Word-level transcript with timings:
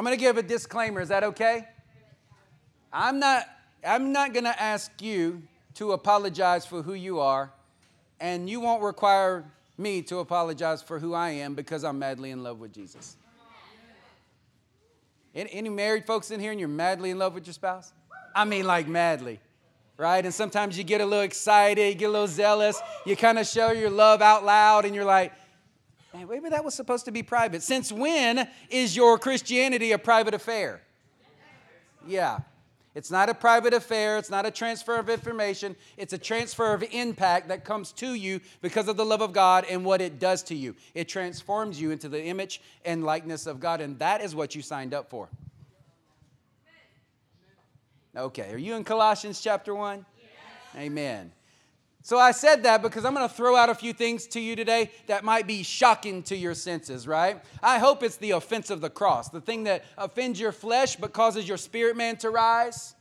I'm 0.00 0.04
going 0.06 0.16
to 0.16 0.24
give 0.24 0.38
a 0.38 0.42
disclaimer. 0.42 1.02
Is 1.02 1.10
that 1.10 1.24
okay? 1.24 1.68
I'm 2.90 3.18
not, 3.18 3.46
I'm 3.86 4.12
not 4.12 4.32
going 4.32 4.46
to 4.46 4.62
ask 4.62 4.90
you 5.02 5.42
to 5.74 5.92
apologize 5.92 6.64
for 6.64 6.80
who 6.80 6.94
you 6.94 7.20
are, 7.20 7.52
and 8.18 8.48
you 8.48 8.60
won't 8.60 8.82
require 8.82 9.44
me 9.76 10.00
to 10.04 10.20
apologize 10.20 10.80
for 10.80 10.98
who 10.98 11.12
I 11.12 11.32
am 11.32 11.54
because 11.54 11.84
I'm 11.84 11.98
madly 11.98 12.30
in 12.30 12.42
love 12.42 12.60
with 12.60 12.72
Jesus. 12.72 13.18
Any, 15.34 15.68
married 15.68 16.06
folks 16.06 16.30
in 16.30 16.40
here 16.40 16.52
and 16.52 16.58
you're 16.58 16.70
madly 16.70 17.10
in 17.10 17.18
love 17.18 17.34
with 17.34 17.46
your 17.46 17.52
spouse? 17.52 17.92
I 18.34 18.46
mean, 18.46 18.66
like 18.66 18.88
madly, 18.88 19.38
right? 19.98 20.24
And 20.24 20.32
sometimes 20.32 20.78
you 20.78 20.84
get 20.84 21.02
a 21.02 21.04
little 21.04 21.24
excited, 21.24 21.88
you 21.88 21.94
get 21.94 22.08
a 22.08 22.12
little 22.12 22.26
zealous, 22.26 22.80
you 23.04 23.16
kind 23.16 23.38
of 23.38 23.46
show 23.46 23.70
your 23.72 23.90
love 23.90 24.22
out 24.22 24.46
loud, 24.46 24.86
and 24.86 24.94
you're 24.94 25.04
like, 25.04 25.34
man, 26.14 26.28
maybe 26.28 26.48
that 26.48 26.64
was 26.64 26.74
supposed 26.74 27.04
to 27.06 27.12
be 27.12 27.22
private. 27.22 27.62
Since 27.62 27.92
when 27.92 28.48
is 28.68 28.96
your 28.96 29.18
Christianity 29.18 29.92
a 29.92 29.98
private 29.98 30.34
affair? 30.34 30.82
Yeah. 32.06 32.40
It's 32.94 33.10
not 33.10 33.28
a 33.28 33.34
private 33.34 33.72
affair. 33.72 34.18
It's 34.18 34.30
not 34.30 34.46
a 34.46 34.50
transfer 34.50 34.96
of 34.96 35.08
information. 35.08 35.76
It's 35.96 36.12
a 36.12 36.18
transfer 36.18 36.72
of 36.74 36.82
impact 36.90 37.48
that 37.48 37.64
comes 37.64 37.92
to 37.92 38.14
you 38.14 38.40
because 38.62 38.88
of 38.88 38.96
the 38.96 39.04
love 39.04 39.20
of 39.20 39.32
God 39.32 39.64
and 39.70 39.84
what 39.84 40.00
it 40.00 40.18
does 40.18 40.42
to 40.44 40.56
you. 40.56 40.74
It 40.94 41.08
transforms 41.08 41.80
you 41.80 41.92
into 41.92 42.08
the 42.08 42.22
image 42.22 42.60
and 42.84 43.04
likeness 43.04 43.46
of 43.46 43.60
God, 43.60 43.80
and 43.80 43.96
that 44.00 44.22
is 44.22 44.34
what 44.34 44.56
you 44.56 44.62
signed 44.62 44.92
up 44.92 45.08
for. 45.08 45.28
Okay, 48.16 48.52
are 48.52 48.58
you 48.58 48.74
in 48.74 48.82
Colossians 48.82 49.40
chapter 49.40 49.72
1? 49.72 50.04
Yes. 50.18 50.26
Amen. 50.82 51.30
So 52.02 52.18
I 52.18 52.30
said 52.30 52.62
that 52.62 52.80
because 52.80 53.04
I'm 53.04 53.14
going 53.14 53.28
to 53.28 53.34
throw 53.34 53.56
out 53.56 53.68
a 53.68 53.74
few 53.74 53.92
things 53.92 54.26
to 54.28 54.40
you 54.40 54.56
today 54.56 54.90
that 55.06 55.22
might 55.22 55.46
be 55.46 55.62
shocking 55.62 56.22
to 56.24 56.36
your 56.36 56.54
senses, 56.54 57.06
right? 57.06 57.42
I 57.62 57.78
hope 57.78 58.02
it's 58.02 58.16
the 58.16 58.30
offense 58.30 58.70
of 58.70 58.80
the 58.80 58.88
cross, 58.88 59.28
the 59.28 59.40
thing 59.40 59.64
that 59.64 59.84
offends 59.98 60.40
your 60.40 60.52
flesh 60.52 60.96
but 60.96 61.12
causes 61.12 61.46
your 61.46 61.58
spirit 61.58 61.96
man 61.96 62.16
to 62.18 62.30
rise. 62.30 62.94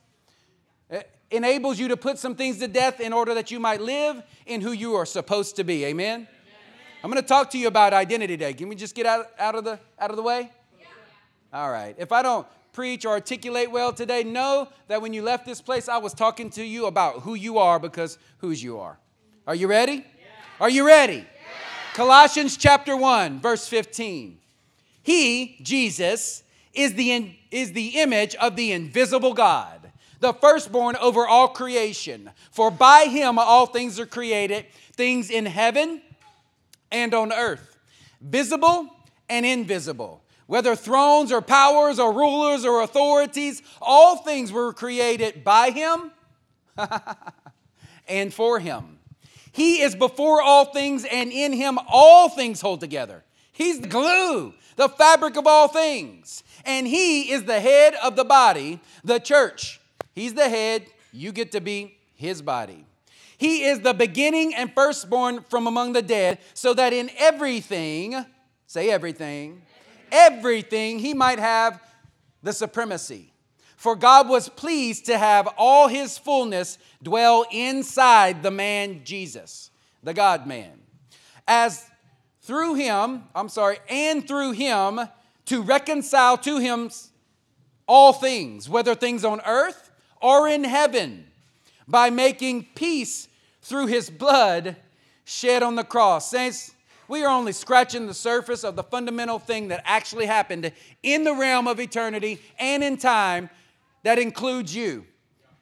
It 0.90 1.10
enables 1.32 1.80
you 1.80 1.88
to 1.90 1.98
put 1.98 2.18
some 2.18 2.36
things 2.36 2.60
to 2.60 2.68
death 2.68 3.00
in 3.00 3.14
order 3.14 3.34
that 3.36 3.52
you 3.52 3.60
might 3.60 3.80
live 3.80 4.22
in 4.46 4.60
who 4.60 4.72
you 4.72 4.96
are 4.96 5.06
supposed 5.06 5.56
to 5.58 5.64
be. 5.64 5.86
Amen. 5.86 6.16
Amen. 6.16 6.28
I'm 7.02 7.10
going 7.10 7.22
to 7.22 7.28
talk 7.28 7.52
to 7.52 7.58
you 7.58 7.68
about 7.68 7.94
identity 7.94 8.36
today. 8.36 8.54
Can 8.54 8.68
we 8.68 8.76
just 8.76 8.96
get 8.96 9.06
out, 9.06 9.28
out 9.40 9.56
of 9.56 9.64
the 9.64 9.80
out 9.98 10.10
of 10.10 10.18
the 10.18 10.24
way? 10.24 10.52
Yeah. 10.78 10.86
All 11.54 11.72
right. 11.72 11.96
If 11.98 12.12
I 12.12 12.22
don't 12.22 12.46
preach 12.72 13.06
or 13.06 13.10
articulate 13.10 13.72
well 13.72 13.94
today, 13.94 14.24
know 14.24 14.68
that 14.88 15.02
when 15.02 15.14
you 15.14 15.22
left 15.22 15.46
this 15.46 15.62
place, 15.62 15.90
I 15.90 15.98
was 15.98 16.14
talking 16.14 16.50
to 16.52 16.64
you 16.64 16.86
about 16.86 17.22
who 17.22 17.36
you 17.36 17.58
are 17.58 17.80
because 17.80 18.18
whose 18.40 18.62
you 18.62 18.80
are. 18.80 18.98
Are 19.48 19.56
you 19.56 19.68
ready? 19.68 19.94
Yeah. 19.94 20.04
Are 20.60 20.70
you 20.70 20.86
ready? 20.86 21.18
Yeah. 21.18 21.26
Colossians 21.94 22.58
chapter 22.58 22.96
1, 22.96 23.40
verse 23.40 23.68
15. 23.68 24.38
He, 25.02 25.58
Jesus, 25.62 26.44
is 26.74 26.94
the, 26.94 27.36
is 27.52 27.74
the 27.74 28.00
image 28.00 28.36
of 28.36 28.56
the 28.56 28.72
invisible 28.72 29.34
God, 29.34 29.92
the 30.20 30.34
firstborn 30.34 30.96
over 30.98 31.28
all 31.28 31.48
creation. 31.48 32.30
For 32.52 32.70
by 32.70 33.06
him 33.06 33.40
all 33.40 33.66
things 33.66 34.00
are 34.00 34.06
created, 34.06 34.66
things 34.94 35.30
in 35.30 35.46
heaven 35.46 36.02
and 36.92 37.14
on 37.14 37.34
earth, 37.34 37.78
visible 38.22 38.88
and 39.30 39.46
invisible 39.46 40.22
whether 40.50 40.76
thrones 40.76 41.32
or 41.32 41.44
powers 41.44 42.00
or 42.00 42.12
rulers 42.12 42.66
or 42.66 42.82
authorities, 42.82 43.62
all 43.80 44.16
things 44.16 44.52
were 44.52 44.74
created 44.74 45.44
by 45.44 45.70
him 45.70 46.10
and 48.08 48.34
for 48.34 48.58
him. 48.58 48.98
He 49.52 49.84
is 49.84 49.94
before 49.94 50.42
all 50.42 50.66
things, 50.66 51.06
and 51.06 51.32
in 51.32 51.54
him 51.54 51.78
all 51.88 52.30
things 52.30 52.62
hold 52.62 52.80
together. 52.80 53.24
He's 53.52 53.80
the 53.80 53.90
glue, 53.90 54.56
the 54.76 54.90
fabric 54.90 55.38
of 55.38 55.46
all 55.46 55.68
things. 55.68 56.44
And 56.66 56.88
he 56.88 57.32
is 57.32 57.44
the 57.44 57.60
head 57.60 57.94
of 58.04 58.16
the 58.16 58.26
body, 58.26 58.80
the 59.04 59.20
church. 59.20 59.80
He's 60.16 60.34
the 60.34 60.50
head, 60.50 60.88
you 61.14 61.32
get 61.32 61.52
to 61.52 61.62
be 61.62 61.96
his 62.16 62.42
body. 62.42 62.86
He 63.38 63.66
is 63.66 63.82
the 63.82 63.94
beginning 63.94 64.56
and 64.56 64.74
firstborn 64.74 65.44
from 65.48 65.68
among 65.68 65.94
the 65.94 66.02
dead, 66.02 66.40
so 66.56 66.74
that 66.74 66.92
in 66.92 67.12
everything, 67.20 68.26
say 68.66 68.90
everything, 68.90 69.62
everything, 70.12 71.00
he 71.00 71.14
might 71.14 71.40
have 71.40 71.82
the 72.44 72.54
supremacy. 72.54 73.34
For 73.76 73.96
God 73.96 74.28
was 74.28 74.50
pleased 74.50 75.06
to 75.06 75.18
have 75.18 75.48
all 75.58 75.88
his 75.88 76.18
fullness 76.18 76.78
dwell 77.02 77.46
inside 77.52 78.44
the 78.44 78.52
man 78.52 79.02
Jesus, 79.06 79.72
the 80.04 80.14
God 80.14 80.46
man. 80.46 80.82
As 81.48 81.90
through 82.42 82.76
him, 82.76 83.24
I'm 83.34 83.48
sorry, 83.48 83.78
and 83.88 84.28
through 84.28 84.52
him 84.52 85.00
to 85.46 85.62
reconcile 85.62 86.38
to 86.40 86.58
him 86.58 86.90
all 87.88 88.12
things, 88.12 88.68
whether 88.68 88.96
things 88.96 89.24
on 89.24 89.42
earth 89.46 89.92
or 90.22 90.48
in 90.48 90.64
heaven, 90.64 91.28
by 91.88 92.10
making 92.10 92.68
peace 92.76 93.28
through 93.62 93.88
his 93.88 94.10
blood 94.10 94.76
shed 95.24 95.64
on 95.64 95.76
the 95.76 95.84
cross. 95.84 96.30
Saints, 96.30 96.74
we 97.10 97.24
are 97.24 97.30
only 97.30 97.52
scratching 97.52 98.08
the 98.08 98.14
surface 98.14 98.64
of 98.64 98.76
the 98.76 98.84
fundamental 98.84 99.40
thing 99.40 99.70
that 99.70 99.82
actually 99.84 100.28
happened 100.28 100.72
in 101.04 101.24
the 101.24 101.34
realm 101.34 101.68
of 101.68 101.80
eternity 101.80 102.40
and 102.60 102.84
in 102.84 102.98
time 102.98 103.50
that 104.04 104.20
includes 104.20 104.76
you. 104.76 105.06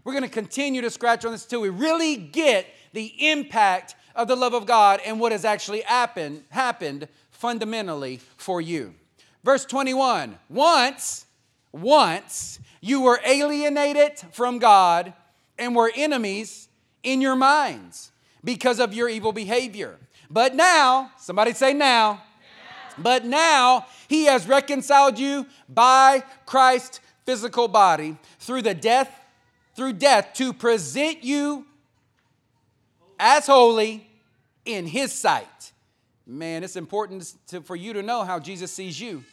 We're 0.03 0.13
going 0.13 0.23
to 0.23 0.29
continue 0.29 0.81
to 0.81 0.89
scratch 0.89 1.25
on 1.25 1.31
this 1.31 1.43
until 1.43 1.61
we 1.61 1.69
really 1.69 2.17
get 2.17 2.67
the 2.93 3.31
impact 3.31 3.95
of 4.13 4.27
the 4.27 4.35
love 4.35 4.53
of 4.53 4.65
God 4.65 4.99
and 5.05 5.19
what 5.19 5.31
has 5.31 5.45
actually 5.45 5.81
happened, 5.81 6.43
happened 6.49 7.07
fundamentally 7.31 8.19
for 8.35 8.59
you. 8.59 8.93
Verse 9.43 9.65
21 9.65 10.37
Once, 10.49 11.25
once 11.71 12.59
you 12.81 13.01
were 13.01 13.19
alienated 13.25 14.19
from 14.31 14.59
God 14.59 15.13
and 15.57 15.75
were 15.75 15.91
enemies 15.95 16.67
in 17.03 17.21
your 17.21 17.35
minds 17.35 18.11
because 18.43 18.79
of 18.79 18.93
your 18.93 19.07
evil 19.07 19.31
behavior. 19.31 19.97
But 20.29 20.55
now, 20.55 21.11
somebody 21.17 21.53
say 21.53 21.73
now. 21.73 22.23
But 22.97 23.25
now 23.25 23.85
he 24.07 24.25
has 24.25 24.47
reconciled 24.47 25.19
you 25.19 25.45
by 25.69 26.23
Christ's 26.45 26.99
physical 27.25 27.67
body 27.67 28.17
through 28.39 28.63
the 28.63 28.73
death, 28.73 29.11
through 29.75 29.93
death, 29.93 30.33
to 30.35 30.53
present 30.53 31.23
you 31.23 31.65
as 33.19 33.45
holy 33.45 34.07
in 34.65 34.87
his 34.87 35.11
sight. 35.11 35.71
Man, 36.25 36.63
it's 36.63 36.75
important 36.75 37.33
to, 37.47 37.61
for 37.61 37.75
you 37.75 37.93
to 37.93 38.01
know 38.01 38.23
how 38.23 38.39
Jesus 38.39 38.71
sees 38.71 38.99
you. 38.99 39.23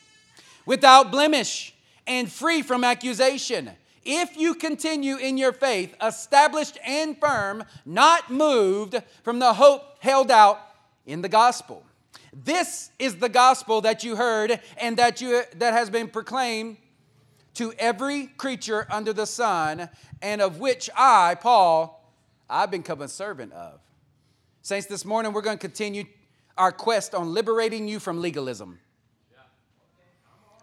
Without 0.67 1.11
blemish 1.11 1.75
and 2.07 2.31
free 2.31 2.63
from 2.63 2.85
accusation. 2.85 3.71
If 4.05 4.37
you 4.37 4.55
continue 4.55 5.17
in 5.17 5.39
your 5.39 5.53
faith, 5.53 5.95
established 6.03 6.79
and 6.87 7.19
firm, 7.19 7.65
not 7.87 8.31
moved 8.31 9.03
from 9.23 9.39
the 9.39 9.55
hope 9.55 9.83
held 10.01 10.31
out 10.31 10.61
in 11.07 11.23
the 11.23 11.29
gospel. 11.29 11.85
This 12.33 12.91
is 12.99 13.17
the 13.17 13.29
gospel 13.29 13.81
that 13.83 14.05
you 14.05 14.17
heard 14.17 14.61
and 14.79 14.97
that 14.97 15.21
you 15.21 15.43
that 15.57 15.73
has 15.73 15.91
been 15.91 16.09
proclaimed 16.09 16.77
to 17.55 17.73
every 17.79 18.27
creature 18.27 18.87
under 18.91 19.13
the 19.13 19.27
sun, 19.27 19.89
and 20.21 20.43
of 20.43 20.59
which 20.59 20.91
I, 20.97 21.37
Paul, 21.37 22.13
I've 22.51 22.71
become 22.71 23.01
a 23.01 23.09
servant 23.09 23.53
of. 23.53 23.81
Saints, 24.63 24.87
this 24.87 25.05
morning 25.05 25.33
we're 25.33 25.43
going 25.43 25.59
to 25.59 25.61
continue 25.61 26.05
our 26.59 26.73
quest 26.73 27.15
on 27.15 27.33
liberating 27.33 27.87
you 27.87 28.01
from 28.01 28.21
legalism. 28.21 28.81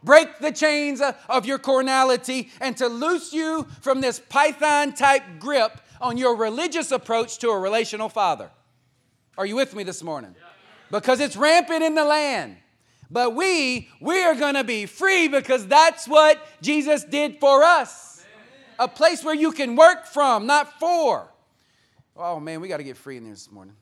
Break 0.03 0.39
the 0.39 0.51
chains 0.51 1.01
of 1.29 1.45
your 1.45 1.59
carnality 1.59 2.49
and 2.59 2.75
to 2.77 2.87
loose 2.87 3.31
you 3.31 3.67
from 3.81 4.01
this 4.01 4.19
python 4.19 4.93
type 4.93 5.23
grip 5.39 5.79
on 6.01 6.17
your 6.17 6.35
religious 6.35 6.91
approach 6.91 7.37
to 7.37 7.49
a 7.49 7.59
relational 7.59 8.09
father. 8.09 8.49
Are 9.37 9.45
you 9.45 9.55
with 9.55 9.75
me 9.75 9.83
this 9.83 10.03
morning? 10.03 10.35
Because 10.89 11.19
it's 11.19 11.37
rampant 11.37 11.83
in 11.83 11.95
the 11.95 12.03
land. 12.03 12.57
But 13.09 13.35
we, 13.35 13.89
we 13.99 14.23
are 14.23 14.35
going 14.35 14.55
to 14.55 14.63
be 14.63 14.85
free 14.85 15.27
because 15.27 15.67
that's 15.67 16.07
what 16.07 16.41
Jesus 16.61 17.03
did 17.03 17.39
for 17.39 17.63
us. 17.63 18.25
A 18.79 18.87
place 18.87 19.23
where 19.23 19.35
you 19.35 19.51
can 19.51 19.75
work 19.75 20.05
from, 20.05 20.47
not 20.47 20.79
for. 20.79 21.29
Oh 22.15 22.39
man, 22.39 22.61
we 22.61 22.67
got 22.67 22.77
to 22.77 22.83
get 22.83 22.97
free 22.97 23.17
in 23.17 23.23
there 23.23 23.33
this 23.33 23.51
morning. 23.51 23.75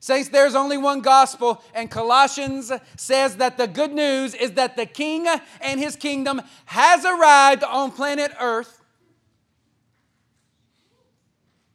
Saints, 0.00 0.28
there's 0.28 0.54
only 0.54 0.76
one 0.76 1.00
gospel, 1.00 1.62
and 1.74 1.90
Colossians 1.90 2.70
says 2.96 3.36
that 3.36 3.56
the 3.56 3.66
good 3.66 3.92
news 3.92 4.34
is 4.34 4.52
that 4.52 4.76
the 4.76 4.86
king 4.86 5.26
and 5.60 5.80
his 5.80 5.96
kingdom 5.96 6.42
has 6.66 7.04
arrived 7.04 7.64
on 7.64 7.90
planet 7.90 8.30
Earth 8.38 8.82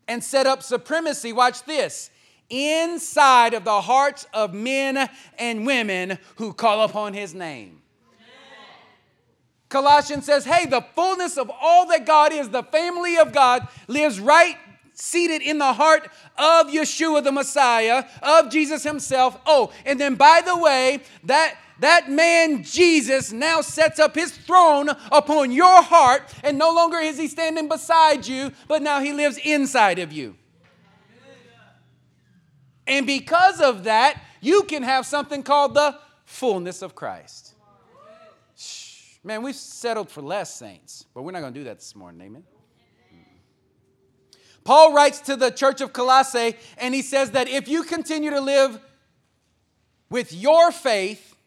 and 0.07 0.23
set 0.23 0.45
up 0.45 0.61
supremacy. 0.61 1.33
Watch 1.33 1.63
this 1.63 2.10
inside 2.51 3.55
of 3.55 3.63
the 3.63 3.81
hearts 3.81 4.27
of 4.33 4.53
men 4.53 5.09
and 5.39 5.65
women 5.65 6.19
who 6.35 6.53
call 6.53 6.83
upon 6.83 7.13
his 7.13 7.33
name. 7.33 7.81
Colossians 9.69 10.25
says, 10.25 10.45
hey, 10.45 10.65
the 10.65 10.81
fullness 10.93 11.37
of 11.37 11.49
all 11.49 11.87
that 11.87 12.05
God 12.05 12.33
is, 12.33 12.49
the 12.49 12.61
family 12.61 13.17
of 13.17 13.31
God, 13.31 13.67
lives 13.87 14.19
right 14.19 14.57
seated 14.93 15.41
in 15.41 15.57
the 15.57 15.71
heart 15.73 16.09
of 16.37 16.67
Yeshua 16.67 17.23
the 17.23 17.31
Messiah, 17.31 18.03
of 18.21 18.51
Jesus 18.51 18.83
himself. 18.83 19.39
Oh, 19.45 19.71
and 19.85 19.99
then 19.99 20.15
by 20.15 20.41
the 20.45 20.57
way, 20.57 20.99
that 21.23 21.55
That 21.79 22.11
man 22.11 22.61
Jesus 22.61 23.31
now 23.31 23.61
sets 23.61 23.97
up 23.97 24.13
his 24.13 24.31
throne 24.31 24.89
upon 25.11 25.51
your 25.51 25.81
heart, 25.81 26.21
and 26.43 26.59
no 26.59 26.71
longer 26.71 26.99
is 26.99 27.17
he 27.17 27.27
standing 27.27 27.67
beside 27.67 28.27
you, 28.27 28.51
but 28.67 28.83
now 28.83 28.99
he 28.99 29.13
lives 29.13 29.39
inside 29.43 29.97
of 29.97 30.13
you. 30.13 30.35
And 32.91 33.07
because 33.07 33.61
of 33.61 33.85
that, 33.85 34.21
you 34.41 34.63
can 34.63 34.83
have 34.83 35.05
something 35.05 35.43
called 35.43 35.75
the 35.75 35.97
fullness 36.25 36.81
of 36.81 36.93
Christ. 36.93 37.53
Shh. 38.57 39.15
Man, 39.23 39.43
we've 39.43 39.55
settled 39.55 40.09
for 40.09 40.21
less, 40.21 40.53
saints, 40.53 41.05
but 41.13 41.21
we're 41.21 41.31
not 41.31 41.39
going 41.39 41.53
to 41.53 41.59
do 41.61 41.63
that 41.63 41.77
this 41.77 41.95
morning. 41.95 42.21
Amen. 42.21 42.43
Hmm. 43.09 43.21
Paul 44.65 44.93
writes 44.93 45.21
to 45.21 45.37
the 45.37 45.51
church 45.51 45.79
of 45.79 45.93
Colossae, 45.93 46.57
and 46.77 46.93
he 46.93 47.01
says 47.01 47.31
that 47.31 47.47
if 47.47 47.69
you 47.69 47.83
continue 47.83 48.29
to 48.29 48.41
live 48.41 48.77
with 50.09 50.33
your 50.33 50.73
faith 50.73 51.37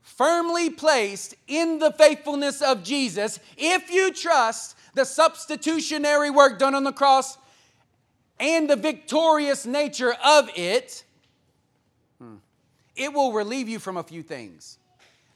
firmly 0.00 0.70
placed 0.70 1.34
in 1.48 1.80
the 1.80 1.90
faithfulness 1.90 2.62
of 2.62 2.84
Jesus, 2.84 3.40
if 3.56 3.90
you 3.90 4.12
trust 4.12 4.76
the 4.94 5.04
substitutionary 5.04 6.30
work 6.30 6.60
done 6.60 6.76
on 6.76 6.84
the 6.84 6.92
cross 6.92 7.36
and 8.42 8.68
the 8.68 8.76
victorious 8.76 9.64
nature 9.64 10.14
of 10.24 10.50
it, 10.56 11.04
it 12.96 13.14
will 13.14 13.32
relieve 13.32 13.68
you 13.68 13.78
from 13.78 13.96
a 13.96 14.02
few 14.02 14.22
things. 14.22 14.78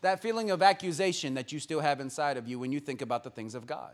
That 0.03 0.21
feeling 0.21 0.51
of 0.51 0.61
accusation 0.61 1.35
that 1.35 1.53
you 1.53 1.61
still 1.61 1.81
have 1.81 2.01
inside 2.01 2.37
of 2.37 2.49
you 2.49 2.59
when 2.59 2.73
you 2.73 2.81
think 2.81 3.01
about 3.01 3.23
the 3.23 3.31
things 3.31 3.55
of 3.55 3.67
God. 3.67 3.93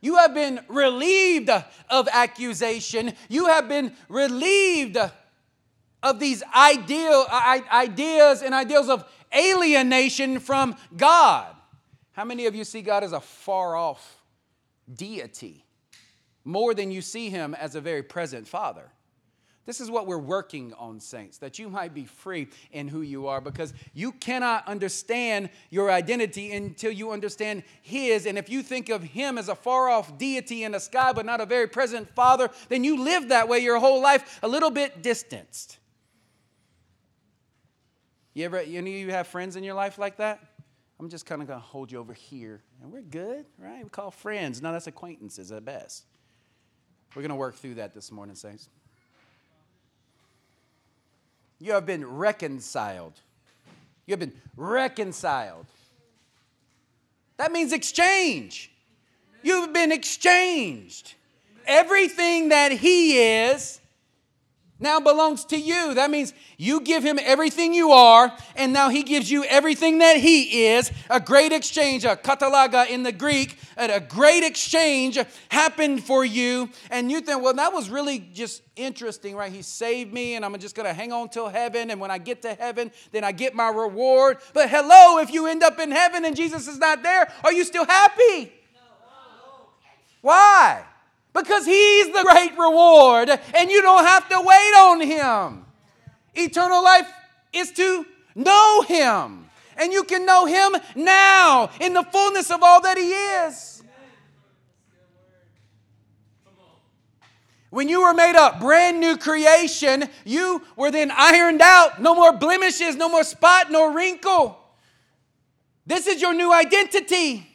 You 0.00 0.16
have 0.16 0.34
been 0.34 0.60
relieved 0.68 1.50
of 1.50 2.08
accusation. 2.12 3.14
You 3.30 3.46
have 3.46 3.66
been 3.66 3.94
relieved 4.10 4.98
of 6.02 6.20
these 6.20 6.42
ideal, 6.54 7.26
ideas 7.32 8.42
and 8.42 8.54
ideals 8.54 8.90
of 8.90 9.04
alienation 9.34 10.38
from 10.38 10.76
God. 10.96 11.56
How 12.12 12.24
many 12.24 12.44
of 12.46 12.54
you 12.54 12.64
see 12.64 12.82
God 12.82 13.02
as 13.02 13.12
a 13.12 13.20
far 13.20 13.74
off 13.74 14.22
deity 14.92 15.65
more 16.46 16.72
than 16.72 16.90
you 16.90 17.02
see 17.02 17.28
him 17.28 17.54
as 17.54 17.74
a 17.74 17.80
very 17.80 18.02
present 18.02 18.48
father? 18.48 18.90
This 19.66 19.80
is 19.80 19.90
what 19.90 20.06
we're 20.06 20.16
working 20.16 20.72
on, 20.78 21.00
saints, 21.00 21.38
that 21.38 21.58
you 21.58 21.68
might 21.68 21.92
be 21.92 22.04
free 22.04 22.46
in 22.70 22.86
who 22.86 23.02
you 23.02 23.26
are 23.26 23.40
because 23.40 23.74
you 23.94 24.12
cannot 24.12 24.66
understand 24.68 25.50
your 25.70 25.90
identity 25.90 26.52
until 26.52 26.92
you 26.92 27.10
understand 27.10 27.64
His. 27.82 28.26
And 28.26 28.38
if 28.38 28.48
you 28.48 28.62
think 28.62 28.88
of 28.90 29.02
Him 29.02 29.36
as 29.36 29.48
a 29.48 29.56
far 29.56 29.88
off 29.88 30.16
deity 30.18 30.62
in 30.62 30.70
the 30.70 30.78
sky 30.78 31.12
but 31.12 31.26
not 31.26 31.40
a 31.40 31.46
very 31.46 31.66
present 31.66 32.08
Father, 32.14 32.48
then 32.68 32.84
you 32.84 33.02
live 33.02 33.30
that 33.30 33.48
way 33.48 33.58
your 33.58 33.80
whole 33.80 34.00
life, 34.00 34.38
a 34.44 34.48
little 34.48 34.70
bit 34.70 35.02
distanced. 35.02 35.78
You 38.34 38.44
ever, 38.44 38.58
any 38.58 38.78
of 38.78 38.86
you 39.00 39.10
have 39.10 39.26
friends 39.26 39.56
in 39.56 39.64
your 39.64 39.74
life 39.74 39.98
like 39.98 40.18
that? 40.18 40.38
I'm 41.00 41.08
just 41.08 41.26
kind 41.26 41.42
of 41.42 41.48
going 41.48 41.58
to 41.58 41.66
hold 41.66 41.90
you 41.90 41.98
over 41.98 42.12
here. 42.12 42.62
And 42.82 42.92
we're 42.92 43.02
good, 43.02 43.46
right? 43.58 43.82
We 43.82 43.90
call 43.90 44.12
friends. 44.12 44.62
No, 44.62 44.70
that's 44.72 44.86
acquaintances 44.86 45.50
at 45.50 45.64
best. 45.64 46.04
We're 47.16 47.22
going 47.22 47.30
to 47.30 47.36
work 47.36 47.54
through 47.54 47.76
that 47.76 47.94
this 47.94 48.12
morning, 48.12 48.36
saints. 48.36 48.68
You 51.58 51.72
have 51.72 51.86
been 51.86 52.04
reconciled. 52.04 53.14
You 54.04 54.12
have 54.12 54.20
been 54.20 54.34
reconciled. 54.54 55.64
That 57.38 57.52
means 57.52 57.72
exchange. 57.72 58.70
You've 59.42 59.72
been 59.72 59.92
exchanged. 59.92 61.14
Everything 61.66 62.50
that 62.50 62.70
He 62.72 63.18
is 63.18 63.80
now 64.78 65.00
belongs 65.00 65.44
to 65.46 65.58
you. 65.58 65.94
That 65.94 66.10
means 66.10 66.34
you 66.58 66.80
give 66.80 67.02
him 67.02 67.18
everything 67.22 67.72
you 67.72 67.92
are, 67.92 68.32
and 68.54 68.72
now 68.72 68.90
he 68.90 69.02
gives 69.02 69.30
you 69.30 69.44
everything 69.44 69.98
that 69.98 70.18
he 70.18 70.66
is. 70.66 70.90
A 71.08 71.18
great 71.18 71.52
exchange, 71.52 72.04
a 72.04 72.16
katallage 72.16 72.88
in 72.88 73.02
the 73.02 73.12
Greek, 73.12 73.58
a 73.76 74.00
great 74.00 74.44
exchange 74.44 75.18
happened 75.48 76.04
for 76.04 76.24
you. 76.24 76.68
And 76.90 77.10
you 77.10 77.20
think, 77.20 77.42
well, 77.42 77.54
that 77.54 77.72
was 77.72 77.88
really 77.88 78.18
just 78.18 78.62
interesting, 78.76 79.34
right? 79.34 79.52
He 79.52 79.62
saved 79.62 80.12
me, 80.12 80.34
and 80.34 80.44
I'm 80.44 80.58
just 80.58 80.74
going 80.74 80.86
to 80.86 80.94
hang 80.94 81.12
on 81.12 81.28
till 81.30 81.48
heaven. 81.48 81.90
And 81.90 82.00
when 82.00 82.10
I 82.10 82.18
get 82.18 82.42
to 82.42 82.54
heaven, 82.54 82.90
then 83.12 83.24
I 83.24 83.32
get 83.32 83.54
my 83.54 83.68
reward. 83.68 84.38
But 84.52 84.68
hello, 84.68 85.18
if 85.18 85.32
you 85.32 85.46
end 85.46 85.62
up 85.62 85.78
in 85.78 85.90
heaven 85.90 86.24
and 86.24 86.36
Jesus 86.36 86.68
is 86.68 86.78
not 86.78 87.02
there, 87.02 87.32
are 87.44 87.52
you 87.52 87.64
still 87.64 87.86
happy? 87.86 88.52
Why? 90.20 90.84
Because 91.36 91.66
He's 91.66 92.06
the 92.06 92.22
great 92.22 92.58
reward 92.58 93.30
and 93.30 93.70
you 93.70 93.82
don't 93.82 94.04
have 94.04 94.28
to 94.30 94.40
wait 94.40 94.74
on 94.78 95.00
Him. 95.00 95.64
Eternal 96.34 96.82
life 96.82 97.10
is 97.52 97.72
to 97.72 98.06
know 98.34 98.82
Him. 98.82 99.48
And 99.78 99.92
you 99.92 100.04
can 100.04 100.24
know 100.24 100.46
Him 100.46 100.74
now 100.94 101.70
in 101.80 101.92
the 101.92 102.02
fullness 102.02 102.50
of 102.50 102.62
all 102.62 102.80
that 102.82 102.96
He 102.96 103.10
is. 103.12 103.82
When 107.70 107.88
you 107.88 108.02
were 108.02 108.14
made 108.14 108.36
a 108.36 108.56
brand 108.58 109.00
new 109.00 109.18
creation, 109.18 110.04
you 110.24 110.62
were 110.76 110.90
then 110.90 111.10
ironed 111.14 111.60
out. 111.60 112.00
No 112.00 112.14
more 112.14 112.32
blemishes, 112.32 112.96
no 112.96 113.08
more 113.08 113.24
spot, 113.24 113.70
no 113.70 113.92
wrinkle. 113.92 114.58
This 115.84 116.06
is 116.06 116.22
your 116.22 116.32
new 116.32 116.52
identity. 116.54 117.46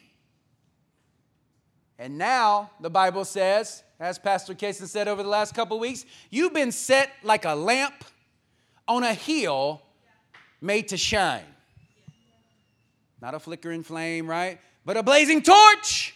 And 2.02 2.18
now, 2.18 2.72
the 2.80 2.90
Bible 2.90 3.24
says, 3.24 3.84
as 4.00 4.18
Pastor 4.18 4.54
Casey 4.54 4.86
said 4.86 5.06
over 5.06 5.22
the 5.22 5.28
last 5.28 5.54
couple 5.54 5.78
weeks, 5.78 6.04
you've 6.30 6.52
been 6.52 6.72
set 6.72 7.12
like 7.22 7.44
a 7.44 7.54
lamp 7.54 7.94
on 8.88 9.04
a 9.04 9.14
hill 9.14 9.80
made 10.60 10.88
to 10.88 10.96
shine. 10.96 11.44
Not 13.20 13.34
a 13.34 13.38
flickering 13.38 13.84
flame, 13.84 14.28
right? 14.28 14.58
But 14.84 14.96
a 14.96 15.04
blazing 15.04 15.42
torch. 15.42 16.12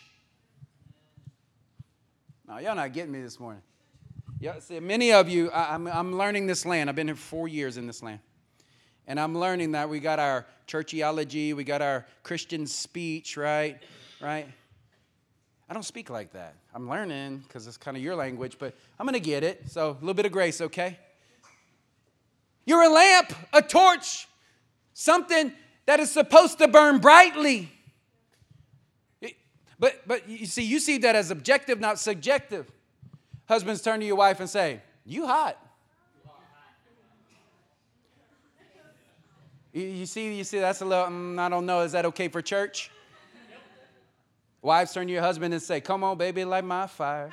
Now, 2.48 2.58
y'all 2.58 2.74
not 2.74 2.92
getting 2.92 3.12
me 3.12 3.22
this 3.22 3.38
morning. 3.38 3.62
Yeah, 4.40 4.58
see, 4.58 4.80
many 4.80 5.12
of 5.12 5.28
you, 5.28 5.52
I, 5.52 5.72
I'm, 5.74 5.86
I'm 5.86 6.18
learning 6.18 6.48
this 6.48 6.66
land. 6.66 6.90
I've 6.90 6.96
been 6.96 7.06
here 7.06 7.14
four 7.14 7.46
years 7.46 7.76
in 7.76 7.86
this 7.86 8.02
land. 8.02 8.18
And 9.06 9.20
I'm 9.20 9.38
learning 9.38 9.70
that 9.70 9.88
we 9.88 10.00
got 10.00 10.18
our 10.18 10.46
churchiology, 10.66 11.54
we 11.54 11.62
got 11.62 11.80
our 11.80 12.06
Christian 12.24 12.66
speech, 12.66 13.36
right? 13.36 13.80
Right? 14.20 14.48
I 15.68 15.74
don't 15.74 15.82
speak 15.82 16.10
like 16.10 16.32
that. 16.32 16.54
I'm 16.74 16.88
learning 16.88 17.38
because 17.38 17.66
it's 17.66 17.76
kind 17.76 17.96
of 17.96 18.02
your 18.02 18.14
language, 18.14 18.56
but 18.58 18.74
I'm 18.98 19.06
going 19.06 19.14
to 19.14 19.20
get 19.20 19.42
it. 19.42 19.68
So 19.70 19.90
a 19.90 19.92
little 19.94 20.14
bit 20.14 20.26
of 20.26 20.32
grace, 20.32 20.60
okay? 20.60 20.98
You're 22.64 22.82
a 22.82 22.88
lamp, 22.88 23.32
a 23.52 23.62
torch, 23.62 24.28
something 24.94 25.52
that 25.86 26.00
is 26.00 26.10
supposed 26.10 26.58
to 26.58 26.68
burn 26.68 26.98
brightly. 26.98 27.70
But, 29.78 30.02
but 30.06 30.28
you 30.28 30.46
see, 30.46 30.62
you 30.62 30.78
see 30.78 30.98
that 30.98 31.14
as 31.14 31.30
objective, 31.30 31.80
not 31.80 31.98
subjective. 31.98 32.70
Husbands 33.48 33.82
turn 33.82 34.00
to 34.00 34.06
your 34.06 34.16
wife 34.16 34.40
and 34.40 34.48
say, 34.48 34.80
You 35.04 35.26
hot. 35.26 35.58
You 39.72 40.06
see, 40.06 40.34
you 40.34 40.44
see, 40.44 40.58
that's 40.58 40.80
a 40.80 40.86
little, 40.86 41.04
mm, 41.04 41.38
I 41.38 41.50
don't 41.50 41.66
know, 41.66 41.82
is 41.82 41.92
that 41.92 42.06
okay 42.06 42.28
for 42.28 42.40
church? 42.40 42.90
Wives 44.66 44.92
turn 44.92 45.06
to 45.06 45.12
your 45.12 45.22
husband 45.22 45.54
and 45.54 45.62
say, 45.62 45.80
Come 45.80 46.02
on, 46.02 46.18
baby, 46.18 46.44
light 46.44 46.64
my 46.64 46.88
fire. 46.88 47.32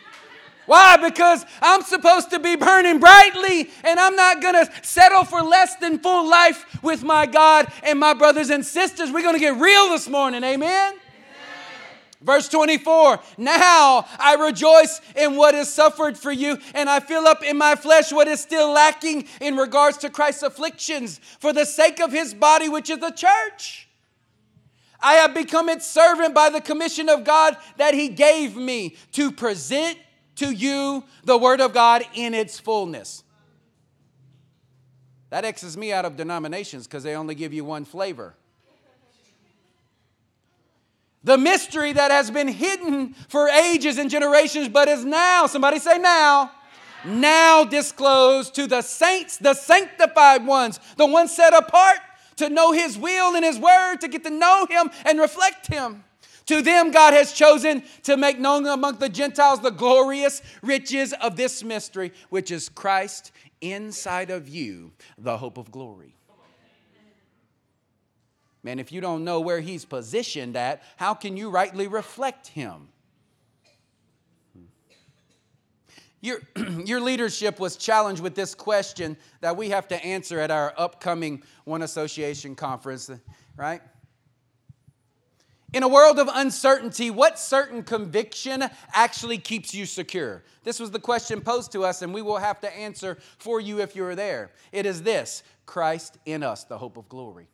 Why? 0.66 0.98
Because 0.98 1.46
I'm 1.62 1.80
supposed 1.80 2.28
to 2.28 2.38
be 2.38 2.56
burning 2.56 3.00
brightly, 3.00 3.70
and 3.82 3.98
I'm 3.98 4.14
not 4.14 4.42
going 4.42 4.52
to 4.52 4.70
settle 4.82 5.24
for 5.24 5.40
less 5.40 5.76
than 5.76 5.98
full 5.98 6.28
life 6.28 6.82
with 6.82 7.02
my 7.02 7.24
God 7.24 7.72
and 7.82 7.98
my 7.98 8.12
brothers 8.12 8.50
and 8.50 8.62
sisters. 8.62 9.10
We're 9.10 9.22
going 9.22 9.34
to 9.34 9.40
get 9.40 9.58
real 9.58 9.88
this 9.88 10.10
morning. 10.10 10.44
Amen? 10.44 10.92
Amen? 10.92 11.00
Verse 12.20 12.50
24 12.50 13.18
Now 13.38 14.06
I 14.18 14.34
rejoice 14.34 15.00
in 15.16 15.36
what 15.36 15.54
is 15.54 15.72
suffered 15.72 16.18
for 16.18 16.32
you, 16.32 16.58
and 16.74 16.90
I 16.90 17.00
fill 17.00 17.26
up 17.26 17.42
in 17.42 17.56
my 17.56 17.76
flesh 17.76 18.12
what 18.12 18.28
is 18.28 18.40
still 18.40 18.72
lacking 18.72 19.24
in 19.40 19.56
regards 19.56 19.96
to 19.98 20.10
Christ's 20.10 20.42
afflictions 20.42 21.18
for 21.40 21.54
the 21.54 21.64
sake 21.64 21.98
of 21.98 22.12
his 22.12 22.34
body, 22.34 22.68
which 22.68 22.90
is 22.90 22.98
the 22.98 23.12
church 23.12 23.87
I 25.00 25.14
have 25.14 25.34
become 25.34 25.68
its 25.68 25.86
servant 25.86 26.34
by 26.34 26.50
the 26.50 26.60
commission 26.60 27.08
of 27.08 27.24
God 27.24 27.56
that 27.76 27.94
He 27.94 28.08
gave 28.08 28.56
me 28.56 28.96
to 29.12 29.30
present 29.30 29.98
to 30.36 30.50
you 30.50 31.04
the 31.24 31.38
Word 31.38 31.60
of 31.60 31.72
God 31.72 32.04
in 32.14 32.34
its 32.34 32.58
fullness. 32.58 33.22
That 35.30 35.44
X's 35.44 35.76
me 35.76 35.92
out 35.92 36.04
of 36.04 36.16
denominations 36.16 36.86
because 36.86 37.02
they 37.02 37.14
only 37.14 37.34
give 37.34 37.52
you 37.52 37.64
one 37.64 37.84
flavor. 37.84 38.34
The 41.24 41.36
mystery 41.36 41.92
that 41.92 42.10
has 42.10 42.30
been 42.30 42.48
hidden 42.48 43.12
for 43.28 43.48
ages 43.48 43.98
and 43.98 44.08
generations, 44.08 44.68
but 44.68 44.88
is 44.88 45.04
now, 45.04 45.46
somebody 45.46 45.78
say 45.78 45.98
now, 45.98 46.52
now 47.04 47.64
disclosed 47.64 48.54
to 48.54 48.66
the 48.66 48.82
saints, 48.82 49.36
the 49.36 49.54
sanctified 49.54 50.46
ones, 50.46 50.80
the 50.96 51.06
ones 51.06 51.34
set 51.34 51.52
apart 51.52 51.98
to 52.38 52.48
know 52.48 52.72
His 52.72 52.98
will 52.98 53.36
and 53.36 53.44
His 53.44 53.58
word, 53.58 53.96
to 54.00 54.08
get 54.08 54.24
to 54.24 54.30
know 54.30 54.66
Him 54.68 54.90
and 55.04 55.20
reflect 55.20 55.66
Him. 55.66 56.04
To 56.46 56.62
them, 56.62 56.90
God 56.90 57.12
has 57.12 57.32
chosen 57.32 57.82
to 58.04 58.16
make 58.16 58.38
known 58.38 58.66
among 58.66 58.96
the 58.96 59.10
Gentiles 59.10 59.60
the 59.60 59.70
glorious 59.70 60.40
riches 60.62 61.12
of 61.12 61.36
this 61.36 61.62
mystery, 61.62 62.10
which 62.30 62.50
is 62.50 62.70
Christ 62.70 63.32
inside 63.60 64.30
of 64.30 64.48
you, 64.48 64.92
the 65.18 65.36
hope 65.36 65.58
of 65.58 65.70
glory. 65.70 66.14
Man, 68.62 68.78
if 68.78 68.90
you 68.90 69.00
don't 69.00 69.24
know 69.24 69.40
where 69.40 69.60
he's 69.60 69.84
positioned 69.84 70.56
at, 70.56 70.82
how 70.96 71.14
can 71.14 71.36
you 71.36 71.50
rightly 71.50 71.86
reflect 71.86 72.48
him? 72.48 72.88
Your, 76.20 76.40
your 76.84 77.00
leadership 77.00 77.60
was 77.60 77.76
challenged 77.76 78.22
with 78.22 78.34
this 78.34 78.54
question 78.54 79.16
that 79.40 79.56
we 79.56 79.70
have 79.70 79.88
to 79.88 80.04
answer 80.04 80.40
at 80.40 80.50
our 80.50 80.74
upcoming 80.76 81.42
One 81.64 81.82
Association 81.82 82.54
conference, 82.54 83.10
right? 83.56 83.80
In 85.74 85.82
a 85.82 85.88
world 85.88 86.18
of 86.18 86.30
uncertainty, 86.32 87.10
what 87.10 87.38
certain 87.38 87.82
conviction 87.82 88.64
actually 88.94 89.36
keeps 89.36 89.74
you 89.74 89.84
secure? 89.84 90.42
This 90.64 90.80
was 90.80 90.90
the 90.90 90.98
question 90.98 91.42
posed 91.42 91.72
to 91.72 91.84
us, 91.84 92.00
and 92.00 92.14
we 92.14 92.22
will 92.22 92.38
have 92.38 92.60
to 92.60 92.74
answer 92.74 93.18
for 93.36 93.60
you 93.60 93.80
if 93.80 93.94
you're 93.94 94.14
there. 94.14 94.50
It 94.72 94.86
is 94.86 95.02
this 95.02 95.42
Christ 95.66 96.16
in 96.24 96.42
us, 96.42 96.64
the 96.64 96.78
hope 96.78 96.96
of 96.96 97.08
glory. 97.10 97.48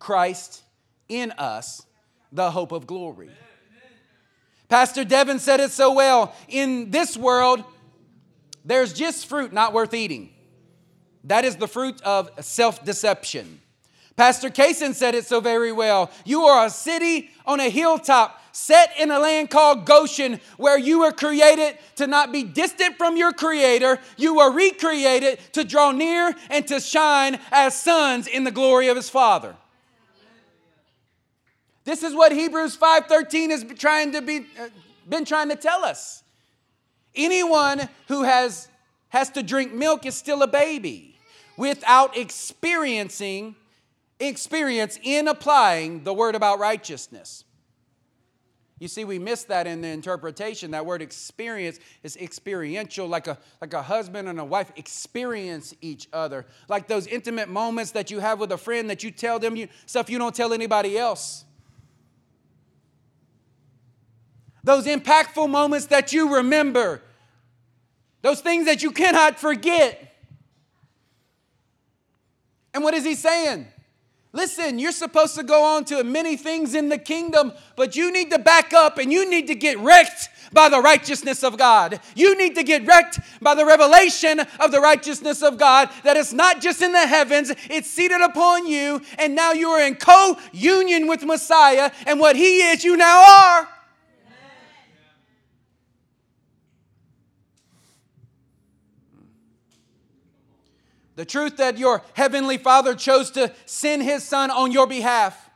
Christ 0.00 0.64
in 1.08 1.30
us, 1.32 1.86
the 2.32 2.50
hope 2.50 2.72
of 2.72 2.88
glory. 2.88 3.30
Pastor 4.68 5.04
Devin 5.04 5.38
said 5.38 5.60
it 5.60 5.70
so 5.70 5.92
well. 5.92 6.34
In 6.48 6.90
this 6.90 7.16
world, 7.16 7.64
there's 8.64 8.92
just 8.92 9.26
fruit 9.26 9.52
not 9.52 9.72
worth 9.72 9.94
eating. 9.94 10.30
That 11.24 11.44
is 11.44 11.56
the 11.56 11.68
fruit 11.68 12.00
of 12.02 12.30
self 12.44 12.84
deception. 12.84 13.60
Pastor 14.16 14.48
Kaysen 14.48 14.94
said 14.94 15.14
it 15.14 15.26
so 15.26 15.40
very 15.40 15.72
well. 15.72 16.10
You 16.24 16.44
are 16.44 16.66
a 16.66 16.70
city 16.70 17.30
on 17.44 17.60
a 17.60 17.68
hilltop 17.68 18.40
set 18.50 18.98
in 18.98 19.10
a 19.10 19.18
land 19.18 19.50
called 19.50 19.84
Goshen 19.84 20.40
where 20.56 20.78
you 20.78 21.00
were 21.00 21.12
created 21.12 21.76
to 21.96 22.06
not 22.06 22.32
be 22.32 22.42
distant 22.42 22.96
from 22.96 23.18
your 23.18 23.32
creator. 23.32 23.98
You 24.16 24.36
were 24.36 24.50
recreated 24.50 25.38
to 25.52 25.64
draw 25.64 25.92
near 25.92 26.34
and 26.48 26.66
to 26.68 26.80
shine 26.80 27.38
as 27.52 27.78
sons 27.78 28.26
in 28.26 28.44
the 28.44 28.50
glory 28.50 28.88
of 28.88 28.96
his 28.96 29.10
Father. 29.10 29.54
This 31.86 32.02
is 32.02 32.14
what 32.14 32.32
Hebrews 32.32 32.76
5:13 32.76 33.50
has 33.50 33.64
been 33.64 33.76
trying 33.76 34.12
to 34.12 34.20
be 34.20 34.46
uh, 34.60 34.68
been 35.08 35.24
trying 35.24 35.48
to 35.48 35.56
tell 35.56 35.84
us. 35.84 36.24
Anyone 37.14 37.88
who 38.08 38.24
has 38.24 38.68
has 39.10 39.30
to 39.30 39.42
drink 39.42 39.72
milk 39.72 40.04
is 40.04 40.16
still 40.16 40.42
a 40.42 40.48
baby 40.48 41.16
without 41.56 42.16
experiencing 42.16 43.54
experience 44.18 44.98
in 45.02 45.28
applying 45.28 46.02
the 46.02 46.12
word 46.12 46.34
about 46.34 46.58
righteousness. 46.58 47.44
You 48.80 48.88
see, 48.88 49.04
we 49.04 49.18
miss 49.18 49.44
that 49.44 49.66
in 49.66 49.80
the 49.80 49.88
interpretation. 49.88 50.72
That 50.72 50.84
word 50.84 51.00
experience 51.00 51.78
is 52.02 52.16
experiential, 52.16 53.06
like 53.06 53.26
a, 53.26 53.38
like 53.62 53.72
a 53.72 53.80
husband 53.80 54.28
and 54.28 54.38
a 54.38 54.44
wife 54.44 54.70
experience 54.76 55.72
each 55.80 56.08
other. 56.12 56.44
Like 56.68 56.86
those 56.86 57.06
intimate 57.06 57.48
moments 57.48 57.92
that 57.92 58.10
you 58.10 58.18
have 58.18 58.38
with 58.38 58.52
a 58.52 58.58
friend 58.58 58.90
that 58.90 59.02
you 59.02 59.10
tell 59.10 59.38
them 59.38 59.56
you, 59.56 59.68
stuff 59.86 60.10
you 60.10 60.18
don't 60.18 60.34
tell 60.34 60.52
anybody 60.52 60.98
else. 60.98 61.46
Those 64.66 64.84
impactful 64.84 65.48
moments 65.48 65.86
that 65.86 66.12
you 66.12 66.34
remember, 66.34 67.00
those 68.22 68.40
things 68.40 68.66
that 68.66 68.82
you 68.82 68.90
cannot 68.90 69.38
forget. 69.38 70.12
And 72.74 72.82
what 72.82 72.92
is 72.92 73.04
he 73.04 73.14
saying? 73.14 73.68
Listen, 74.32 74.80
you're 74.80 74.90
supposed 74.90 75.36
to 75.36 75.44
go 75.44 75.64
on 75.64 75.84
to 75.84 76.02
many 76.02 76.36
things 76.36 76.74
in 76.74 76.88
the 76.88 76.98
kingdom, 76.98 77.52
but 77.76 77.94
you 77.94 78.12
need 78.12 78.32
to 78.32 78.40
back 78.40 78.74
up 78.74 78.98
and 78.98 79.12
you 79.12 79.30
need 79.30 79.46
to 79.46 79.54
get 79.54 79.78
wrecked 79.78 80.30
by 80.52 80.68
the 80.68 80.82
righteousness 80.82 81.44
of 81.44 81.56
God. 81.56 82.00
You 82.16 82.36
need 82.36 82.56
to 82.56 82.64
get 82.64 82.84
wrecked 82.84 83.20
by 83.40 83.54
the 83.54 83.64
revelation 83.64 84.40
of 84.40 84.72
the 84.72 84.80
righteousness 84.80 85.44
of 85.44 85.58
God 85.58 85.90
that 86.02 86.16
it's 86.16 86.32
not 86.32 86.60
just 86.60 86.82
in 86.82 86.90
the 86.90 87.06
heavens, 87.06 87.52
it's 87.70 87.88
seated 87.88 88.20
upon 88.20 88.66
you, 88.66 89.00
and 89.16 89.36
now 89.36 89.52
you 89.52 89.68
are 89.68 89.86
in 89.86 89.94
co 89.94 90.36
union 90.52 91.06
with 91.06 91.22
Messiah, 91.22 91.92
and 92.04 92.18
what 92.18 92.34
He 92.34 92.62
is, 92.62 92.82
you 92.82 92.96
now 92.96 93.24
are. 93.24 93.68
The 101.16 101.24
truth 101.24 101.56
that 101.56 101.78
your 101.78 102.02
heavenly 102.12 102.58
Father 102.58 102.94
chose 102.94 103.30
to 103.32 103.52
send 103.64 104.02
his 104.02 104.22
Son 104.22 104.50
on 104.50 104.70
your 104.70 104.86
behalf, 104.86 105.50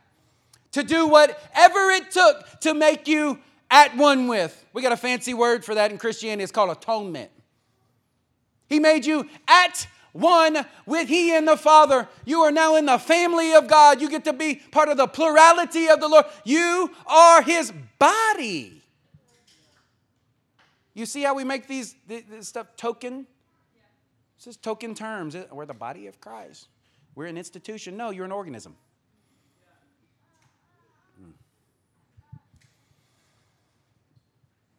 to 0.71 0.83
do 0.83 1.07
whatever 1.07 1.89
it 1.91 2.11
took 2.11 2.59
to 2.61 2.73
make 2.73 3.07
you 3.07 3.39
at 3.69 3.95
one 3.95 4.27
with. 4.27 4.65
We 4.73 4.81
got 4.81 4.91
a 4.91 4.97
fancy 4.97 5.33
word 5.33 5.63
for 5.63 5.75
that 5.75 5.91
in 5.91 5.97
Christianity, 5.97 6.43
it's 6.43 6.51
called 6.51 6.71
atonement. 6.71 7.29
He 8.67 8.79
made 8.79 9.05
you 9.05 9.27
at 9.47 9.87
one 10.13 10.65
with 10.85 11.07
He 11.07 11.35
and 11.35 11.47
the 11.47 11.57
Father. 11.57 12.07
You 12.25 12.41
are 12.41 12.51
now 12.51 12.75
in 12.75 12.85
the 12.85 12.97
family 12.97 13.53
of 13.53 13.67
God. 13.67 14.01
You 14.01 14.09
get 14.09 14.25
to 14.25 14.33
be 14.33 14.55
part 14.55 14.89
of 14.89 14.97
the 14.97 15.07
plurality 15.07 15.87
of 15.87 15.99
the 15.99 16.07
Lord. 16.07 16.25
You 16.43 16.89
are 17.05 17.41
His 17.41 17.71
body. 17.99 18.81
You 20.93 21.05
see 21.05 21.21
how 21.21 21.33
we 21.33 21.43
make 21.43 21.67
these 21.67 21.95
this 22.07 22.47
stuff 22.47 22.75
token? 22.75 23.27
This 24.41 24.55
is 24.55 24.57
token 24.57 24.95
terms. 24.95 25.37
We're 25.51 25.67
the 25.67 25.75
body 25.75 26.07
of 26.07 26.19
Christ. 26.19 26.67
We're 27.13 27.27
an 27.27 27.37
institution. 27.37 27.95
No, 27.95 28.09
you're 28.09 28.25
an 28.25 28.31
organism. 28.31 28.75
Hmm. 31.21 31.29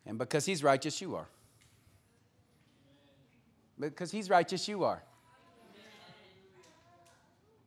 And 0.05 0.19
because 0.19 0.45
he's 0.45 0.65
righteous, 0.65 1.01
you 1.01 1.15
are. 1.15 1.29
Because 3.79 4.11
he's 4.11 4.29
righteous, 4.29 4.67
you 4.67 4.83
are. 4.83 5.01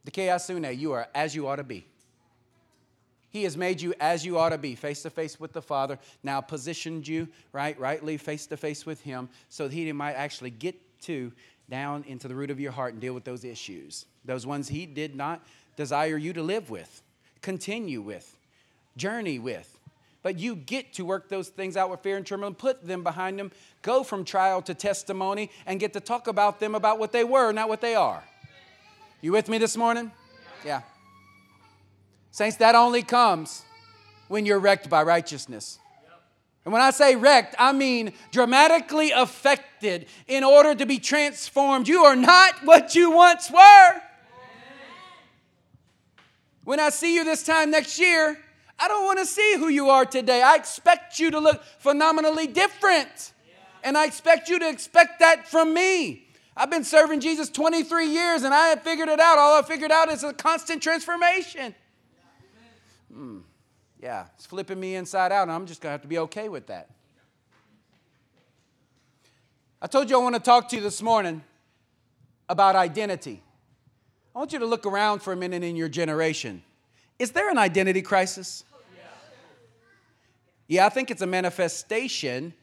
Dikaiosune, 0.06 0.78
you 0.78 0.92
are 0.92 1.08
as 1.16 1.34
you 1.34 1.48
ought 1.48 1.56
to 1.56 1.64
be. 1.64 1.88
He 3.30 3.44
has 3.44 3.56
made 3.56 3.80
you 3.82 3.94
as 4.02 4.26
you 4.26 4.38
ought 4.38 4.50
to 4.50 4.58
be, 4.58 4.76
face 4.76 5.02
to 5.04 5.10
face 5.10 5.40
with 5.40 5.54
the 5.54 5.62
Father, 5.62 5.98
now 6.24 6.42
positioned 6.42 7.08
you, 7.08 7.30
right, 7.54 7.80
rightly 7.80 8.18
face 8.18 8.48
to 8.48 8.58
face 8.58 8.86
with 8.86 9.00
Him, 9.02 9.30
so 9.48 9.70
that 9.70 9.74
He 9.74 9.90
might 9.94 10.14
actually 10.14 10.50
get 10.50 10.76
to 11.04 11.32
down 11.70 12.04
into 12.08 12.28
the 12.28 12.36
root 12.36 12.52
of 12.52 12.60
your 12.60 12.72
heart 12.72 12.94
and 12.94 13.02
deal 13.02 13.14
with 13.14 13.24
those 13.24 13.44
issues, 13.44 14.06
those 14.24 14.46
ones 14.46 14.68
He 14.68 14.86
did 14.86 15.16
not 15.16 15.46
desire 15.76 16.18
you 16.18 16.34
to 16.34 16.44
live 16.44 16.70
with, 16.70 17.02
continue 17.42 18.02
with, 18.02 18.38
journey 18.98 19.40
with. 19.40 19.72
But 20.24 20.40
you 20.40 20.56
get 20.56 20.94
to 20.94 21.06
work 21.06 21.30
those 21.30 21.50
things 21.50 21.78
out 21.78 21.92
with 21.92 22.00
fear 22.00 22.18
and 22.18 22.26
trembling, 22.26 22.56
put 22.56 22.86
them 22.86 23.04
behind 23.04 23.38
them, 23.38 23.52
go 23.84 24.04
from 24.04 24.26
trial 24.26 24.62
to 24.64 24.74
testimony, 24.74 25.52
and 25.68 25.80
get 25.80 25.94
to 25.94 26.00
talk 26.00 26.28
about 26.28 26.60
them 26.60 26.74
about 26.74 26.98
what 26.98 27.12
they 27.12 27.24
were, 27.24 27.52
not 27.52 27.70
what 27.70 27.82
they 27.82 27.94
are. 27.94 28.24
You 29.22 29.32
with 29.32 29.50
me 29.50 29.60
this 29.60 29.78
morning? 29.78 30.12
Yeah. 30.66 30.82
Saints, 32.32 32.58
that 32.58 32.74
only 32.74 33.04
comes 33.04 33.64
when 34.28 34.46
you're 34.46 34.60
wrecked 34.60 34.90
by 34.90 35.04
righteousness. 35.04 35.80
And 36.64 36.74
when 36.74 36.82
I 36.82 36.90
say 36.90 37.16
wrecked, 37.16 37.56
I 37.60 37.72
mean 37.72 38.12
dramatically 38.32 39.12
affected 39.12 39.75
in 40.28 40.44
order 40.44 40.76
to 40.76 40.86
be 40.86 41.00
transformed. 41.00 41.88
You 41.88 42.04
are 42.04 42.16
not 42.16 42.56
what 42.64 42.96
you 42.96 43.12
once 43.12 43.52
were. 43.52 44.02
When 46.64 46.80
I 46.80 46.90
see 46.90 47.14
you 47.14 47.24
this 47.24 47.44
time 47.44 47.72
next 47.72 48.00
year, 48.00 48.38
I 48.80 48.88
don't 48.88 49.06
want 49.06 49.20
to 49.20 49.26
see 49.26 49.56
who 49.58 49.68
you 49.68 49.90
are 49.90 50.06
today. 50.06 50.42
I 50.42 50.56
expect 50.56 51.20
you 51.20 51.32
to 51.32 51.40
look 51.40 51.64
phenomenally 51.80 52.48
different. 52.48 53.34
And 53.84 53.98
I 53.98 54.06
expect 54.06 54.50
you 54.50 54.58
to 54.60 54.68
expect 54.68 55.20
that 55.20 55.48
from 55.48 55.74
me. 55.74 56.28
I've 56.58 56.72
been 56.72 56.84
serving 56.84 57.20
Jesus 57.20 57.50
23 57.50 58.08
years 58.08 58.44
and 58.44 58.54
I 58.54 58.70
have 58.70 58.82
figured 58.82 59.10
it 59.10 59.20
out. 59.20 59.38
All 59.38 59.60
I 59.60 59.62
figured 59.62 59.92
out 59.92 60.10
is 60.10 60.24
a 60.24 60.34
constant 60.34 60.82
transformation. 60.82 61.76
Hmm 63.14 63.40
yeah, 64.06 64.26
it's 64.36 64.46
flipping 64.46 64.80
me 64.80 64.96
inside 64.96 65.32
out, 65.32 65.44
and 65.44 65.52
I'm 65.52 65.66
just 65.66 65.82
going 65.82 65.90
to 65.90 65.94
have 65.94 66.04
to 66.04 66.08
be 66.08 66.20
okay 66.20 66.48
with 66.48 66.68
that. 66.68 66.90
I 69.82 69.88
told 69.88 70.10
you 70.10 70.20
I 70.20 70.24
want 70.24 70.36
to 70.36 70.42
talk 70.42 70.70
to 70.70 70.76
you 70.76 70.82
this 70.82 71.02
morning 71.02 71.44
about 72.48 72.76
identity. 72.76 73.44
I 74.34 74.40
want 74.40 74.54
you 74.54 74.60
to 74.60 74.66
look 74.66 74.86
around 74.86 75.22
for 75.22 75.34
a 75.34 75.36
minute 75.36 75.64
in 75.64 75.76
your 75.76 75.90
generation. 75.90 76.64
Is 77.20 77.32
there 77.32 77.50
an 77.50 77.58
identity 77.58 78.02
crisis? 78.02 78.64
Yeah, 80.68 80.86
I 80.86 80.90
think 80.90 81.12
it's 81.12 81.22
a 81.22 81.28
manifestation 81.28 82.54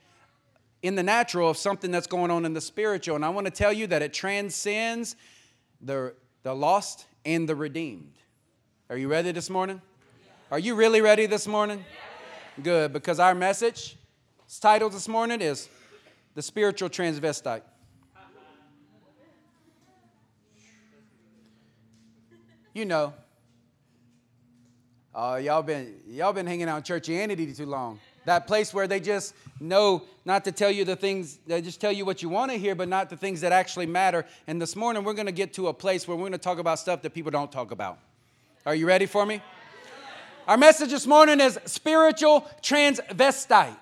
in 0.83 0.97
the 0.97 1.03
natural 1.03 1.49
of 1.49 1.57
something 1.57 1.91
that's 1.91 2.09
going 2.09 2.31
on 2.31 2.45
in 2.45 2.53
the 2.53 2.61
spiritual. 2.61 3.15
And 3.15 3.25
I 3.25 3.29
want 3.29 3.47
to 3.47 3.53
tell 3.53 3.73
you 3.73 3.87
that 3.89 4.03
it 4.03 4.13
transcends 4.13 5.15
the, 5.81 6.15
the 6.43 6.55
lost 6.55 7.07
and 7.25 7.49
the 7.49 7.55
redeemed. 7.55 8.15
Are 8.91 8.97
you 8.97 9.09
ready 9.09 9.31
this 9.31 9.49
morning? 9.49 9.81
Are 10.51 10.59
you 10.59 10.75
really 10.75 11.01
ready 11.01 11.27
this 11.27 11.47
morning? 11.47 11.85
Good, 12.63 12.93
because 12.93 13.21
our 13.21 13.35
message, 13.35 13.97
title 14.61 14.91
this 14.91 15.09
morning 15.09 15.41
is 15.41 15.69
The 16.35 16.43
Spiritual 16.43 16.89
Transvestite. 16.89 17.63
You 22.75 22.87
know, 22.87 23.13
uh, 25.15 25.39
y'all 25.43 25.63
been 25.63 25.95
y'all 26.09 26.33
been 26.33 26.47
hanging 26.47 26.71
out 26.71 26.89
in 26.89 27.01
churchianity 27.01 27.55
too 27.55 27.67
long. 27.67 28.01
That 28.25 28.47
place 28.47 28.73
where 28.73 28.87
they 28.87 28.99
just 28.99 29.35
know 29.61 30.05
not 30.25 30.45
to 30.45 30.53
tell 30.53 30.71
you 30.71 30.87
the 30.87 30.97
things, 30.97 31.39
they 31.47 31.61
just 31.61 31.83
tell 31.83 31.93
you 31.93 32.07
what 32.07 32.23
you 32.23 32.31
want 32.31 32.51
to 32.51 32.57
hear, 32.57 32.75
but 32.75 32.89
not 32.89 33.11
the 33.11 33.17
things 33.17 33.43
that 33.43 33.53
actually 33.53 33.85
matter. 33.85 34.25
And 34.47 34.63
this 34.63 34.75
morning 34.75 35.05
we're 35.05 35.13
going 35.13 35.27
to 35.27 35.33
get 35.33 35.53
to 35.55 35.69
a 35.69 35.75
place 35.75 36.09
where 36.09 36.17
we're 36.17 36.23
going 36.23 36.33
to 36.33 36.39
talk 36.39 36.59
about 36.59 36.79
stuff 36.79 37.03
that 37.03 37.11
people 37.13 37.31
don't 37.31 37.53
talk 37.53 37.73
about. 37.73 37.99
Are 38.65 38.75
you 38.75 38.87
ready 38.87 39.05
for 39.05 39.27
me? 39.27 39.43
Our 40.49 40.57
message 40.57 40.91
this 40.91 41.07
morning 41.07 41.41
is 41.41 41.59
spiritual 41.67 42.49
transvestite. 42.63 43.77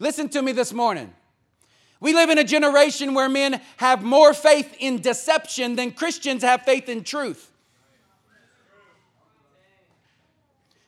Listen 0.00 0.28
to 0.30 0.42
me 0.42 0.50
this 0.52 0.72
morning. 0.72 1.12
We 2.00 2.12
live 2.12 2.30
in 2.30 2.38
a 2.38 2.44
generation 2.44 3.14
where 3.14 3.28
men 3.28 3.60
have 3.78 4.02
more 4.02 4.34
faith 4.34 4.76
in 4.78 5.00
deception 5.00 5.76
than 5.76 5.92
Christians 5.92 6.42
have 6.42 6.62
faith 6.62 6.88
in 6.88 7.04
truth. 7.04 7.50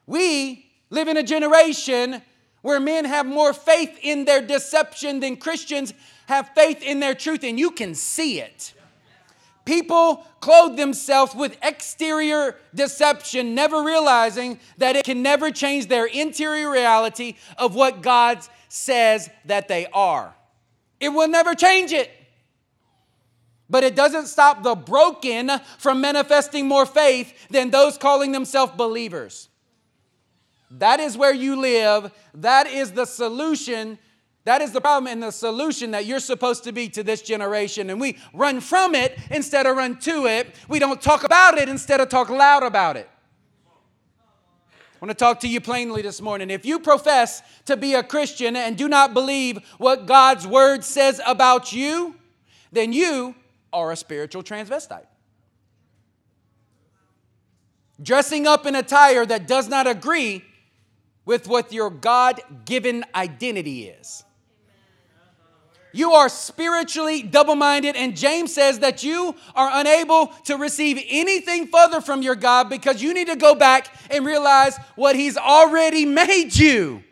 We 0.06 0.66
live 0.90 1.08
in 1.08 1.16
a 1.16 1.22
generation 1.22 2.22
where 2.62 2.80
men 2.80 3.04
have 3.04 3.26
more 3.26 3.52
faith 3.52 3.98
in 4.02 4.24
their 4.24 4.42
deception 4.42 5.20
than 5.20 5.36
Christians 5.36 5.94
have 6.26 6.50
faith 6.54 6.82
in 6.82 7.00
their 7.00 7.14
truth, 7.14 7.44
and 7.44 7.58
you 7.58 7.70
can 7.70 7.94
see 7.94 8.40
it. 8.40 8.74
People 9.64 10.26
clothe 10.40 10.76
themselves 10.76 11.34
with 11.34 11.58
exterior 11.62 12.56
deception, 12.74 13.54
never 13.54 13.82
realizing 13.82 14.58
that 14.78 14.96
it 14.96 15.04
can 15.04 15.22
never 15.22 15.50
change 15.50 15.88
their 15.88 16.06
interior 16.06 16.70
reality 16.70 17.36
of 17.58 17.74
what 17.74 18.00
God 18.00 18.38
says 18.68 19.28
that 19.44 19.68
they 19.68 19.86
are. 19.92 20.34
It 21.00 21.10
will 21.10 21.28
never 21.28 21.54
change 21.54 21.92
it. 21.92 22.10
But 23.70 23.84
it 23.84 23.94
doesn't 23.94 24.26
stop 24.26 24.62
the 24.62 24.74
broken 24.74 25.50
from 25.78 26.00
manifesting 26.00 26.66
more 26.66 26.86
faith 26.86 27.48
than 27.48 27.70
those 27.70 27.98
calling 27.98 28.32
themselves 28.32 28.72
believers. 28.76 29.48
That 30.70 31.00
is 31.00 31.16
where 31.16 31.34
you 31.34 31.56
live. 31.56 32.12
That 32.34 32.66
is 32.66 32.92
the 32.92 33.04
solution. 33.04 33.98
That 34.44 34.62
is 34.62 34.72
the 34.72 34.80
problem 34.80 35.12
and 35.12 35.22
the 35.22 35.30
solution 35.30 35.90
that 35.90 36.06
you're 36.06 36.20
supposed 36.20 36.64
to 36.64 36.72
be 36.72 36.88
to 36.90 37.02
this 37.02 37.20
generation. 37.20 37.90
And 37.90 38.00
we 38.00 38.18
run 38.32 38.60
from 38.60 38.94
it 38.94 39.18
instead 39.30 39.66
of 39.66 39.76
run 39.76 39.98
to 40.00 40.26
it. 40.26 40.54
We 40.68 40.78
don't 40.78 41.00
talk 41.00 41.24
about 41.24 41.58
it 41.58 41.68
instead 41.68 42.00
of 42.00 42.08
talk 42.08 42.30
loud 42.30 42.62
about 42.62 42.96
it. 42.96 43.08
I 45.00 45.04
want 45.04 45.16
to 45.16 45.24
talk 45.24 45.38
to 45.40 45.48
you 45.48 45.60
plainly 45.60 46.02
this 46.02 46.20
morning. 46.20 46.50
If 46.50 46.66
you 46.66 46.80
profess 46.80 47.40
to 47.66 47.76
be 47.76 47.94
a 47.94 48.02
Christian 48.02 48.56
and 48.56 48.76
do 48.76 48.88
not 48.88 49.14
believe 49.14 49.58
what 49.78 50.06
God's 50.06 50.44
word 50.44 50.82
says 50.82 51.20
about 51.24 51.72
you, 51.72 52.16
then 52.72 52.92
you 52.92 53.36
are 53.72 53.92
a 53.92 53.96
spiritual 53.96 54.42
transvestite. 54.42 55.06
Dressing 58.02 58.48
up 58.48 58.66
in 58.66 58.74
attire 58.74 59.24
that 59.24 59.46
does 59.46 59.68
not 59.68 59.86
agree 59.86 60.44
with 61.24 61.46
what 61.46 61.72
your 61.72 61.90
God 61.90 62.40
given 62.64 63.04
identity 63.14 63.84
is. 63.84 64.24
You 65.92 66.12
are 66.12 66.28
spiritually 66.28 67.22
double 67.22 67.56
minded, 67.56 67.96
and 67.96 68.16
James 68.16 68.52
says 68.54 68.80
that 68.80 69.02
you 69.02 69.34
are 69.54 69.70
unable 69.72 70.28
to 70.44 70.56
receive 70.56 71.02
anything 71.08 71.66
further 71.66 72.00
from 72.00 72.22
your 72.22 72.34
God 72.34 72.68
because 72.68 73.02
you 73.02 73.14
need 73.14 73.28
to 73.28 73.36
go 73.36 73.54
back 73.54 73.94
and 74.10 74.24
realize 74.26 74.76
what 74.96 75.16
He's 75.16 75.36
already 75.36 76.04
made 76.04 76.54
you. 76.54 77.02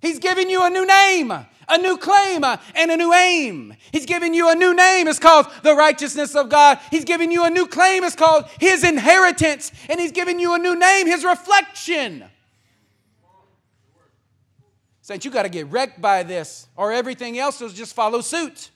He's 0.00 0.18
given 0.18 0.50
you 0.50 0.62
a 0.62 0.70
new 0.70 0.86
name, 0.86 1.30
a 1.30 1.78
new 1.78 1.96
claim, 1.96 2.44
and 2.44 2.90
a 2.90 2.96
new 2.96 3.12
aim. 3.12 3.74
He's 3.90 4.04
given 4.06 4.34
you 4.34 4.50
a 4.50 4.54
new 4.54 4.74
name. 4.74 5.08
It's 5.08 5.18
called 5.18 5.46
the 5.62 5.74
righteousness 5.74 6.34
of 6.36 6.50
God. 6.50 6.78
He's 6.90 7.06
given 7.06 7.30
you 7.30 7.44
a 7.44 7.50
new 7.50 7.66
claim. 7.66 8.04
It's 8.04 8.14
called 8.14 8.44
His 8.60 8.84
inheritance. 8.84 9.72
And 9.88 9.98
He's 9.98 10.12
given 10.12 10.38
you 10.38 10.54
a 10.54 10.58
new 10.58 10.78
name, 10.78 11.06
His 11.06 11.24
reflection. 11.24 12.24
Saints, 15.04 15.22
you 15.26 15.30
got 15.30 15.42
to 15.42 15.50
get 15.50 15.70
wrecked 15.70 16.00
by 16.00 16.22
this, 16.22 16.66
or 16.76 16.90
everything 16.90 17.38
else 17.38 17.60
will 17.60 17.68
just 17.68 17.94
follow 17.94 18.22
suit. 18.22 18.70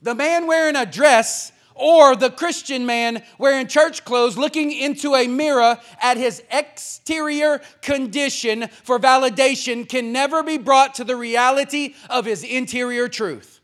The 0.00 0.14
man 0.14 0.46
wearing 0.46 0.76
a 0.76 0.86
dress 0.86 1.52
or 1.74 2.16
the 2.16 2.30
Christian 2.30 2.86
man 2.86 3.22
wearing 3.36 3.66
church 3.66 4.02
clothes 4.06 4.38
looking 4.38 4.72
into 4.72 5.14
a 5.14 5.28
mirror 5.28 5.78
at 6.00 6.16
his 6.16 6.42
exterior 6.50 7.60
condition 7.82 8.68
for 8.82 8.98
validation 8.98 9.86
can 9.86 10.10
never 10.10 10.42
be 10.42 10.56
brought 10.56 10.94
to 10.94 11.04
the 11.04 11.16
reality 11.16 11.94
of 12.08 12.24
his 12.24 12.42
interior 12.44 13.08
truth. 13.08 13.60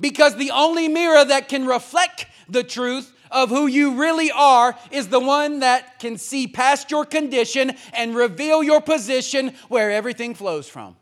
Because 0.00 0.36
the 0.36 0.52
only 0.52 0.88
mirror 0.88 1.22
that 1.22 1.50
can 1.50 1.66
reflect 1.66 2.24
the 2.48 2.64
truth 2.64 3.12
of 3.30 3.48
who 3.48 3.66
you 3.66 3.94
really 3.94 4.30
are 4.30 4.76
is 4.90 5.08
the 5.08 5.20
one 5.20 5.60
that 5.60 5.98
can 5.98 6.18
see 6.18 6.46
past 6.46 6.90
your 6.90 7.04
condition 7.04 7.72
and 7.92 8.14
reveal 8.14 8.62
your 8.62 8.80
position 8.80 9.54
where 9.68 9.90
everything 9.90 10.34
flows 10.34 10.68
from. 10.68 10.96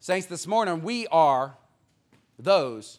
Saints, 0.00 0.26
this 0.26 0.46
morning 0.46 0.82
we 0.82 1.06
are 1.08 1.56
those 2.38 2.98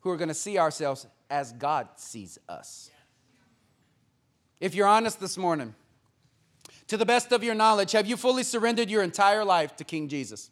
who 0.00 0.10
are 0.10 0.16
going 0.16 0.28
to 0.28 0.34
see 0.34 0.58
ourselves 0.58 1.06
as 1.30 1.52
God 1.52 1.88
sees 1.96 2.38
us. 2.48 2.90
If 4.60 4.74
you're 4.74 4.86
honest 4.86 5.20
this 5.20 5.36
morning, 5.36 5.74
to 6.88 6.96
the 6.96 7.06
best 7.06 7.32
of 7.32 7.42
your 7.42 7.54
knowledge, 7.54 7.92
have 7.92 8.06
you 8.06 8.16
fully 8.16 8.42
surrendered 8.42 8.90
your 8.90 9.02
entire 9.02 9.44
life 9.44 9.76
to 9.76 9.84
King 9.84 10.08
Jesus? 10.08 10.50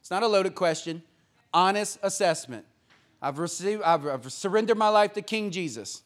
It's 0.00 0.10
not 0.10 0.22
a 0.22 0.28
loaded 0.28 0.54
question 0.54 1.02
honest 1.52 1.98
assessment. 2.02 2.64
I've 3.20 3.38
received, 3.38 3.82
I've, 3.82 4.06
I've 4.06 4.32
surrendered 4.32 4.76
my 4.76 4.88
life 4.88 5.12
to 5.14 5.22
King 5.22 5.50
Jesus. 5.50 6.02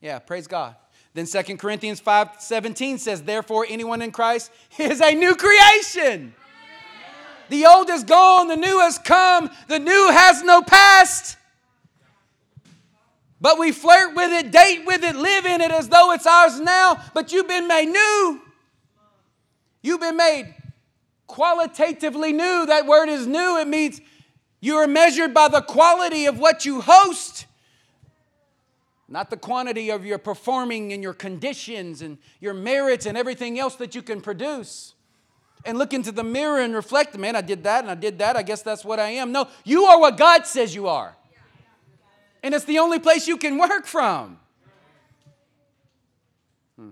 Yeah, 0.00 0.18
praise 0.18 0.46
God. 0.46 0.76
Then 1.12 1.26
2 1.26 1.56
Corinthians 1.56 2.00
5 2.00 2.36
17 2.38 2.98
says, 2.98 3.22
Therefore, 3.22 3.66
anyone 3.68 4.00
in 4.00 4.12
Christ 4.12 4.50
is 4.78 5.00
a 5.00 5.14
new 5.14 5.34
creation. 5.34 6.34
The 7.48 7.66
old 7.66 7.90
is 7.90 8.04
gone, 8.04 8.46
the 8.46 8.56
new 8.56 8.78
has 8.78 8.96
come, 8.98 9.50
the 9.66 9.80
new 9.80 10.10
has 10.12 10.42
no 10.44 10.62
past. 10.62 11.36
But 13.40 13.58
we 13.58 13.72
flirt 13.72 14.14
with 14.14 14.30
it, 14.30 14.52
date 14.52 14.84
with 14.86 15.02
it, 15.02 15.16
live 15.16 15.46
in 15.46 15.60
it 15.60 15.72
as 15.72 15.88
though 15.88 16.12
it's 16.12 16.26
ours 16.26 16.60
now, 16.60 17.02
but 17.14 17.32
you've 17.32 17.48
been 17.48 17.66
made 17.66 17.86
new. 17.86 18.40
You've 19.82 20.00
been 20.00 20.16
made 20.16 20.54
qualitatively 21.26 22.32
new. 22.32 22.66
That 22.66 22.86
word 22.86 23.08
is 23.08 23.26
new. 23.26 23.58
It 23.58 23.66
means 23.66 24.00
you 24.60 24.76
are 24.76 24.86
measured 24.86 25.32
by 25.32 25.48
the 25.48 25.62
quality 25.62 26.26
of 26.26 26.38
what 26.38 26.66
you 26.66 26.82
host, 26.82 27.46
not 29.08 29.30
the 29.30 29.36
quantity 29.36 29.90
of 29.90 30.04
your 30.04 30.18
performing 30.18 30.92
and 30.92 31.02
your 31.02 31.14
conditions 31.14 32.02
and 32.02 32.18
your 32.40 32.54
merits 32.54 33.06
and 33.06 33.16
everything 33.16 33.58
else 33.58 33.74
that 33.76 33.94
you 33.94 34.02
can 34.02 34.20
produce. 34.20 34.94
And 35.64 35.76
look 35.76 35.92
into 35.92 36.12
the 36.12 36.24
mirror 36.24 36.60
and 36.60 36.74
reflect, 36.74 37.18
man, 37.18 37.36
I 37.36 37.40
did 37.40 37.64
that 37.64 37.82
and 37.82 37.90
I 37.90 37.94
did 37.94 38.18
that. 38.18 38.36
I 38.36 38.42
guess 38.42 38.62
that's 38.62 38.84
what 38.84 38.98
I 38.98 39.10
am. 39.10 39.32
No, 39.32 39.48
you 39.64 39.84
are 39.84 40.00
what 40.00 40.16
God 40.16 40.46
says 40.46 40.74
you 40.74 40.88
are. 40.88 41.16
And 42.42 42.54
it's 42.54 42.64
the 42.64 42.78
only 42.78 42.98
place 42.98 43.28
you 43.28 43.36
can 43.36 43.58
work 43.58 43.84
from. 43.84 44.38
Hmm. 46.78 46.90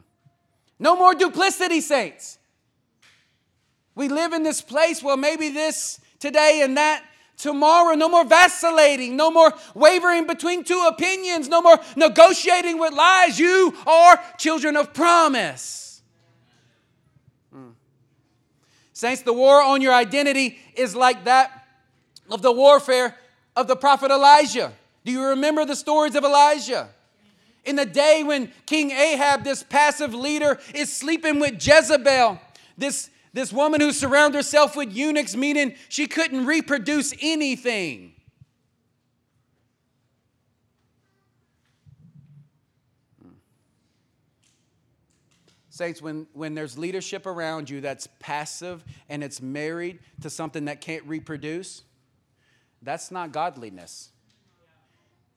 No 0.78 0.96
more 0.96 1.14
duplicity, 1.14 1.80
saints. 1.80 2.38
We 3.94 4.08
live 4.08 4.32
in 4.32 4.42
this 4.42 4.60
place, 4.60 5.02
well, 5.02 5.16
maybe 5.16 5.48
this 5.48 6.00
today 6.18 6.60
and 6.62 6.76
that 6.76 7.02
tomorrow. 7.38 7.94
No 7.94 8.08
more 8.08 8.24
vacillating, 8.24 9.16
no 9.16 9.30
more 9.30 9.54
wavering 9.74 10.26
between 10.26 10.64
two 10.64 10.84
opinions, 10.86 11.48
no 11.48 11.62
more 11.62 11.78
negotiating 11.96 12.78
with 12.78 12.92
lies. 12.92 13.38
You 13.38 13.74
are 13.86 14.20
children 14.36 14.76
of 14.76 14.92
promise. 14.92 16.02
Hmm. 17.52 17.70
Saints, 18.92 19.22
the 19.22 19.32
war 19.32 19.62
on 19.62 19.80
your 19.80 19.94
identity 19.94 20.58
is 20.74 20.94
like 20.94 21.24
that 21.24 21.66
of 22.30 22.42
the 22.42 22.52
warfare 22.52 23.16
of 23.56 23.66
the 23.66 23.76
prophet 23.76 24.10
Elijah. 24.10 24.72
Do 25.04 25.12
you 25.12 25.24
remember 25.28 25.64
the 25.64 25.76
stories 25.76 26.14
of 26.14 26.24
Elijah? 26.24 26.90
In 27.64 27.76
the 27.76 27.86
day 27.86 28.22
when 28.24 28.52
King 28.66 28.90
Ahab, 28.90 29.44
this 29.44 29.62
passive 29.62 30.14
leader, 30.14 30.58
is 30.74 30.94
sleeping 30.94 31.40
with 31.40 31.54
Jezebel, 31.54 32.40
this 32.76 33.10
this 33.32 33.52
woman 33.52 33.80
who 33.80 33.92
surrounded 33.92 34.38
herself 34.38 34.76
with 34.76 34.92
eunuchs, 34.92 35.36
meaning 35.36 35.74
she 35.88 36.06
couldn't 36.06 36.46
reproduce 36.46 37.14
anything. 37.20 38.14
Saints, 45.78 46.02
when, 46.02 46.26
when 46.32 46.54
there's 46.54 46.76
leadership 46.76 47.24
around 47.24 47.70
you 47.70 47.80
that's 47.80 48.08
passive 48.18 48.84
and 49.08 49.22
it's 49.22 49.40
married 49.40 50.00
to 50.22 50.28
something 50.28 50.64
that 50.64 50.80
can't 50.80 51.04
reproduce, 51.04 51.84
that's 52.82 53.12
not 53.12 53.30
godliness. 53.30 54.10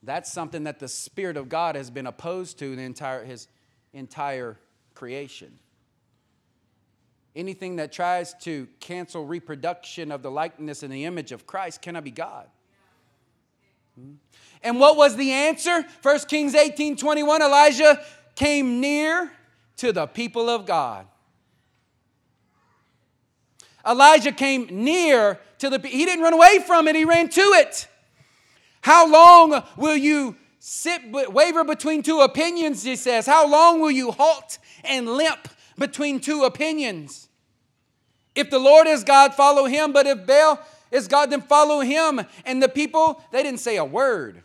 That's 0.02 0.32
something 0.34 0.64
that 0.64 0.80
the 0.80 0.88
Spirit 0.88 1.38
of 1.38 1.48
God 1.48 1.76
has 1.76 1.92
been 1.92 2.08
opposed 2.08 2.58
to 2.58 2.76
the 2.76 2.82
entire, 2.82 3.24
his 3.24 3.48
entire 3.94 4.58
creation. 4.96 5.60
Anything 7.36 7.78
that 7.78 7.92
tries 7.92 8.34
to 8.42 8.68
cancel 8.80 9.26
reproduction 9.26 10.12
of 10.12 10.22
the 10.22 10.32
likeness 10.32 10.84
and 10.84 10.92
the 10.92 11.06
image 11.06 11.32
of 11.32 11.48
Christ 11.48 11.82
cannot 11.82 12.04
be 12.04 12.12
God. 12.12 12.48
Hmm? 13.96 14.14
And 14.64 14.80
what 14.80 14.98
was 14.98 15.16
the 15.16 15.32
answer? 15.32 15.86
1 16.02 16.20
Kings 16.28 16.54
18 16.54 16.98
21, 16.98 17.42
Elijah 17.42 18.04
came 18.36 18.80
near 18.80 19.32
to 19.78 19.92
the 19.92 20.08
people 20.08 20.50
of 20.50 20.66
God. 20.66 21.08
Elijah 23.88 24.32
came 24.32 24.68
near 24.70 25.40
to 25.58 25.70
the 25.70 25.80
he 25.80 26.06
didn't 26.06 26.24
run 26.24 26.34
away 26.34 26.60
from 26.60 26.88
it, 26.88 26.96
he 26.96 27.06
ran 27.06 27.30
to 27.30 27.42
it. 27.42 27.88
How 28.82 29.10
long 29.10 29.64
will 29.78 29.96
you 29.96 30.36
sit 30.60 31.02
waver 31.12 31.64
between 31.64 32.04
two 32.04 32.20
opinions, 32.20 32.84
he 32.84 32.96
says? 32.96 33.26
How 33.26 33.48
long 33.48 33.80
will 33.80 33.92
you 33.92 34.12
halt 34.12 34.60
and 34.84 35.08
limp 35.08 35.48
between 35.78 36.20
two 36.20 36.44
opinions? 36.44 37.30
If 38.36 38.50
the 38.50 38.60
Lord 38.60 38.88
is 38.88 39.04
God, 39.04 39.34
follow 39.34 39.66
him, 39.66 39.92
but 39.92 40.08
if 40.08 40.26
Baal 40.26 40.60
is 40.90 41.08
God, 41.08 41.30
then 41.30 41.42
follow 41.42 41.82
him. 41.82 42.22
And 42.46 42.62
the 42.62 42.70
people, 42.70 43.24
they 43.32 43.44
didn't 43.44 43.60
say 43.60 43.78
a 43.78 43.86
word 43.86 44.44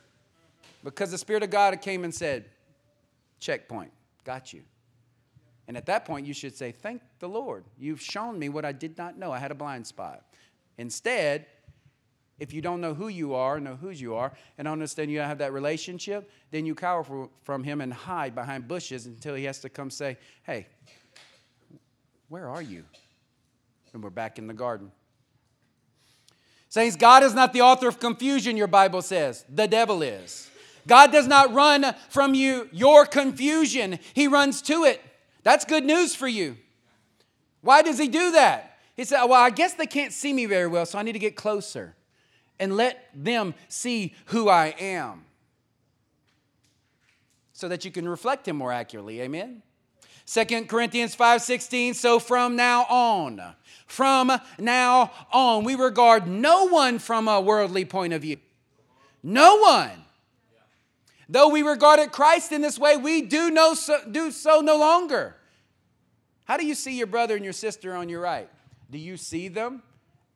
because 0.83 1.11
the 1.11 1.19
Spirit 1.19 1.43
of 1.43 1.51
God 1.51 1.81
came 1.81 2.05
and 2.05 2.15
said, 2.15 2.47
Checkpoint, 3.39 3.93
got 4.25 4.53
you. 4.53 4.63
And 5.69 5.77
at 5.77 5.87
that 5.87 6.05
point, 6.05 6.27
you 6.27 6.35
should 6.35 6.57
say, 6.57 6.73
Thank 6.73 7.03
the 7.19 7.29
Lord. 7.29 7.65
You've 7.79 8.01
shown 8.01 8.39
me 8.39 8.49
what 8.49 8.65
I 8.65 8.73
did 8.73 8.97
not 8.97 9.19
know. 9.19 9.33
I 9.33 9.39
had 9.39 9.51
a 9.51 9.55
blind 9.55 9.87
spot. 9.87 10.23
Instead, 10.79 11.47
if 12.39 12.53
you 12.53 12.61
don't 12.61 12.81
know 12.81 12.93
who 12.93 13.09
you 13.09 13.35
are, 13.35 13.59
know 13.59 13.77
whose 13.77 14.01
you 14.01 14.15
are, 14.15 14.33
and 14.59 14.69
understand 14.69 15.11
you 15.11 15.19
don't 15.19 15.29
have 15.29 15.39
that 15.39 15.53
relationship, 15.53 16.31
then 16.51 16.67
you 16.67 16.75
cower 16.75 17.29
from 17.45 17.65
him 17.65 17.81
and 17.81 17.93
hide 17.93 18.35
behind 18.35 18.69
bushes 18.69 19.07
until 19.07 19.35
he 19.35 19.45
has 19.45 19.61
to 19.61 19.69
come 19.69 19.91
say, 19.91 20.19
Hey, 20.43 20.67
where 22.29 22.49
are 22.49 22.63
you? 22.63 22.85
And 23.93 24.03
we're 24.03 24.11
back 24.11 24.39
in 24.39 24.47
the 24.47 24.55
garden. 24.55 24.93
Saints, 26.69 26.97
God 26.97 27.23
is 27.23 27.35
not 27.35 27.53
the 27.53 27.63
author 27.63 27.89
of 27.89 27.99
confusion, 27.99 28.57
your 28.57 28.67
Bible 28.67 29.01
says. 29.01 29.45
The 29.49 29.67
devil 29.67 30.03
is. 30.03 30.51
God 30.87 31.13
does 31.13 31.27
not 31.27 31.55
run 31.55 31.95
from 32.09 32.35
you 32.35 32.69
your 32.73 33.07
confusion, 33.07 33.99
He 34.15 34.29
runs 34.29 34.63
to 34.63 34.85
it. 34.85 35.01
That's 35.43 35.65
good 35.65 35.85
news 35.85 36.15
for 36.15 36.29
you. 36.29 36.57
Why 37.61 37.83
does 37.83 37.99
He 37.99 38.09
do 38.09 38.33
that? 38.33 38.79
He 38.95 39.05
said, 39.05 39.25
Well, 39.25 39.41
I 39.41 39.51
guess 39.51 39.75
they 39.75 39.87
can't 39.87 40.13
see 40.13 40.33
me 40.33 40.47
very 40.47 40.67
well, 40.67 40.87
so 40.87 40.99
I 40.99 41.03
need 41.03 41.13
to 41.13 41.19
get 41.19 41.37
closer 41.37 41.95
and 42.59 42.77
let 42.77 43.09
them 43.15 43.55
see 43.69 44.15
who 44.27 44.49
I 44.49 44.75
am 44.79 45.25
so 47.53 47.69
that 47.69 47.85
you 47.85 47.91
can 47.91 48.09
reflect 48.09 48.47
Him 48.47 48.57
more 48.57 48.73
accurately. 48.73 49.21
Amen? 49.23 49.63
Second 50.27 50.69
Corinthians 50.69 51.15
5:16 51.15 51.95
so 51.95 52.19
from 52.19 52.57
now 52.57 52.85
on 52.87 53.55
from 53.87 54.33
now 54.59 55.13
on 55.33 55.63
we 55.65 55.77
regard 55.77 56.27
no 56.27 56.65
one 56.65 56.99
from 56.99 57.29
a 57.29 57.41
worldly 57.41 57.85
point 57.85 58.13
of 58.13 58.23
view. 58.23 58.37
No 59.23 59.57
one. 59.59 60.05
Though 61.29 61.49
we 61.49 61.63
regarded 61.63 62.13
Christ 62.13 62.51
in 62.51 62.61
this 62.61 62.79
way 62.79 62.97
we 62.97 63.23
do 63.23 63.51
no 63.51 63.75
so, 63.75 64.01
do 64.11 64.33
so 64.33 64.61
no 64.61 64.77
longer. 64.77 65.37
How 66.45 66.57
do 66.57 66.67
you 66.67 66.75
see 66.75 66.99
your 66.99 67.07
brother 67.07 67.37
and 67.37 67.45
your 67.45 67.53
sister 67.53 67.95
on 67.95 68.09
your 68.09 68.21
right? 68.21 68.49
Do 68.91 68.99
you 68.99 69.17
see 69.17 69.47
them 69.47 69.83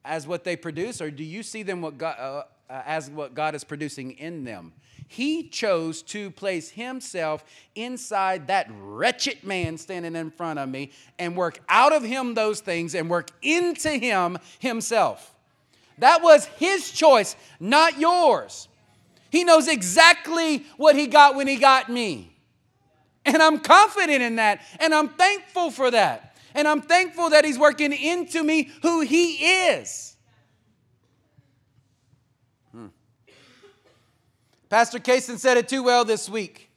as 0.05 0.24
what 0.24 0.44
they 0.44 0.55
produce 0.55 1.00
or 1.00 1.11
do 1.11 1.24
you 1.24 1.42
see 1.42 1.64
them 1.64 1.83
what 1.83 1.98
God, 1.98 2.16
uh, 2.18 2.42
uh 2.72 2.83
as 2.87 3.11
what 3.11 3.35
God 3.35 3.57
is 3.57 3.64
producing 3.64 4.12
in 4.12 4.44
them 4.44 4.72
he 5.12 5.42
chose 5.48 6.02
to 6.02 6.30
place 6.30 6.70
himself 6.70 7.44
inside 7.74 8.46
that 8.46 8.68
wretched 8.70 9.42
man 9.42 9.76
standing 9.76 10.14
in 10.14 10.30
front 10.30 10.60
of 10.60 10.68
me 10.68 10.92
and 11.18 11.34
work 11.34 11.58
out 11.68 11.92
of 11.92 12.04
him 12.04 12.34
those 12.34 12.60
things 12.60 12.94
and 12.94 13.10
work 13.10 13.32
into 13.42 13.90
him 13.90 14.38
himself. 14.60 15.34
That 15.98 16.22
was 16.22 16.44
his 16.44 16.92
choice, 16.92 17.34
not 17.58 17.98
yours. 17.98 18.68
He 19.30 19.42
knows 19.42 19.66
exactly 19.66 20.64
what 20.76 20.94
he 20.94 21.08
got 21.08 21.34
when 21.34 21.48
he 21.48 21.56
got 21.56 21.88
me. 21.88 22.32
And 23.26 23.42
I'm 23.42 23.58
confident 23.58 24.22
in 24.22 24.36
that. 24.36 24.60
And 24.78 24.94
I'm 24.94 25.08
thankful 25.08 25.72
for 25.72 25.90
that. 25.90 26.36
And 26.54 26.68
I'm 26.68 26.82
thankful 26.82 27.30
that 27.30 27.44
he's 27.44 27.58
working 27.58 27.92
into 27.92 28.44
me 28.44 28.70
who 28.82 29.00
he 29.00 29.32
is. 29.70 30.16
Pastor 34.70 35.00
Kaysen 35.00 35.38
said 35.38 35.56
it 35.56 35.68
too 35.68 35.83
well 35.83 36.04
this 36.04 36.28
week. 36.28 36.70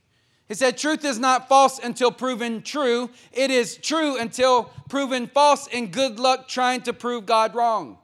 He 0.47 0.55
said, 0.55 0.77
Truth 0.77 1.05
is 1.05 1.19
not 1.19 1.47
false 1.47 1.79
until 1.79 2.11
proven 2.11 2.63
true. 2.63 3.11
It 3.31 3.51
is 3.51 3.77
true 3.77 4.17
until 4.17 4.65
proven 4.89 5.27
false, 5.27 5.69
and 5.71 5.91
good 5.91 6.19
luck 6.19 6.47
trying 6.47 6.81
to 6.81 6.93
prove 6.93 7.25
God 7.25 7.55
wrong. 7.55 7.99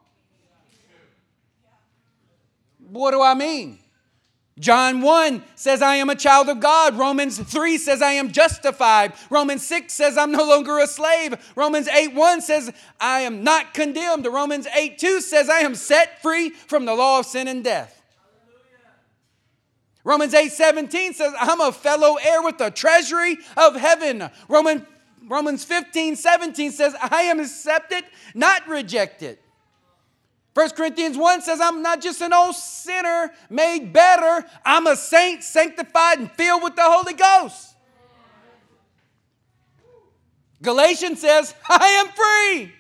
What 2.92 3.12
do 3.12 3.22
I 3.22 3.34
mean? 3.34 3.80
John 4.60 5.02
1 5.02 5.44
says, 5.56 5.82
I 5.82 5.96
am 5.96 6.10
a 6.10 6.16
child 6.16 6.50
of 6.50 6.60
God. 6.60 6.98
Romans 6.98 7.40
3 7.40 7.78
says, 7.78 8.02
I 8.02 8.14
am 8.14 8.32
justified. 8.32 9.14
Romans 9.30 9.66
6 9.66 9.92
says, 9.92 10.18
I'm 10.18 10.32
no 10.32 10.44
longer 10.44 10.80
a 10.80 10.88
slave. 10.88 11.36
Romans 11.56 11.88
8 11.88 12.14
1 12.14 12.42
says, 12.42 12.72
I 13.00 13.22
am 13.22 13.44
not 13.44 13.74
condemned. 13.74 14.26
Romans 14.26 14.68
8 14.76 15.00
2 15.00 15.22
says, 15.22 15.50
I 15.50 15.60
am 15.60 15.76
set 15.76 16.22
free 16.22 16.50
from 16.50 16.86
the 16.86 16.94
law 16.94 17.20
of 17.20 17.26
sin 17.26 17.48
and 17.48 17.64
death. 17.64 17.99
Romans 20.04 20.34
8 20.34 20.52
17 20.52 21.14
says, 21.14 21.34
I'm 21.40 21.62
a 21.62 21.72
fellow 21.72 22.16
heir 22.16 22.42
with 22.42 22.58
the 22.58 22.72
treasury 22.72 23.38
of 23.58 23.76
heaven. 23.76 24.30
Roman, 24.48 24.86
Romans 25.28 25.64
15 25.66 26.16
17 26.16 26.72
says, 26.72 26.96
I 27.02 27.24
am 27.24 27.40
accepted, 27.40 28.04
not 28.34 28.68
rejected. 28.68 29.40
1 30.54 30.72
Corinthians 30.72 31.18
1 31.18 31.42
says, 31.42 31.62
I'm 31.62 31.82
not 31.82 32.02
just 32.02 32.22
an 32.22 32.34
old 32.34 32.56
sinner 32.56 33.32
made 33.50 33.94
better, 33.94 34.46
I'm 34.66 34.88
a 34.88 34.96
saint 34.96 35.44
sanctified 35.44 36.20
and 36.20 36.32
filled 36.32 36.64
with 36.64 36.76
the 36.76 36.84
Holy 36.84 37.14
Ghost. 37.14 37.76
Galatians 40.62 41.22
says, 41.22 41.54
I 41.70 41.88
am 41.88 42.08
free. 42.10 42.74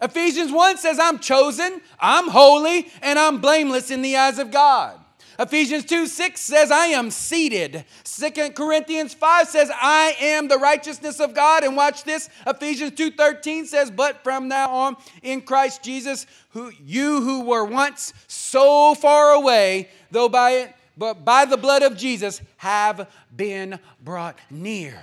Ephesians 0.00 0.52
1 0.52 0.78
says, 0.78 0.98
I'm 0.98 1.18
chosen, 1.18 1.80
I'm 1.98 2.28
holy, 2.28 2.88
and 3.02 3.18
I'm 3.18 3.40
blameless 3.40 3.90
in 3.90 4.02
the 4.02 4.16
eyes 4.16 4.38
of 4.38 4.50
God. 4.50 5.01
Ephesians 5.42 5.84
2 5.86 6.06
6 6.06 6.40
says, 6.40 6.70
I 6.70 6.86
am 6.86 7.10
seated. 7.10 7.84
Second 8.04 8.54
Corinthians 8.54 9.12
5 9.12 9.48
says, 9.48 9.72
I 9.74 10.14
am 10.20 10.46
the 10.46 10.56
righteousness 10.56 11.18
of 11.18 11.34
God. 11.34 11.64
And 11.64 11.76
watch 11.76 12.04
this. 12.04 12.30
Ephesians 12.46 12.92
2 12.92 13.10
13 13.10 13.66
says, 13.66 13.90
But 13.90 14.22
from 14.22 14.46
now 14.46 14.70
on 14.70 14.96
in 15.20 15.40
Christ 15.40 15.82
Jesus, 15.82 16.26
who 16.50 16.70
you 16.84 17.22
who 17.22 17.42
were 17.42 17.64
once 17.64 18.14
so 18.28 18.94
far 18.94 19.32
away, 19.32 19.88
though 20.12 20.28
by 20.28 20.50
it, 20.52 20.76
but 20.96 21.24
by 21.24 21.44
the 21.44 21.56
blood 21.56 21.82
of 21.82 21.96
Jesus, 21.96 22.40
have 22.58 23.10
been 23.34 23.80
brought 24.00 24.38
near. 24.48 25.02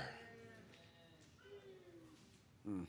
Hmm. 2.65 2.83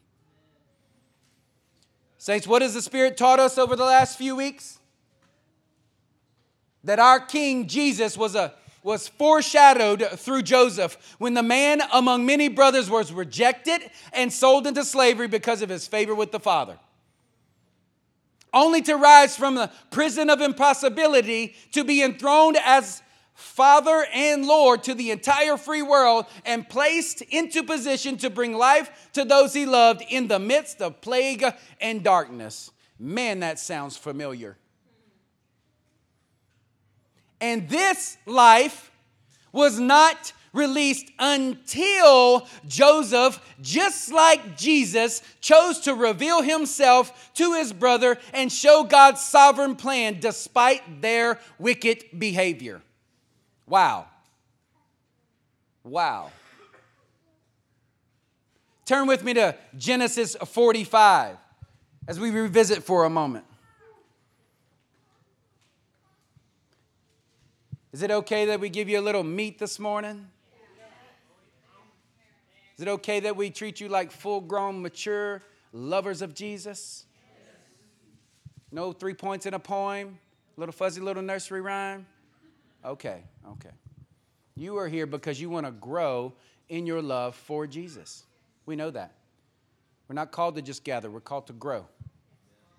Saints, 2.17 2.47
what 2.47 2.63
has 2.63 2.75
the 2.75 2.83
Spirit 2.83 3.17
taught 3.17 3.41
us 3.41 3.59
over 3.59 3.75
the 3.75 3.85
last 3.85 4.17
few 4.17 4.37
weeks? 4.37 4.80
That 6.85 6.99
our 6.99 7.21
King 7.21 7.66
Jesus 7.66 8.16
was 8.16 8.35
a 8.35 8.55
was 8.83 9.09
foreshadowed 9.09 10.03
through 10.16 10.43
Joseph 10.43 10.97
when 11.19 11.35
the 11.35 11.43
man 11.43 11.83
among 11.93 12.25
many 12.25 12.49
brothers 12.49 12.88
was 12.88 13.12
rejected 13.12 13.83
and 14.12 14.33
sold 14.33 14.66
into 14.66 14.85
slavery 14.85 15.29
because 15.29 15.62
of 15.62 15.69
his 15.69 15.87
favor 15.87 16.14
with 16.14 16.33
the 16.33 16.40
Father. 16.40 16.79
Only 18.53 18.83
to 18.83 18.97
rise 18.97 19.37
from 19.37 19.55
the 19.55 19.71
prison 19.90 20.31
of 20.31 20.40
impossibility 20.40 21.55
to 21.73 21.85
be 21.85 22.03
enthroned 22.03 22.57
as 22.64 23.03
Father 23.35 24.07
and 24.12 24.45
Lord 24.45 24.83
to 24.85 24.95
the 24.95 25.11
entire 25.11 25.57
free 25.57 25.83
world 25.83 26.27
and 26.45 26.69
placed 26.69 27.23
into 27.23 27.62
position 27.62 28.16
to 28.19 28.31
bring 28.31 28.55
life 28.55 29.11
to 29.12 29.25
those 29.25 29.55
he 29.55 29.66
loved 29.66 30.03
in 30.09 30.29
the 30.29 30.38
midst 30.38 30.83
of 30.83 31.01
plague 31.01 31.45
and 31.81 32.03
darkness. 32.03 32.71
Man, 32.99 33.40
that 33.40 33.59
sounds 33.59 33.97
familiar. 33.97 34.57
And 37.40 37.68
this 37.68 38.16
life 38.26 38.90
was 39.53 39.79
not 39.81 40.33
released 40.53 41.07
until 41.18 42.46
Joseph, 42.66 43.40
just 43.61 44.12
like 44.12 44.57
Jesus, 44.57 45.22
chose 45.40 45.81
to 45.81 45.94
reveal 45.94 46.42
himself 46.42 47.33
to 47.35 47.55
his 47.55 47.72
brother 47.72 48.18
and 48.33 48.53
show 48.53 48.83
God's 48.85 49.20
sovereign 49.20 49.76
plan 49.76 50.18
despite 50.20 51.00
their 51.00 51.38
wicked 51.59 52.05
behavior. 52.18 52.83
Wow. 53.66 54.07
Wow. 55.85 56.33
Turn 58.85 59.07
with 59.07 59.22
me 59.22 59.35
to 59.35 59.55
Genesis 59.79 60.35
45 60.35 61.37
as 62.09 62.18
we 62.18 62.31
revisit 62.31 62.83
for 62.83 63.05
a 63.05 63.11
moment. 63.11 63.44
Is 67.92 68.03
it 68.03 68.11
okay 68.11 68.46
that 68.46 68.61
we 68.61 68.68
give 68.68 68.88
you 68.88 69.00
a 69.00 69.03
little 69.03 69.24
meat 69.24 69.59
this 69.59 69.79
morning? 69.79 70.29
Is 72.76 72.83
it 72.83 72.88
okay 72.88 73.20
that 73.20 73.37
we 73.37 73.50
treat 73.50 73.81
you 73.81 73.88
like 73.88 74.11
full 74.11 74.40
grown, 74.40 74.81
mature 74.81 75.42
lovers 75.72 76.22
of 76.22 76.35
Jesus? 76.35 77.05
No 78.72 78.92
three 78.92 79.14
points 79.14 79.44
in 79.46 79.55
a 79.55 79.59
poem, 79.59 80.18
little 80.57 80.72
fuzzy 80.72 81.00
little 81.00 81.22
nursery 81.22 81.61
rhyme? 81.61 82.07
Okay, 82.85 83.24
okay. 83.50 83.70
You 84.55 84.79
are 84.79 84.88
here 84.88 85.07
because 85.07 85.40
you 85.40 85.50
want 85.50 85.66
to 85.66 85.72
grow 85.72 86.33
in 86.68 86.87
your 86.87 87.03
love 87.03 87.35
for 87.35 87.66
Jesus. 87.66 88.24
We 88.66 88.76
know 88.76 88.90
that. 88.90 89.12
We're 90.09 90.14
not 90.14 90.31
called 90.31 90.55
to 90.55 90.62
just 90.62 90.85
gather, 90.85 91.11
we're 91.11 91.20
called 91.20 91.48
to 91.48 91.53
grow. 91.53 91.87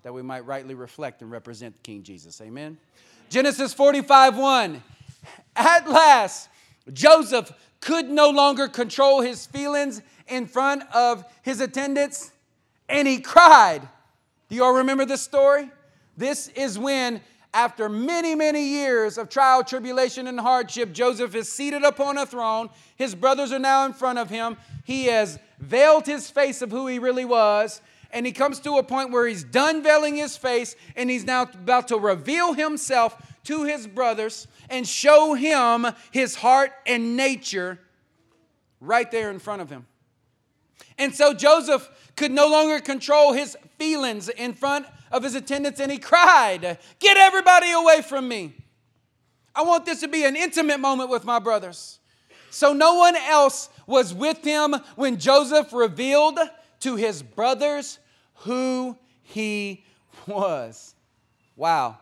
that 0.04 0.14
we 0.14 0.24
might 0.24 0.46
rightly 0.46 0.74
reflect 0.74 1.22
and 1.22 1.30
represent 1.30 1.76
King 1.84 2.02
Jesus. 2.02 2.42
Amen. 2.42 2.78
Genesis 3.30 3.74
45 3.74 4.38
1. 4.38 4.84
At 5.56 5.90
last, 5.90 6.50
Joseph 6.92 7.52
could 7.80 8.10
no 8.10 8.30
longer 8.30 8.68
control 8.68 9.22
his 9.22 9.46
feelings 9.46 10.02
in 10.28 10.46
front 10.46 10.84
of 10.94 11.26
his 11.42 11.60
attendants 11.60 12.32
and 12.88 13.08
he 13.08 13.20
cried. 13.20 13.82
Do 14.50 14.56
you 14.56 14.64
all 14.64 14.74
remember 14.74 15.06
this 15.06 15.22
story? 15.22 15.70
This 16.18 16.50
is 16.50 16.78
when, 16.78 17.22
after 17.54 17.90
many, 17.90 18.36
many 18.36 18.64
years 18.64 19.18
of 19.18 19.30
trial, 19.30 19.64
tribulation, 19.64 20.28
and 20.28 20.40
hardship, 20.40 20.92
Joseph 20.92 21.36
is 21.36 21.52
seated 21.52 21.84
upon 21.84 22.18
a 22.18 22.26
throne. 22.26 22.70
His 22.98 23.16
brothers 23.16 23.52
are 23.52 23.60
now 23.60 23.86
in 23.86 23.94
front 23.94 24.20
of 24.20 24.30
him. 24.30 24.58
He 24.84 25.06
has 25.06 25.40
veiled 25.60 26.06
his 26.06 26.30
face 26.30 26.62
of 26.62 26.70
who 26.70 26.88
he 26.88 27.00
really 27.00 27.26
was. 27.26 27.82
And 28.12 28.26
he 28.26 28.34
comes 28.34 28.60
to 28.62 28.78
a 28.78 28.84
point 28.84 29.12
where 29.12 29.26
he's 29.26 29.44
done 29.44 29.82
veiling 29.82 30.18
his 30.18 30.36
face 30.36 30.76
and 30.98 31.10
he's 31.10 31.24
now 31.24 31.44
about 31.44 31.88
to 31.88 31.98
reveal 31.98 32.54
himself 32.54 33.16
to 33.46 33.64
his 33.64 33.88
brothers 33.88 34.48
and 34.70 34.88
show 34.88 35.34
him 35.34 35.88
his 36.12 36.36
heart 36.36 36.72
and 36.86 37.16
nature 37.18 37.80
right 38.80 39.10
there 39.12 39.30
in 39.30 39.40
front 39.40 39.62
of 39.62 39.70
him. 39.70 39.86
And 40.98 41.16
so 41.16 41.34
Joseph 41.34 41.90
could 42.16 42.32
no 42.32 42.48
longer 42.48 42.80
control 42.80 43.34
his 43.34 43.58
feelings 43.78 44.30
in 44.30 44.54
front 44.54 44.86
of 45.12 45.24
his 45.24 45.36
attendants 45.36 45.80
and 45.80 45.92
he 45.92 45.98
cried, 45.98 46.78
Get 47.00 47.18
everybody 47.18 47.72
away 47.72 48.02
from 48.02 48.28
me. 48.28 48.54
I 49.56 49.64
want 49.64 49.86
this 49.86 50.02
to 50.02 50.08
be 50.08 50.24
an 50.24 50.36
intimate 50.36 50.80
moment 50.80 51.10
with 51.10 51.26
my 51.26 51.40
brothers. 51.40 52.00
So 52.50 52.74
no 52.74 52.96
one 52.96 53.16
else 53.16 53.70
was 53.88 54.14
with 54.14 54.44
him 54.44 54.76
when 54.96 55.18
Joseph 55.18 55.74
revealed 55.74 56.40
to 56.82 56.96
his 56.96 57.24
brothers 57.24 58.00
who 58.36 58.98
he 59.24 59.84
was. 60.28 60.96
Wow. 61.56 61.98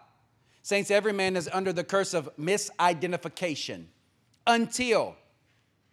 Saints, 0.69 0.91
every 0.91 1.13
man 1.13 1.35
is 1.35 1.49
under 1.51 1.73
the 1.73 1.83
curse 1.83 2.13
of 2.13 2.29
misidentification 2.37 3.85
until 4.45 5.15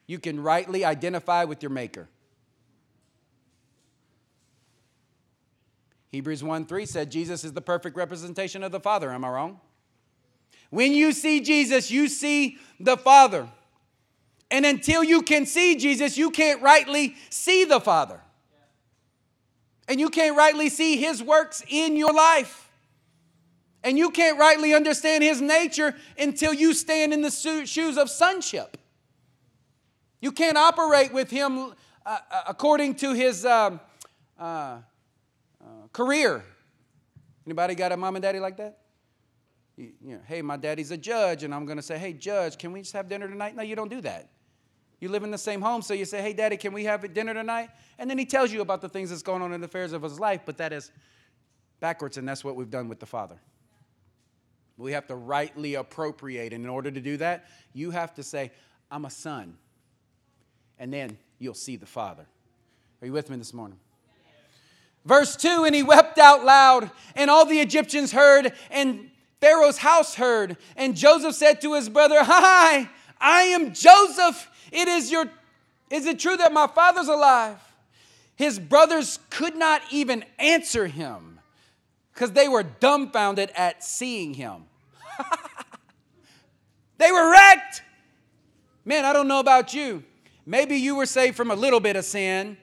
you 0.06 0.18
can 0.18 0.38
rightly 0.38 0.84
identify 0.84 1.44
with 1.44 1.62
your 1.62 1.70
Maker. 1.70 2.10
Hebrews 6.10 6.44
1 6.44 6.66
3 6.66 6.84
said 6.84 7.10
Jesus 7.10 7.42
is 7.42 7.54
the 7.54 7.62
perfect 7.62 7.96
representation 7.96 8.62
of 8.62 8.70
the 8.70 8.78
Father. 8.78 9.10
Am 9.10 9.24
I 9.24 9.30
wrong? 9.30 9.60
When 10.68 10.92
you 10.92 11.12
see 11.12 11.40
Jesus, 11.40 11.90
you 11.90 12.06
see 12.06 12.58
the 12.78 12.98
Father. 12.98 13.48
And 14.50 14.66
until 14.66 15.02
you 15.02 15.22
can 15.22 15.46
see 15.46 15.76
Jesus, 15.76 16.18
you 16.18 16.30
can't 16.30 16.60
rightly 16.60 17.14
see 17.30 17.64
the 17.64 17.80
Father. 17.80 18.20
And 19.88 19.98
you 19.98 20.10
can't 20.10 20.36
rightly 20.36 20.68
see 20.68 20.98
His 20.98 21.22
works 21.22 21.64
in 21.66 21.96
your 21.96 22.12
life. 22.12 22.65
And 23.86 23.96
you 23.96 24.10
can't 24.10 24.38
rightly 24.38 24.74
understand 24.74 25.22
His 25.22 25.40
nature 25.40 25.94
until 26.18 26.52
you 26.52 26.74
stand 26.74 27.14
in 27.14 27.22
the 27.22 27.30
shoes 27.30 27.96
of 27.96 28.10
sonship. 28.10 28.76
You 30.20 30.32
can't 30.32 30.58
operate 30.58 31.12
with 31.12 31.30
Him 31.30 31.58
uh, 31.58 31.70
uh, 32.04 32.18
according 32.48 32.96
to 32.96 33.14
His. 33.14 33.46
Um, 33.46 33.80
uh, 34.38 34.78
Career. 35.96 36.44
Anybody 37.46 37.74
got 37.74 37.90
a 37.90 37.96
mom 37.96 38.16
and 38.16 38.22
daddy 38.22 38.38
like 38.38 38.58
that? 38.58 38.80
You, 39.78 39.92
you 40.04 40.14
know, 40.16 40.20
hey, 40.26 40.42
my 40.42 40.58
daddy's 40.58 40.90
a 40.90 40.96
judge, 40.98 41.42
and 41.42 41.54
I'm 41.54 41.64
going 41.64 41.78
to 41.78 41.82
say, 41.82 41.96
hey, 41.96 42.12
judge, 42.12 42.58
can 42.58 42.70
we 42.70 42.80
just 42.80 42.92
have 42.92 43.08
dinner 43.08 43.26
tonight? 43.26 43.56
No, 43.56 43.62
you 43.62 43.74
don't 43.74 43.90
do 43.90 44.02
that. 44.02 44.28
You 45.00 45.08
live 45.08 45.22
in 45.22 45.30
the 45.30 45.38
same 45.38 45.62
home, 45.62 45.80
so 45.80 45.94
you 45.94 46.04
say, 46.04 46.20
hey, 46.20 46.34
daddy, 46.34 46.58
can 46.58 46.74
we 46.74 46.84
have 46.84 47.14
dinner 47.14 47.32
tonight? 47.32 47.70
And 47.98 48.10
then 48.10 48.18
he 48.18 48.26
tells 48.26 48.52
you 48.52 48.60
about 48.60 48.82
the 48.82 48.90
things 48.90 49.08
that's 49.08 49.22
going 49.22 49.40
on 49.40 49.54
in 49.54 49.62
the 49.62 49.66
affairs 49.66 49.94
of 49.94 50.02
his 50.02 50.20
life, 50.20 50.42
but 50.44 50.58
that 50.58 50.72
is 50.74 50.90
backwards, 51.80 52.18
and 52.18 52.28
that's 52.28 52.44
what 52.44 52.56
we've 52.56 52.70
done 52.70 52.88
with 52.88 53.00
the 53.00 53.06
Father. 53.06 53.36
We 54.78 54.92
have 54.92 55.06
to 55.06 55.14
rightly 55.14 55.74
appropriate, 55.74 56.52
and 56.52 56.64
in 56.64 56.70
order 56.70 56.90
to 56.90 57.00
do 57.00 57.16
that, 57.16 57.46
you 57.72 57.90
have 57.90 58.14
to 58.14 58.22
say, 58.22 58.52
I'm 58.90 59.04
a 59.04 59.10
son. 59.10 59.56
And 60.78 60.92
then 60.92 61.16
you'll 61.38 61.54
see 61.54 61.76
the 61.76 61.86
Father. 61.86 62.26
Are 63.00 63.06
you 63.06 63.12
with 63.12 63.30
me 63.30 63.36
this 63.36 63.54
morning? 63.54 63.78
Verse 65.04 65.36
2 65.36 65.64
And 65.64 65.74
he 65.74 65.82
wept 65.82 66.18
out 66.18 66.44
loud, 66.44 66.90
and 67.14 67.30
all 67.30 67.46
the 67.46 67.60
Egyptians 67.60 68.12
heard, 68.12 68.52
and 68.70 69.10
Pharaoh's 69.40 69.78
house 69.78 70.14
heard. 70.14 70.56
And 70.76 70.94
Joseph 70.94 71.34
said 71.34 71.60
to 71.62 71.74
his 71.74 71.88
brother, 71.88 72.18
Hi, 72.20 72.90
I 73.18 73.42
am 73.42 73.72
Joseph. 73.72 74.50
It 74.72 74.88
is 74.88 75.10
your 75.10 75.30
is 75.90 76.06
it 76.06 76.18
true 76.18 76.36
that 76.36 76.52
my 76.52 76.66
father's 76.66 77.08
alive? 77.08 77.60
His 78.34 78.58
brothers 78.58 79.18
could 79.30 79.56
not 79.56 79.82
even 79.90 80.24
answer 80.38 80.86
him 80.88 81.35
because 82.16 82.32
they 82.32 82.48
were 82.48 82.64
dumbfounded 82.64 83.52
at 83.54 83.84
seeing 83.84 84.34
him. 84.34 84.64
they 86.98 87.12
were 87.12 87.30
wrecked. 87.30 87.82
Man, 88.84 89.04
I 89.04 89.12
don't 89.12 89.28
know 89.28 89.38
about 89.38 89.72
you. 89.72 90.02
Maybe 90.44 90.76
you 90.76 90.96
were 90.96 91.06
saved 91.06 91.36
from 91.36 91.52
a 91.52 91.54
little 91.54 91.78
bit 91.78 91.94
of 91.94 92.04
sin 92.04 92.56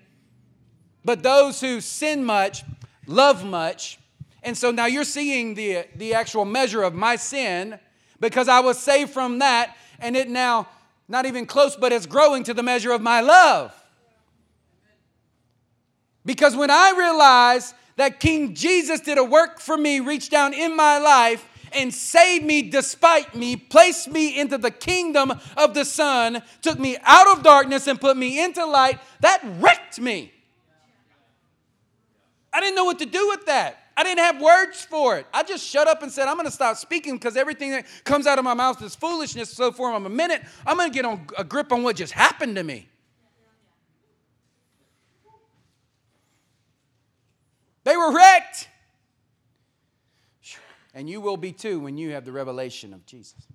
but 1.06 1.24
those 1.24 1.60
who 1.62 1.82
sin 1.82 2.24
much 2.24 2.64
love 3.08 3.46
much. 3.46 4.00
And 4.42 4.58
so 4.58 4.72
now 4.72 4.86
you're 4.86 5.04
seeing 5.04 5.56
the, 5.56 5.86
the 5.96 6.14
actual 6.14 6.46
measure 6.46 6.84
of 6.84 6.94
my 6.94 7.16
sin 7.16 7.80
because 8.20 8.48
I 8.48 8.62
was 8.62 8.80
saved 8.80 9.12
from 9.12 9.40
that, 9.40 9.76
and 10.00 10.16
it 10.16 10.30
now, 10.30 10.68
not 11.08 11.26
even 11.26 11.46
close, 11.46 11.76
but 11.76 11.92
it's 11.92 12.06
growing 12.06 12.44
to 12.44 12.54
the 12.54 12.64
measure 12.64 12.92
of 12.92 13.02
my 13.02 13.20
love. 13.20 13.74
Because 16.26 16.56
when 16.56 16.72
I 16.72 16.94
realized 16.98 17.76
that 17.96 18.20
King 18.20 18.54
Jesus 18.56 19.00
did 19.00 19.18
a 19.18 19.24
work 19.24 19.60
for 19.60 19.78
me, 19.78 20.00
reached 20.00 20.32
down 20.32 20.54
in 20.54 20.76
my 20.76 20.98
life, 20.98 21.48
and 21.74 21.94
saved 21.94 22.46
me 22.46 22.62
despite 22.70 23.36
me, 23.36 23.56
placed 23.56 24.10
me 24.12 24.40
into 24.40 24.58
the 24.58 24.72
kingdom 24.72 25.34
of 25.58 25.74
the 25.74 25.86
Son, 25.86 26.42
took 26.62 26.80
me 26.80 26.98
out 27.04 27.36
of 27.36 27.44
darkness 27.44 27.88
and 27.88 28.00
put 28.00 28.16
me 28.16 28.44
into 28.44 28.66
light, 28.66 29.00
that 29.22 29.42
wrecked 29.60 30.00
me. 30.00 30.32
I 32.52 32.60
didn't 32.60 32.76
know 32.76 32.86
what 32.86 33.00
to 33.00 33.06
do 33.06 33.28
with 33.30 33.48
that. 33.48 33.80
I 33.96 34.04
didn't 34.04 34.20
have 34.20 34.42
words 34.42 34.84
for 34.84 35.18
it. 35.18 35.28
I 35.34 35.44
just 35.44 35.66
shut 35.66 35.88
up 35.88 36.02
and 36.02 36.12
said, 36.12 36.28
I'm 36.28 36.36
going 36.36 36.48
to 36.48 36.52
stop 36.52 36.78
speaking 36.78 37.14
because 37.16 37.38
everything 37.38 37.72
that 37.72 37.86
comes 38.04 38.26
out 38.26 38.40
of 38.40 38.46
my 38.46 38.54
mouth 38.54 38.82
is 38.82 38.96
foolishness. 38.96 39.52
So, 39.52 39.72
for 39.72 39.92
a 39.92 40.00
minute, 40.00 40.42
I'm 40.66 40.78
going 40.78 40.90
to 40.90 40.94
get 40.94 41.06
on 41.06 41.28
a 41.38 41.44
grip 41.44 41.72
on 41.72 41.84
what 41.84 41.96
just 41.96 42.14
happened 42.14 42.56
to 42.56 42.64
me. 42.64 42.90
They 47.84 47.98
were 47.98 48.14
wrecked. 48.14 48.70
And 50.94 51.10
you 51.10 51.22
will 51.22 51.38
be 51.38 51.52
too 51.52 51.80
when 51.80 51.98
you 51.98 52.12
have 52.12 52.24
the 52.24 52.32
revelation 52.32 52.94
of 52.94 53.06
Jesus. 53.06 53.48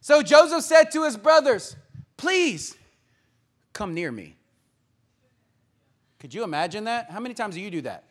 So 0.00 0.22
Joseph 0.22 0.62
said 0.62 0.90
to 0.92 1.04
his 1.04 1.16
brothers, 1.16 1.76
Please 2.16 2.76
come 3.72 3.94
near 3.94 4.12
me. 4.12 4.36
Could 6.18 6.34
you 6.34 6.44
imagine 6.44 6.84
that? 6.84 7.10
How 7.10 7.18
many 7.18 7.34
times 7.34 7.54
do 7.54 7.60
you 7.60 7.70
do 7.70 7.80
that? 7.82 8.04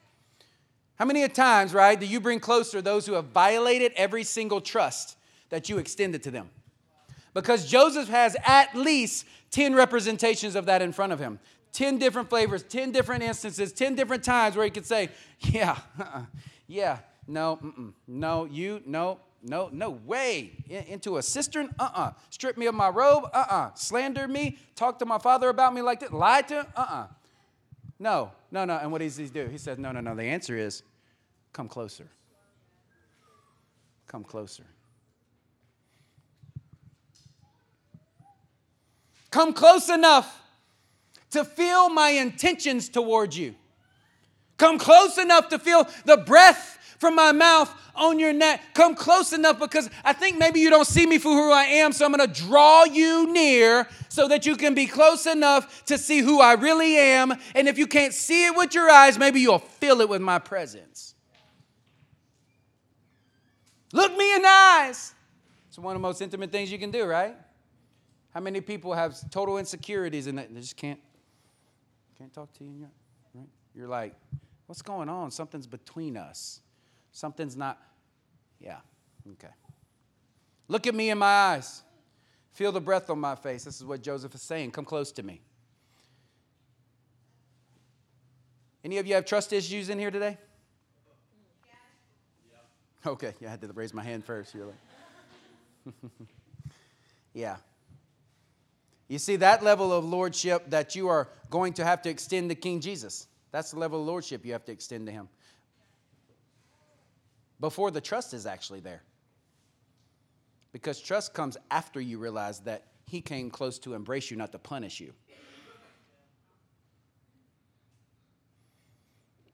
How 0.96 1.06
many 1.06 1.26
times, 1.30 1.74
right, 1.74 1.98
do 1.98 2.06
you 2.06 2.20
bring 2.20 2.40
closer 2.40 2.82
those 2.82 3.06
who 3.06 3.14
have 3.14 3.26
violated 3.26 3.94
every 3.96 4.24
single 4.24 4.60
trust 4.60 5.16
that 5.50 5.70
you 5.70 5.78
extended 5.78 6.24
to 6.24 6.32
them? 6.32 6.50
Because 7.34 7.66
Joseph 7.66 8.10
has 8.10 8.36
at 8.46 8.76
least 8.76 9.26
10 9.52 9.76
representations 9.76 10.56
of 10.56 10.66
that 10.66 10.82
in 10.82 10.92
front 10.92 11.14
of 11.14 11.20
him. 11.20 11.40
10 11.72 11.98
different 11.98 12.30
flavors, 12.30 12.64
10 12.64 12.92
different 12.92 13.24
instances, 13.24 13.72
10 13.74 13.96
different 13.96 14.24
times 14.24 14.56
where 14.56 14.66
he 14.66 14.72
could 14.72 14.86
say, 14.86 15.10
Yeah, 15.40 15.78
uh-uh, 16.00 16.24
yeah, 16.68 17.00
no, 17.28 17.60
no, 18.08 18.46
you, 18.46 18.82
no, 18.86 19.20
no, 19.42 19.70
no 19.72 19.92
way. 19.92 20.52
In, 20.70 20.84
into 20.86 21.18
a 21.18 21.24
cistern? 21.24 21.70
Uh 21.80 21.84
uh-uh. 21.84 22.02
uh. 22.02 22.12
Strip 22.30 22.58
me 22.58 22.66
of 22.66 22.76
my 22.76 22.90
robe? 22.90 23.26
Uh 23.26 23.38
uh-uh. 23.38 23.56
uh. 23.56 23.74
Slander 23.76 24.28
me? 24.28 24.58
Talk 24.76 25.00
to 25.00 25.06
my 25.06 25.18
father 25.18 25.50
about 25.50 25.74
me 25.74 25.82
like 25.82 26.02
that? 26.02 26.14
Lie 26.14 26.42
to? 26.44 26.60
Uh 26.60 26.64
uh-uh. 26.76 26.96
uh. 26.96 27.08
No, 28.00 28.32
no, 28.52 28.66
no. 28.66 28.78
And 28.78 28.92
what 28.92 29.00
does 29.00 29.18
he 29.18 29.28
do? 29.28 29.48
He 29.48 29.58
says, 29.58 29.78
No, 29.78 29.92
no, 29.92 30.02
no. 30.02 30.16
The 30.16 30.24
answer 30.24 30.58
is 30.58 30.84
come 31.54 31.68
closer. 31.68 32.08
Come 34.08 34.24
closer. 34.24 34.66
Come 39.32 39.54
close 39.54 39.90
enough 39.90 40.42
to 41.32 41.46
feel 41.46 41.90
my 41.90 42.10
intentions 42.10 42.90
towards 42.90 43.38
you. 43.38 43.56
Come 44.58 44.78
close 44.78 45.18
enough 45.18 45.50
to 45.50 45.60
feel 45.60 45.88
the 46.06 46.18
breath 46.18 46.78
from 47.00 47.16
my 47.16 47.32
mouth 47.32 47.74
on 47.96 48.20
your 48.20 48.34
neck. 48.34 48.62
Come 48.74 48.94
close 48.94 49.32
enough 49.32 49.58
because 49.58 49.90
I 50.04 50.14
think 50.14 50.38
maybe 50.38 50.60
you 50.60 50.70
don't 50.70 50.88
see 50.88 51.06
me 51.06 51.18
for 51.18 51.30
who 51.30 51.52
I 51.52 51.64
am, 51.64 51.94
so 51.94 52.06
I'm 52.06 52.12
going 52.12 52.28
to 52.28 52.42
draw 52.42 52.84
you 52.84 53.32
near 53.32 53.88
so 54.10 54.28
that 54.28 54.46
you 54.46 54.56
can 54.56 54.74
be 54.74 54.86
close 54.86 55.26
enough 55.26 55.86
to 55.86 55.98
see 55.98 56.20
who 56.20 56.42
I 56.42 56.54
really 56.54 56.98
am. 56.98 57.34
And 57.56 57.68
if 57.68 57.78
you 57.78 57.88
can't 57.88 58.14
see 58.14 58.46
it 58.46 58.56
with 58.56 58.74
your 58.74 58.90
eyes, 58.90 59.18
maybe 59.18 59.40
you'll 59.40 59.60
feel 59.60 60.02
it 60.02 60.10
with 60.10 60.22
my 60.22 60.40
presence. 60.40 61.16
Look 63.94 64.16
me 64.16 64.36
in 64.36 64.42
the 64.42 64.48
eyes. 64.48 65.16
It's 65.70 65.80
one 65.80 65.96
of 65.96 66.02
the 66.02 66.08
most 66.08 66.22
intimate 66.22 66.52
things 66.52 66.72
you 66.72 66.78
can 66.78 66.92
do, 66.92 67.06
right? 67.06 67.36
How 68.34 68.40
many 68.40 68.62
people 68.62 68.94
have 68.94 69.18
total 69.32 69.58
insecurities 69.58 70.28
and 70.28 70.38
they 70.38 70.48
just 70.56 70.78
can't 70.78 71.00
can't 72.20 72.34
talk 72.34 72.54
to 72.60 72.64
you? 72.64 72.88
Right? 73.34 73.48
You're 73.74 73.88
like, 73.88 74.14
What's 74.70 74.84
going 74.84 75.10
on? 75.10 75.32
Something's 75.32 75.66
between 75.66 76.16
us. 76.16 76.60
Something's 77.12 77.58
not, 77.58 77.82
yeah, 78.60 78.78
okay. 79.32 79.52
Look 80.68 80.86
at 80.86 80.94
me 80.94 81.10
in 81.10 81.18
my 81.18 81.26
eyes. 81.26 81.82
Feel 82.52 82.72
the 82.72 82.80
breath 82.80 83.10
on 83.10 83.20
my 83.20 83.34
face. 83.34 83.64
This 83.64 83.78
is 83.78 83.84
what 83.84 84.04
Joseph 84.04 84.36
is 84.36 84.44
saying. 84.44 84.70
Come 84.70 84.86
close 84.86 85.12
to 85.14 85.24
me. 85.24 85.42
Any 88.86 89.00
of 89.00 89.08
you 89.08 89.16
have 89.16 89.26
trust 89.26 89.54
issues 89.54 89.90
in 89.90 89.98
here 89.98 90.12
today? 90.12 90.38
Okay, 93.04 93.34
yeah, 93.40 93.48
I 93.48 93.52
had 93.52 93.62
to 93.62 93.74
raise 93.74 93.92
my 93.92 94.04
hand 94.04 94.24
first. 94.24 94.54
You're 94.54 94.68
like, 94.68 95.96
yeah. 97.34 97.56
You 99.10 99.18
see, 99.18 99.36
that 99.38 99.64
level 99.64 99.92
of 99.92 100.06
lordship 100.06 100.70
that 100.70 100.96
you 100.96 101.10
are 101.10 101.28
going 101.50 101.74
to 101.74 101.84
have 101.84 102.02
to 102.04 102.10
extend 102.10 102.50
to 102.50 102.56
King 102.56 102.80
Jesus. 102.80 103.28
That's 103.52 103.72
the 103.72 103.80
level 103.80 104.00
of 104.00 104.08
lordship 104.08 104.46
you 104.46 104.54
have 104.54 104.64
to 104.66 104.72
extend 104.72 105.08
to 105.08 105.12
him. 105.12 105.28
Before 107.60 107.92
the 107.92 108.00
trust 108.00 108.34
is 108.34 108.46
actually 108.46 108.80
there. 108.80 109.02
Because 110.72 111.02
trust 111.02 111.34
comes 111.34 111.58
after 111.72 112.00
you 112.00 112.20
realize 112.20 112.60
that 112.62 112.86
he 113.08 113.20
came 113.20 113.50
close 113.50 113.80
to 113.80 113.96
embrace 113.96 114.30
you, 114.30 114.38
not 114.38 114.52
to 114.52 114.60
punish 114.60 115.00
you. 115.00 115.14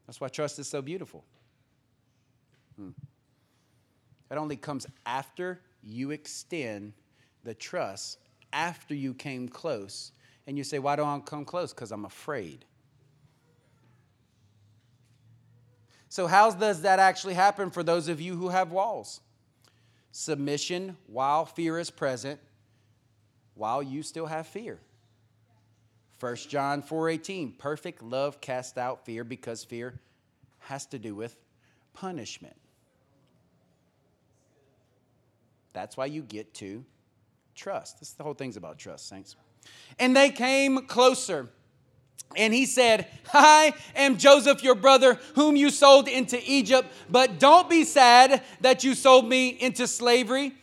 That's 0.05 0.19
why 0.19 0.27
trust 0.27 0.59
is 0.59 0.67
so 0.67 0.81
beautiful. 0.81 1.23
Hmm. 2.75 2.89
It 4.29 4.35
only 4.35 4.57
comes 4.57 4.85
after 5.05 5.61
you 5.81 6.11
extend 6.11 6.93
the 7.43 7.53
trust, 7.53 8.19
after 8.55 8.95
you 8.95 9.13
came 9.13 9.47
close. 9.49 10.13
And 10.47 10.57
you 10.57 10.63
say, 10.63 10.79
Why 10.79 10.95
don't 10.95 11.07
I 11.07 11.19
come 11.19 11.45
close? 11.45 11.73
Because 11.73 11.91
I'm 11.91 12.05
afraid. 12.05 12.65
So, 16.09 16.27
how 16.27 16.49
does 16.51 16.81
that 16.83 16.97
actually 16.97 17.33
happen 17.33 17.69
for 17.69 17.83
those 17.83 18.07
of 18.07 18.21
you 18.21 18.35
who 18.35 18.49
have 18.49 18.71
walls? 18.71 19.19
Submission 20.11 20.95
while 21.07 21.45
fear 21.45 21.77
is 21.77 21.91
present, 21.91 22.39
while 23.53 23.83
you 23.83 24.01
still 24.01 24.27
have 24.27 24.47
fear. 24.47 24.79
1 26.21 26.35
John 26.47 26.81
4:18 26.81 27.57
perfect 27.57 28.01
love 28.01 28.39
casts 28.39 28.77
out 28.77 29.05
fear 29.05 29.25
because 29.25 29.65
fear 29.65 29.99
has 30.59 30.85
to 30.87 30.99
do 30.99 31.13
with 31.13 31.35
punishment. 31.93 32.55
That's 35.73 35.97
why 35.97 36.05
you 36.05 36.21
get 36.21 36.53
to 36.55 36.85
trust. 37.55 37.99
This 37.99 38.09
is 38.09 38.15
the 38.15 38.23
whole 38.23 38.33
thing's 38.33 38.57
about 38.57 38.77
trust, 38.77 39.07
saints. 39.07 39.35
And 39.97 40.15
they 40.15 40.29
came 40.29 40.85
closer. 40.85 41.49
And 42.35 42.53
he 42.53 42.65
said, 42.65 43.07
I 43.33 43.73
am 43.95 44.17
Joseph, 44.17 44.63
your 44.63 44.75
brother, 44.75 45.19
whom 45.35 45.55
you 45.55 45.69
sold 45.69 46.07
into 46.07 46.39
Egypt. 46.45 46.87
But 47.09 47.39
don't 47.39 47.69
be 47.69 47.83
sad 47.83 48.43
that 48.61 48.83
you 48.83 48.95
sold 48.95 49.27
me 49.27 49.49
into 49.49 49.87
slavery. 49.87 50.53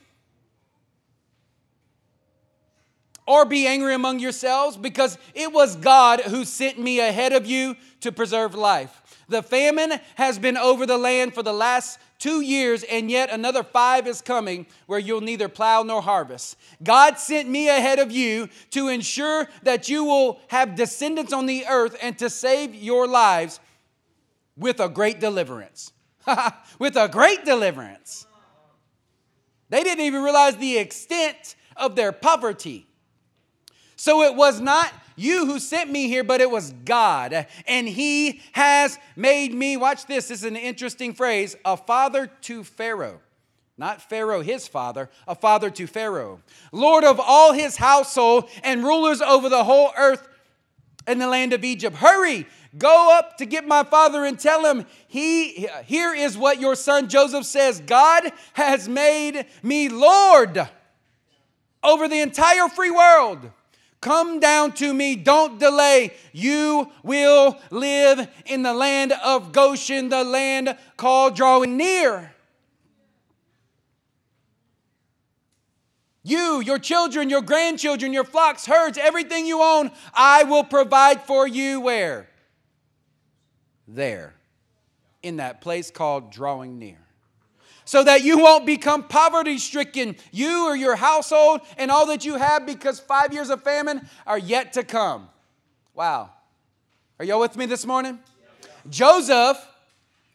Or 3.26 3.44
be 3.44 3.66
angry 3.66 3.94
among 3.94 4.18
yourselves, 4.18 4.76
because 4.76 5.16
it 5.34 5.52
was 5.52 5.76
God 5.76 6.20
who 6.20 6.44
sent 6.44 6.78
me 6.78 6.98
ahead 6.98 7.32
of 7.32 7.46
you 7.46 7.76
to 8.00 8.10
preserve 8.10 8.54
life. 8.54 8.98
The 9.28 9.42
famine 9.42 10.00
has 10.16 10.38
been 10.38 10.56
over 10.56 10.84
the 10.84 10.98
land 10.98 11.32
for 11.32 11.44
the 11.44 11.52
last 11.52 11.98
two 12.22 12.40
years, 12.40 12.84
and 12.84 13.10
yet 13.10 13.30
another 13.30 13.64
five 13.64 14.06
is 14.06 14.22
coming 14.22 14.64
where 14.86 15.00
you'll 15.00 15.20
neither 15.20 15.48
plow 15.48 15.82
nor 15.82 16.00
harvest. 16.00 16.56
God 16.80 17.18
sent 17.18 17.48
me 17.48 17.68
ahead 17.68 17.98
of 17.98 18.12
you 18.12 18.48
to 18.70 18.86
ensure 18.86 19.48
that 19.64 19.88
you 19.88 20.04
will 20.04 20.38
have 20.46 20.76
descendants 20.76 21.32
on 21.32 21.46
the 21.46 21.66
earth 21.66 21.96
and 22.00 22.16
to 22.18 22.30
save 22.30 22.76
your 22.76 23.08
lives 23.08 23.58
with 24.56 24.78
a 24.78 24.88
great 24.88 25.18
deliverance. 25.18 25.92
with 26.78 26.96
a 26.96 27.08
great 27.08 27.44
deliverance. 27.44 28.24
They 29.70 29.82
didn't 29.82 30.04
even 30.04 30.22
realize 30.22 30.56
the 30.56 30.78
extent 30.78 31.56
of 31.76 31.96
their 31.96 32.12
poverty. 32.12 32.86
So 33.96 34.22
it 34.22 34.36
was 34.36 34.60
not 34.60 34.92
you 35.22 35.46
who 35.46 35.58
sent 35.58 35.90
me 35.90 36.08
here, 36.08 36.24
but 36.24 36.40
it 36.40 36.50
was 36.50 36.72
God. 36.84 37.46
And 37.66 37.88
He 37.88 38.40
has 38.52 38.98
made 39.16 39.54
me, 39.54 39.76
watch 39.76 40.06
this, 40.06 40.28
this 40.28 40.38
is 40.38 40.44
an 40.44 40.56
interesting 40.56 41.14
phrase, 41.14 41.56
a 41.64 41.76
father 41.76 42.28
to 42.42 42.64
Pharaoh. 42.64 43.20
Not 43.78 44.02
Pharaoh, 44.02 44.42
his 44.42 44.68
father, 44.68 45.08
a 45.26 45.34
father 45.34 45.70
to 45.70 45.86
Pharaoh, 45.86 46.40
Lord 46.70 47.04
of 47.04 47.18
all 47.18 47.52
his 47.52 47.76
household 47.76 48.48
and 48.62 48.84
rulers 48.84 49.20
over 49.20 49.48
the 49.48 49.64
whole 49.64 49.90
earth 49.96 50.28
in 51.08 51.18
the 51.18 51.26
land 51.26 51.52
of 51.52 51.64
Egypt. 51.64 51.96
Hurry, 51.96 52.46
go 52.76 53.16
up 53.18 53.38
to 53.38 53.46
get 53.46 53.66
my 53.66 53.82
father 53.82 54.24
and 54.24 54.38
tell 54.38 54.64
him, 54.64 54.86
he, 55.08 55.68
here 55.84 56.14
is 56.14 56.36
what 56.36 56.60
your 56.60 56.76
son 56.76 57.08
Joseph 57.08 57.44
says 57.46 57.80
God 57.80 58.30
has 58.52 58.88
made 58.88 59.46
me 59.62 59.88
Lord 59.88 60.68
over 61.82 62.08
the 62.08 62.20
entire 62.20 62.68
free 62.68 62.90
world. 62.90 63.50
Come 64.02 64.40
down 64.40 64.72
to 64.72 64.92
me, 64.92 65.14
don't 65.14 65.60
delay. 65.60 66.12
You 66.32 66.90
will 67.04 67.56
live 67.70 68.28
in 68.46 68.64
the 68.64 68.74
land 68.74 69.12
of 69.24 69.52
Goshen, 69.52 70.08
the 70.08 70.24
land 70.24 70.76
called 70.96 71.36
drawing 71.36 71.76
near. 71.76 72.34
You, 76.24 76.60
your 76.60 76.80
children, 76.80 77.30
your 77.30 77.42
grandchildren, 77.42 78.12
your 78.12 78.24
flocks, 78.24 78.66
herds, 78.66 78.98
everything 78.98 79.46
you 79.46 79.62
own, 79.62 79.92
I 80.12 80.42
will 80.44 80.64
provide 80.64 81.22
for 81.22 81.46
you 81.46 81.80
where? 81.80 82.28
There, 83.86 84.34
in 85.22 85.36
that 85.36 85.60
place 85.60 85.92
called 85.92 86.32
drawing 86.32 86.80
near 86.80 87.01
so 87.92 88.02
that 88.02 88.24
you 88.24 88.38
won't 88.38 88.64
become 88.64 89.02
poverty 89.02 89.58
stricken, 89.58 90.16
you 90.30 90.64
or 90.64 90.74
your 90.74 90.96
household 90.96 91.60
and 91.76 91.90
all 91.90 92.06
that 92.06 92.24
you 92.24 92.36
have, 92.36 92.64
because 92.64 92.98
five 92.98 93.34
years 93.34 93.50
of 93.50 93.62
famine 93.62 94.08
are 94.26 94.38
yet 94.38 94.72
to 94.72 94.82
come. 94.82 95.28
Wow. 95.92 96.30
Are 97.18 97.24
y'all 97.26 97.38
with 97.38 97.54
me 97.54 97.66
this 97.66 97.84
morning? 97.84 98.18
Joseph 98.88 99.62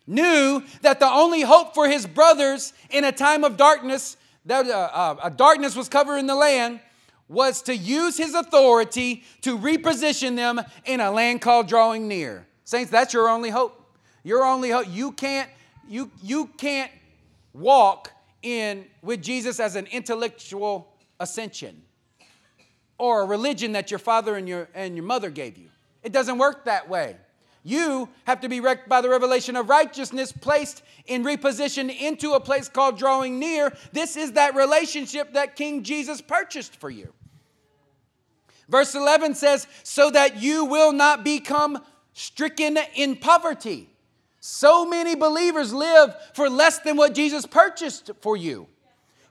knew 0.05 0.61
that 0.83 0.99
the 0.99 1.07
only 1.07 1.41
hope 1.41 1.73
for 1.73 1.89
his 1.89 2.05
brothers 2.05 2.73
in 2.91 3.03
a 3.03 3.11
time 3.11 3.43
of 3.43 3.57
darkness, 3.57 4.17
that 4.45 4.67
uh, 4.67 5.15
uh, 5.19 5.29
darkness 5.29 5.75
was 5.75 5.89
covering 5.89 6.27
the 6.27 6.35
land, 6.35 6.79
was 7.27 7.63
to 7.63 7.75
use 7.75 8.17
his 8.17 8.35
authority 8.35 9.23
to 9.41 9.57
reposition 9.57 10.35
them 10.35 10.61
in 10.85 10.99
a 10.99 11.09
land 11.09 11.41
called 11.41 11.67
drawing 11.67 12.07
near. 12.07 12.45
Saints, 12.65 12.91
that's 12.91 13.15
your 13.15 13.27
only 13.29 13.49
hope. 13.49 13.83
Your 14.23 14.45
only 14.45 14.69
hope. 14.69 14.85
You 14.87 15.11
can't, 15.11 15.49
you, 15.89 16.11
you 16.21 16.51
can't 16.55 16.91
walk 17.57 18.11
in 18.41 18.85
with 19.01 19.21
Jesus 19.21 19.59
as 19.59 19.75
an 19.75 19.87
intellectual 19.87 20.93
ascension 21.19 21.81
or 22.97 23.21
a 23.21 23.25
religion 23.25 23.73
that 23.73 23.91
your 23.91 23.99
father 23.99 24.35
and 24.35 24.47
your, 24.47 24.69
and 24.73 24.95
your 24.95 25.05
mother 25.05 25.29
gave 25.29 25.57
you. 25.57 25.69
It 26.03 26.11
doesn't 26.11 26.37
work 26.37 26.65
that 26.65 26.89
way. 26.89 27.15
You 27.63 28.07
have 28.23 28.41
to 28.41 28.49
be 28.49 28.61
wrecked 28.61 28.87
by 28.87 29.01
the 29.01 29.09
revelation 29.09 29.57
of 29.57 29.67
righteousness, 29.67 30.31
placed 30.31 30.83
in 31.05 31.23
reposition 31.23 31.93
into 31.93 32.31
a 32.31 32.39
place 32.39 32.69
called 32.69 32.97
drawing 32.97 33.39
near. 33.39 33.75
This 33.91 34.15
is 34.15 34.33
that 34.33 34.55
relationship 34.55 35.33
that 35.33 35.55
King 35.55 35.83
Jesus 35.83 36.21
purchased 36.21 36.77
for 36.77 36.89
you. 36.89 37.11
Verse 38.69 38.95
11 38.95 39.35
says, 39.35 39.67
So 39.83 40.09
that 40.11 40.41
you 40.41 40.65
will 40.65 40.93
not 40.93 41.25
become 41.25 41.83
stricken 42.13 42.77
in 42.95 43.17
poverty. 43.17 43.89
So 44.49 44.85
many 44.85 45.13
believers 45.13 45.73
live 45.73 46.15
for 46.31 46.49
less 46.49 46.79
than 46.79 46.95
what 46.95 47.13
Jesus 47.13 47.45
purchased 47.45 48.11
for 48.21 48.37
you. 48.37 48.67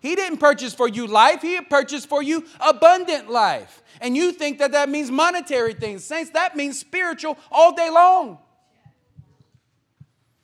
He 0.03 0.15
didn't 0.15 0.37
purchase 0.37 0.75
for 0.75 0.87
you 0.87 1.07
life, 1.07 1.41
He 1.41 1.59
purchased 1.63 2.07
for 2.07 2.23
you 2.23 2.45
abundant 2.61 3.31
life. 3.31 3.83
And 4.03 4.15
you 4.15 4.31
think 4.31 4.59
that 4.59 4.73
that 4.73 4.91
means 4.91 5.11
monetary 5.11 5.73
things. 5.73 6.05
Saints, 6.05 6.33
that 6.33 6.55
means 6.55 6.79
spiritual 6.79 7.39
all 7.51 7.75
day 7.75 7.89
long. 7.89 8.37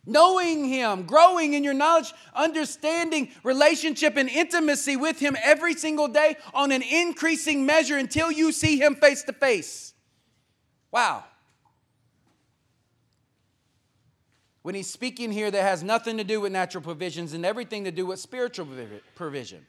Knowing 0.07 0.65
Him, 0.65 1.03
growing 1.03 1.53
in 1.53 1.63
your 1.63 1.75
knowledge, 1.75 2.15
understanding 2.35 3.29
relationship 3.45 4.17
and 4.17 4.31
intimacy 4.31 4.97
with 4.97 5.19
Him 5.19 5.37
every 5.45 5.75
single 5.75 6.09
day 6.09 6.37
on 6.55 6.73
an 6.73 6.81
increasing 6.81 7.67
measure 7.67 7.99
until 7.99 8.33
you 8.33 8.51
see 8.53 8.79
Him 8.79 8.95
face 8.95 9.23
to 9.25 9.35
face. 9.35 9.93
Wow. 10.91 11.25
When 14.63 14.75
he's 14.75 14.89
speaking 14.89 15.33
here 15.33 15.51
that 15.51 15.63
has 15.63 15.83
nothing 15.83 16.17
to 16.17 16.25
do 16.25 16.41
with 16.41 16.53
natural 16.53 16.83
provisions 16.83 17.33
and 17.33 17.45
everything 17.45 17.85
to 17.85 17.91
do 17.91 18.07
with 18.07 18.21
spiritual 18.21 18.67
provision. 19.15 19.67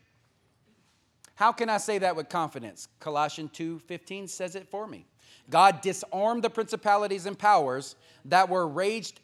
How 1.35 1.51
can 1.51 1.69
I 1.69 1.77
say 1.77 1.97
that 1.97 2.15
with 2.15 2.29
confidence? 2.29 2.87
Colossians 2.99 3.51
2:15 3.53 4.27
says 4.27 4.55
it 4.55 4.67
for 4.69 4.85
me. 4.87 5.05
God 5.49 5.81
disarmed 5.81 6.43
the 6.43 6.49
principalities 6.49 7.25
and 7.25 7.37
powers 7.37 7.95
that 8.25 8.49
were 8.49 8.67
raged, 8.67 9.19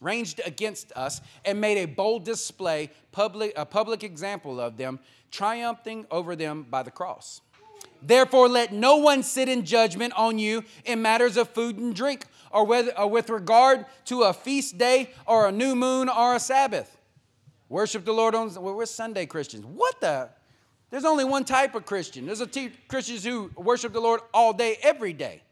ranged 0.00 0.40
against 0.44 0.92
us 0.92 1.20
and 1.44 1.60
made 1.60 1.78
a 1.78 1.86
bold 1.86 2.24
display, 2.24 2.90
public, 3.12 3.52
a 3.56 3.64
public 3.64 4.04
example 4.04 4.60
of 4.60 4.76
them, 4.76 5.00
triumphing 5.30 6.06
over 6.10 6.36
them 6.36 6.64
by 6.64 6.82
the 6.82 6.90
cross. 6.90 7.40
Therefore, 8.02 8.48
let 8.48 8.72
no 8.72 8.96
one 8.96 9.22
sit 9.22 9.48
in 9.48 9.64
judgment 9.64 10.12
on 10.14 10.38
you 10.38 10.64
in 10.84 11.00
matters 11.00 11.38
of 11.38 11.48
food 11.48 11.78
and 11.78 11.94
drink 11.94 12.26
or, 12.54 12.66
or 12.66 12.98
uh, 12.98 13.06
with 13.06 13.28
regard 13.28 13.84
to 14.06 14.22
a 14.22 14.32
feast 14.32 14.78
day 14.78 15.10
or 15.26 15.48
a 15.48 15.52
new 15.52 15.74
moon 15.74 16.08
or 16.08 16.36
a 16.36 16.40
Sabbath. 16.40 16.96
Worship 17.68 18.04
the 18.04 18.12
Lord 18.12 18.34
on, 18.34 18.54
well, 18.54 18.74
we're 18.74 18.86
Sunday 18.86 19.26
Christians. 19.26 19.66
What 19.66 20.00
the? 20.00 20.30
There's 20.90 21.04
only 21.04 21.24
one 21.24 21.44
type 21.44 21.74
of 21.74 21.84
Christian. 21.84 22.26
There's 22.26 22.40
a 22.40 22.46
t- 22.46 22.70
Christians 22.86 23.24
who 23.24 23.50
worship 23.56 23.92
the 23.92 24.00
Lord 24.00 24.20
all 24.32 24.52
day, 24.52 24.78
every 24.80 25.12
day. 25.12 25.42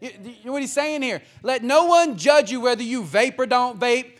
You, 0.00 0.10
you 0.24 0.34
know 0.44 0.52
what 0.52 0.62
he's 0.62 0.72
saying 0.72 1.02
here? 1.02 1.22
Let 1.44 1.62
no 1.62 1.84
one 1.84 2.18
judge 2.18 2.50
you 2.50 2.60
whether 2.60 2.82
you 2.82 3.04
vape 3.04 3.38
or 3.38 3.46
don't 3.46 3.78
vape, 3.78 4.16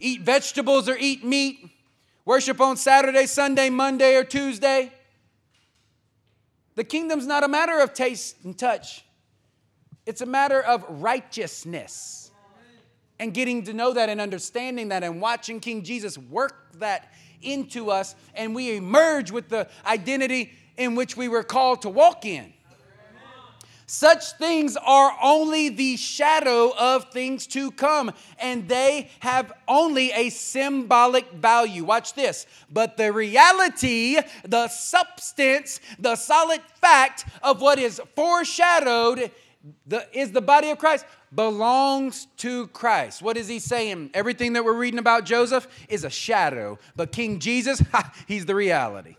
eat 0.00 0.22
vegetables 0.22 0.88
or 0.88 0.96
eat 0.98 1.22
meat, 1.22 1.68
worship 2.24 2.60
on 2.60 2.78
Saturday, 2.78 3.26
Sunday, 3.26 3.68
Monday, 3.68 4.16
or 4.16 4.24
Tuesday. 4.24 4.90
The 6.76 6.84
kingdom's 6.84 7.26
not 7.26 7.44
a 7.44 7.48
matter 7.48 7.80
of 7.80 7.92
taste 7.92 8.36
and 8.44 8.56
touch, 8.56 9.04
it's 10.08 10.22
a 10.22 10.26
matter 10.26 10.58
of 10.62 10.86
righteousness. 10.88 12.30
And 13.18 13.34
getting 13.34 13.64
to 13.64 13.74
know 13.74 13.92
that 13.92 14.08
and 14.08 14.22
understanding 14.22 14.88
that 14.88 15.04
and 15.04 15.20
watching 15.20 15.60
King 15.60 15.84
Jesus 15.84 16.16
work 16.16 16.72
that 16.76 17.12
into 17.42 17.90
us, 17.90 18.14
and 18.34 18.54
we 18.54 18.74
emerge 18.74 19.30
with 19.30 19.50
the 19.50 19.68
identity 19.84 20.52
in 20.78 20.94
which 20.94 21.14
we 21.14 21.28
were 21.28 21.42
called 21.42 21.82
to 21.82 21.90
walk 21.90 22.24
in. 22.24 22.54
Such 23.86 24.32
things 24.32 24.76
are 24.76 25.14
only 25.22 25.68
the 25.68 25.96
shadow 25.96 26.74
of 26.78 27.10
things 27.10 27.46
to 27.48 27.70
come, 27.70 28.12
and 28.38 28.66
they 28.66 29.10
have 29.20 29.52
only 29.66 30.12
a 30.12 30.30
symbolic 30.30 31.30
value. 31.32 31.84
Watch 31.84 32.14
this. 32.14 32.46
But 32.70 32.96
the 32.96 33.12
reality, 33.12 34.18
the 34.44 34.68
substance, 34.68 35.80
the 35.98 36.16
solid 36.16 36.60
fact 36.80 37.26
of 37.42 37.60
what 37.60 37.78
is 37.78 38.00
foreshadowed 38.14 39.30
the, 39.86 40.06
is 40.16 40.32
the 40.32 40.40
body 40.40 40.70
of 40.70 40.78
Christ 40.78 41.04
belongs 41.34 42.26
to 42.38 42.68
Christ. 42.68 43.22
What 43.22 43.36
is 43.36 43.48
he 43.48 43.58
saying? 43.58 44.10
Everything 44.14 44.52
that 44.54 44.64
we're 44.64 44.72
reading 44.72 44.98
about 44.98 45.24
Joseph 45.24 45.66
is 45.88 46.04
a 46.04 46.10
shadow, 46.10 46.78
but 46.96 47.12
King 47.12 47.38
Jesus, 47.38 47.80
ha, 47.92 48.12
he's 48.26 48.46
the 48.46 48.54
reality. 48.54 49.16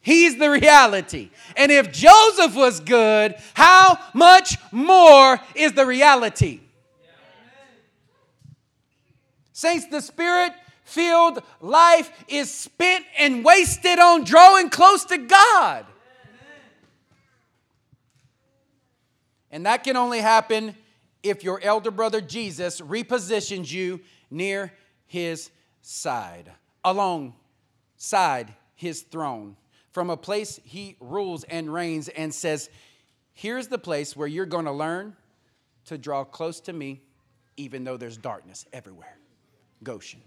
He's 0.00 0.36
the 0.36 0.50
reality. 0.50 1.30
And 1.56 1.72
if 1.72 1.90
Joseph 1.90 2.54
was 2.54 2.80
good, 2.80 3.36
how 3.54 3.98
much 4.12 4.58
more 4.70 5.40
is 5.54 5.72
the 5.72 5.86
reality? 5.86 6.60
Saints, 9.54 9.86
the 9.86 10.02
spirit 10.02 10.52
filled 10.84 11.42
life 11.62 12.12
is 12.28 12.52
spent 12.52 13.06
and 13.18 13.42
wasted 13.44 13.98
on 13.98 14.24
drawing 14.24 14.68
close 14.68 15.06
to 15.06 15.16
God. 15.16 15.86
And 19.54 19.66
that 19.66 19.84
can 19.84 19.96
only 19.96 20.18
happen 20.18 20.74
if 21.22 21.44
your 21.44 21.60
elder 21.62 21.92
brother 21.92 22.20
Jesus 22.20 22.80
repositions 22.80 23.70
you 23.70 24.00
near 24.28 24.72
his 25.06 25.48
side, 25.80 26.50
alongside 26.82 28.52
his 28.74 29.02
throne 29.02 29.56
from 29.92 30.10
a 30.10 30.16
place 30.16 30.58
he 30.64 30.96
rules 30.98 31.44
and 31.44 31.72
reigns 31.72 32.08
and 32.08 32.34
says, 32.34 32.68
Here's 33.32 33.68
the 33.68 33.78
place 33.78 34.16
where 34.16 34.26
you're 34.26 34.44
going 34.44 34.64
to 34.64 34.72
learn 34.72 35.14
to 35.84 35.98
draw 35.98 36.24
close 36.24 36.58
to 36.62 36.72
me, 36.72 37.00
even 37.56 37.84
though 37.84 37.96
there's 37.96 38.16
darkness 38.16 38.66
everywhere. 38.72 39.16
Goshen. 39.84 40.20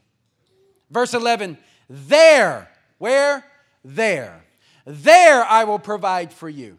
Verse 0.90 1.14
11, 1.14 1.58
there, 1.90 2.72
where? 2.98 3.44
There. 3.84 4.46
There 4.86 5.44
I 5.44 5.66
will 5.66 5.80
provide 5.80 6.32
for 6.32 6.48
you. 6.48 6.78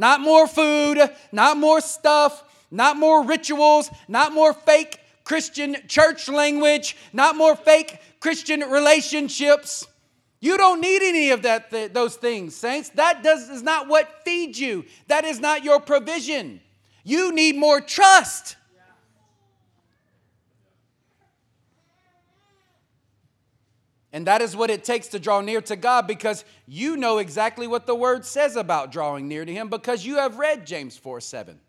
Not 0.00 0.22
more 0.22 0.46
food, 0.46 0.98
not 1.30 1.58
more 1.58 1.82
stuff, 1.82 2.42
not 2.70 2.96
more 2.96 3.22
rituals, 3.22 3.90
not 4.08 4.32
more 4.32 4.54
fake 4.54 4.98
Christian 5.24 5.76
church 5.88 6.26
language, 6.26 6.96
not 7.12 7.36
more 7.36 7.54
fake 7.54 7.98
Christian 8.18 8.60
relationships. 8.60 9.86
You 10.40 10.56
don't 10.56 10.80
need 10.80 11.02
any 11.02 11.28
of 11.32 11.42
that, 11.42 11.70
th- 11.70 11.92
those 11.92 12.16
things, 12.16 12.56
saints. 12.56 12.88
That 12.94 13.22
does, 13.22 13.50
is 13.50 13.62
not 13.62 13.88
what 13.88 14.24
feeds 14.24 14.58
you. 14.58 14.86
That 15.08 15.26
is 15.26 15.38
not 15.38 15.64
your 15.64 15.80
provision. 15.80 16.62
You 17.04 17.30
need 17.34 17.56
more 17.56 17.82
trust. 17.82 18.56
And 24.12 24.26
that 24.26 24.42
is 24.42 24.56
what 24.56 24.70
it 24.70 24.82
takes 24.82 25.08
to 25.08 25.20
draw 25.20 25.40
near 25.40 25.60
to 25.62 25.76
God 25.76 26.06
because 26.06 26.44
you 26.66 26.96
know 26.96 27.18
exactly 27.18 27.66
what 27.66 27.86
the 27.86 27.94
word 27.94 28.24
says 28.24 28.56
about 28.56 28.90
drawing 28.90 29.28
near 29.28 29.44
to 29.44 29.52
Him 29.52 29.68
because 29.68 30.04
you 30.04 30.16
have 30.16 30.38
read 30.38 30.66
James 30.66 30.96
4 30.96 31.20
7. 31.20 31.60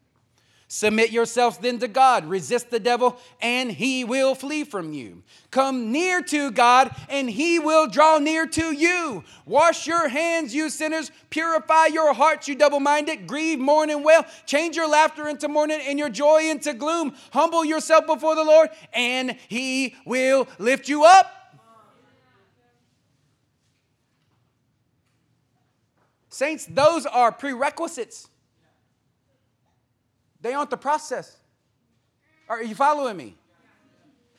Submit 0.73 1.11
yourselves 1.11 1.57
then 1.57 1.79
to 1.79 1.89
God. 1.89 2.23
Resist 2.23 2.69
the 2.69 2.79
devil, 2.79 3.17
and 3.41 3.69
he 3.69 4.05
will 4.05 4.33
flee 4.33 4.63
from 4.63 4.93
you. 4.93 5.21
Come 5.51 5.91
near 5.91 6.21
to 6.21 6.49
God, 6.49 6.95
and 7.09 7.29
he 7.29 7.59
will 7.59 7.87
draw 7.87 8.19
near 8.19 8.47
to 8.47 8.71
you. 8.71 9.25
Wash 9.45 9.85
your 9.85 10.07
hands, 10.07 10.55
you 10.55 10.69
sinners. 10.69 11.11
Purify 11.29 11.87
your 11.87 12.13
hearts, 12.13 12.47
you 12.47 12.55
double 12.55 12.79
minded. 12.79 13.27
Grieve, 13.27 13.59
mourn, 13.59 13.89
and 13.89 14.05
wail. 14.05 14.25
Change 14.45 14.77
your 14.77 14.87
laughter 14.87 15.27
into 15.27 15.49
mourning 15.49 15.81
and 15.85 15.99
your 15.99 16.07
joy 16.07 16.49
into 16.49 16.73
gloom. 16.73 17.15
Humble 17.33 17.65
yourself 17.65 18.07
before 18.07 18.35
the 18.35 18.45
Lord, 18.45 18.69
and 18.93 19.35
he 19.49 19.95
will 20.05 20.47
lift 20.57 20.87
you 20.87 21.03
up. 21.03 21.40
Saints, 26.31 26.65
those 26.65 27.05
are 27.05 27.31
prerequisites. 27.31 28.29
They 30.39 30.53
aren't 30.53 30.69
the 30.69 30.77
process. 30.77 31.35
Are 32.47 32.63
you 32.63 32.73
following 32.73 33.17
me? 33.17 33.35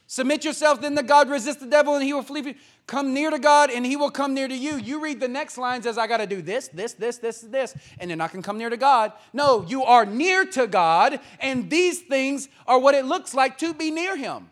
Submit 0.07 0.45
yourself 0.45 0.81
then 0.81 0.97
to 0.97 1.03
God, 1.03 1.31
resist 1.31 1.61
the 1.61 1.67
devil, 1.67 1.95
and 1.95 2.03
he 2.03 2.13
will 2.13 2.23
flee. 2.23 2.57
Come 2.87 3.15
near 3.15 3.31
to 3.31 3.39
God, 3.39 3.71
and 3.71 3.87
he 3.87 3.97
will 3.97 4.11
come 4.11 4.35
near 4.35 4.49
to 4.49 4.57
you. 4.57 4.77
You 4.77 5.03
read 5.03 5.21
the 5.21 5.29
next 5.29 5.59
lines 5.59 5.87
as 5.87 5.97
I 5.97 6.07
got 6.07 6.19
to 6.19 6.27
do 6.27 6.43
this, 6.43 6.69
this, 6.69 6.95
this, 6.95 7.19
this, 7.19 7.41
this, 7.43 7.75
and 7.99 8.11
then 8.11 8.21
I 8.21 8.29
can 8.29 8.43
come 8.43 8.59
near 8.59 8.71
to 8.71 8.77
God. 8.77 9.13
No, 9.33 9.65
you 9.67 9.85
are 9.85 10.05
near 10.05 10.45
to 10.47 10.67
God, 10.67 11.21
and 11.41 11.71
these 11.71 12.01
things 12.01 12.49
are 12.67 12.79
what 12.79 12.95
it 12.95 13.05
looks 13.05 13.35
like 13.35 13.59
to 13.59 13.73
be 13.73 13.91
near 13.91 14.17
him. 14.17 14.51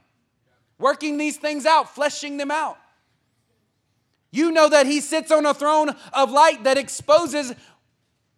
Working 0.78 1.18
these 1.18 1.36
things 1.36 1.66
out, 1.66 1.94
fleshing 1.94 2.36
them 2.36 2.50
out. 2.50 2.78
You 4.30 4.52
know 4.52 4.68
that 4.68 4.86
he 4.86 5.00
sits 5.00 5.30
on 5.30 5.44
a 5.44 5.54
throne 5.54 5.90
of 6.12 6.30
light 6.30 6.64
that 6.64 6.78
exposes 6.78 7.52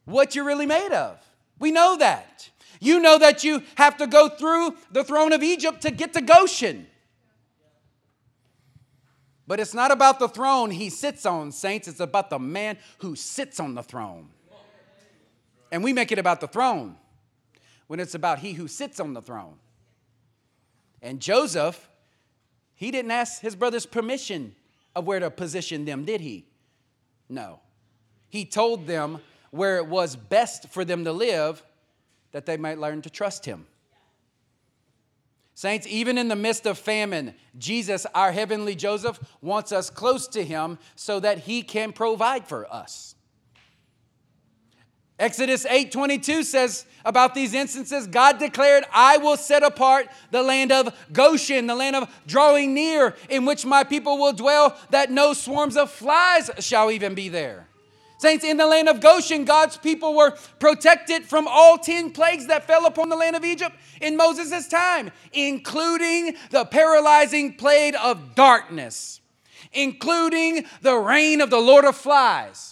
what 0.05 0.35
you're 0.35 0.45
really 0.45 0.67
made 0.67 0.93
of. 0.93 1.19
We 1.59 1.71
know 1.71 1.97
that. 1.99 2.51
You 2.81 2.99
know 2.99 3.19
that 3.19 3.45
you 3.45 3.63
have 3.77 3.97
to 3.99 4.07
go 4.07 4.29
through 4.29 4.77
the 4.91 5.05
throne 5.05 5.33
of 5.33 5.43
Egypt 5.43 5.83
to 5.83 5.91
get 5.91 6.15
to 6.15 6.21
Goshen. 6.21 6.87
But 9.47 9.61
it's 9.61 9.75
not 9.75 9.91
about 9.91 10.19
the 10.19 10.29
throne 10.29 10.71
he 10.71 10.89
sits 10.89 11.27
on, 11.27 11.53
saints. 11.53 11.87
It's 11.87 12.01
about 12.01 12.31
the 12.31 12.39
man 12.39 12.79
who 12.99 13.15
sits 13.15 13.61
on 13.61 13.75
the 13.75 13.83
throne. 13.83 14.31
And 15.71 15.85
we 15.85 15.93
make 15.93 16.11
it 16.11 16.19
about 16.19 16.41
the 16.41 16.49
throne 16.49 16.97
when 17.87 18.01
it's 18.01 18.15
about 18.15 18.39
he 18.39 18.55
who 18.55 18.67
sits 18.67 18.99
on 18.99 19.13
the 19.13 19.23
throne. 19.23 19.57
And 21.01 21.21
Joseph, 21.21 21.89
he 22.75 22.91
didn't 22.91 23.11
ask 23.11 23.43
his 23.43 23.55
brothers 23.55 23.87
permission 23.87 24.55
of 24.95 25.07
where 25.07 25.21
to 25.21 25.31
position 25.31 25.85
them, 25.85 26.05
did 26.05 26.21
he? 26.21 26.47
No. 27.29 27.61
He 28.29 28.45
told 28.45 28.87
them 28.87 29.21
where 29.51 29.77
it 29.79 29.87
was 29.87 30.17
best 30.17 30.69
for 30.69 30.85
them 30.85 31.05
to 31.05 31.13
live 31.13 31.63
that 32.33 32.47
they 32.47 32.57
might 32.57 32.79
learn 32.79 33.03
to 33.03 33.11
trust 33.11 33.45
him. 33.45 33.67
Saints, 35.55 35.87
even 35.87 36.17
in 36.17 36.29
the 36.29 36.37
midst 36.37 36.67
of 36.67 36.79
famine, 36.79 37.35
Jesus, 37.59 38.07
our 38.15 38.33
heavenly 38.33 38.75
Joseph, 38.75 39.21
wants 39.43 39.71
us 39.71 39.91
close 39.91 40.27
to 40.29 40.43
him 40.43 40.79
so 40.97 41.21
that 41.21 41.39
he 41.39 41.63
can 41.63 41.93
provide 41.93 42.49
for 42.49 42.67
us. 42.73 43.15
Exodus 45.19 45.65
8:22 45.67 46.43
says 46.43 46.85
about 47.05 47.35
these 47.35 47.55
instances, 47.55 48.07
God 48.07 48.39
declared, 48.39 48.85
"I 48.93 49.19
will 49.19 49.37
set 49.37 49.63
apart 49.63 50.09
the 50.31 50.43
land 50.43 50.73
of 50.73 50.93
Goshen, 51.13 51.67
the 51.67 51.75
land 51.75 51.97
of 51.97 52.09
drawing 52.27 52.75
near, 52.75 53.15
in 53.29 53.45
which 53.45 53.65
my 53.65 53.85
people 53.85 54.19
will 54.19 54.33
dwell, 54.33 54.77
that 54.91 55.11
no 55.11 55.33
swarms 55.33 55.77
of 55.77 55.93
flies 55.93 56.51
shall 56.59 56.91
even 56.91 57.15
be 57.15 57.29
there." 57.29 57.69
Saints, 58.19 58.45
in 58.45 58.57
the 58.57 58.67
land 58.67 58.89
of 58.89 59.01
Goshen, 59.01 59.45
God's 59.45 59.77
people 59.77 60.15
were 60.15 60.37
protected 60.61 61.29
from 61.29 61.49
all 61.49 61.77
10 61.77 62.11
plagues 62.11 62.47
that 62.47 62.69
fell 62.69 62.87
upon 62.87 63.09
the 63.09 63.17
land 63.17 63.35
of 63.35 63.45
Egypt 63.45 63.77
in 64.01 64.17
Moses' 64.17 64.69
time, 64.69 65.11
including 65.33 66.37
the 66.51 66.65
paralyzing 66.65 67.55
plague 67.55 67.97
of 68.01 68.37
darkness, 68.37 69.21
including 69.73 70.67
the 70.83 70.97
reign 70.97 71.41
of 71.41 71.51
the 71.51 71.61
Lord 71.61 71.85
of 71.85 71.97
flies. 71.97 72.72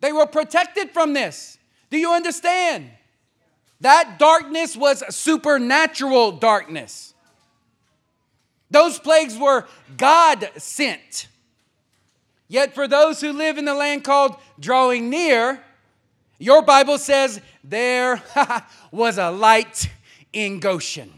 They 0.00 0.12
were 0.12 0.26
protected 0.26 0.90
from 0.90 1.12
this. 1.12 1.58
Do 1.90 1.98
you 1.98 2.12
understand? 2.12 2.90
That 3.80 4.18
darkness 4.18 4.76
was 4.76 5.02
supernatural 5.14 6.32
darkness. 6.32 7.14
Those 8.70 8.98
plagues 8.98 9.36
were 9.36 9.66
God 9.96 10.48
sent. 10.56 11.28
Yet 12.48 12.74
for 12.74 12.86
those 12.86 13.20
who 13.20 13.32
live 13.32 13.58
in 13.58 13.64
the 13.64 13.74
land 13.74 14.04
called 14.04 14.36
drawing 14.58 15.10
near, 15.10 15.60
Your 16.38 16.62
Bible 16.62 16.98
says 16.98 17.40
there 17.62 18.22
was 18.90 19.18
a 19.18 19.30
light 19.30 19.90
in 20.32 20.60
Goshen. 20.60 21.12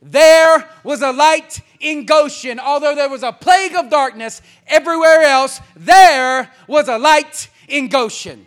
There 0.00 0.68
was 0.84 1.02
a 1.02 1.12
light 1.12 1.60
in 1.80 2.06
Goshen. 2.06 2.58
Although 2.58 2.94
there 2.94 3.08
was 3.08 3.22
a 3.22 3.32
plague 3.32 3.74
of 3.74 3.90
darkness 3.90 4.40
everywhere 4.66 5.22
else, 5.22 5.60
there 5.76 6.50
was 6.66 6.88
a 6.88 6.98
light 6.98 7.48
in 7.68 7.88
Goshen. 7.88 8.46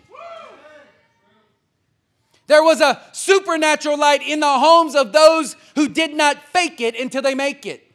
There 2.46 2.62
was 2.62 2.80
a 2.80 3.00
supernatural 3.12 3.98
light 3.98 4.22
in 4.22 4.40
the 4.40 4.58
homes 4.58 4.94
of 4.94 5.12
those 5.12 5.56
who 5.74 5.88
did 5.88 6.14
not 6.14 6.42
fake 6.48 6.80
it 6.80 6.98
until 6.98 7.22
they 7.22 7.34
make 7.34 7.64
it. 7.64 7.92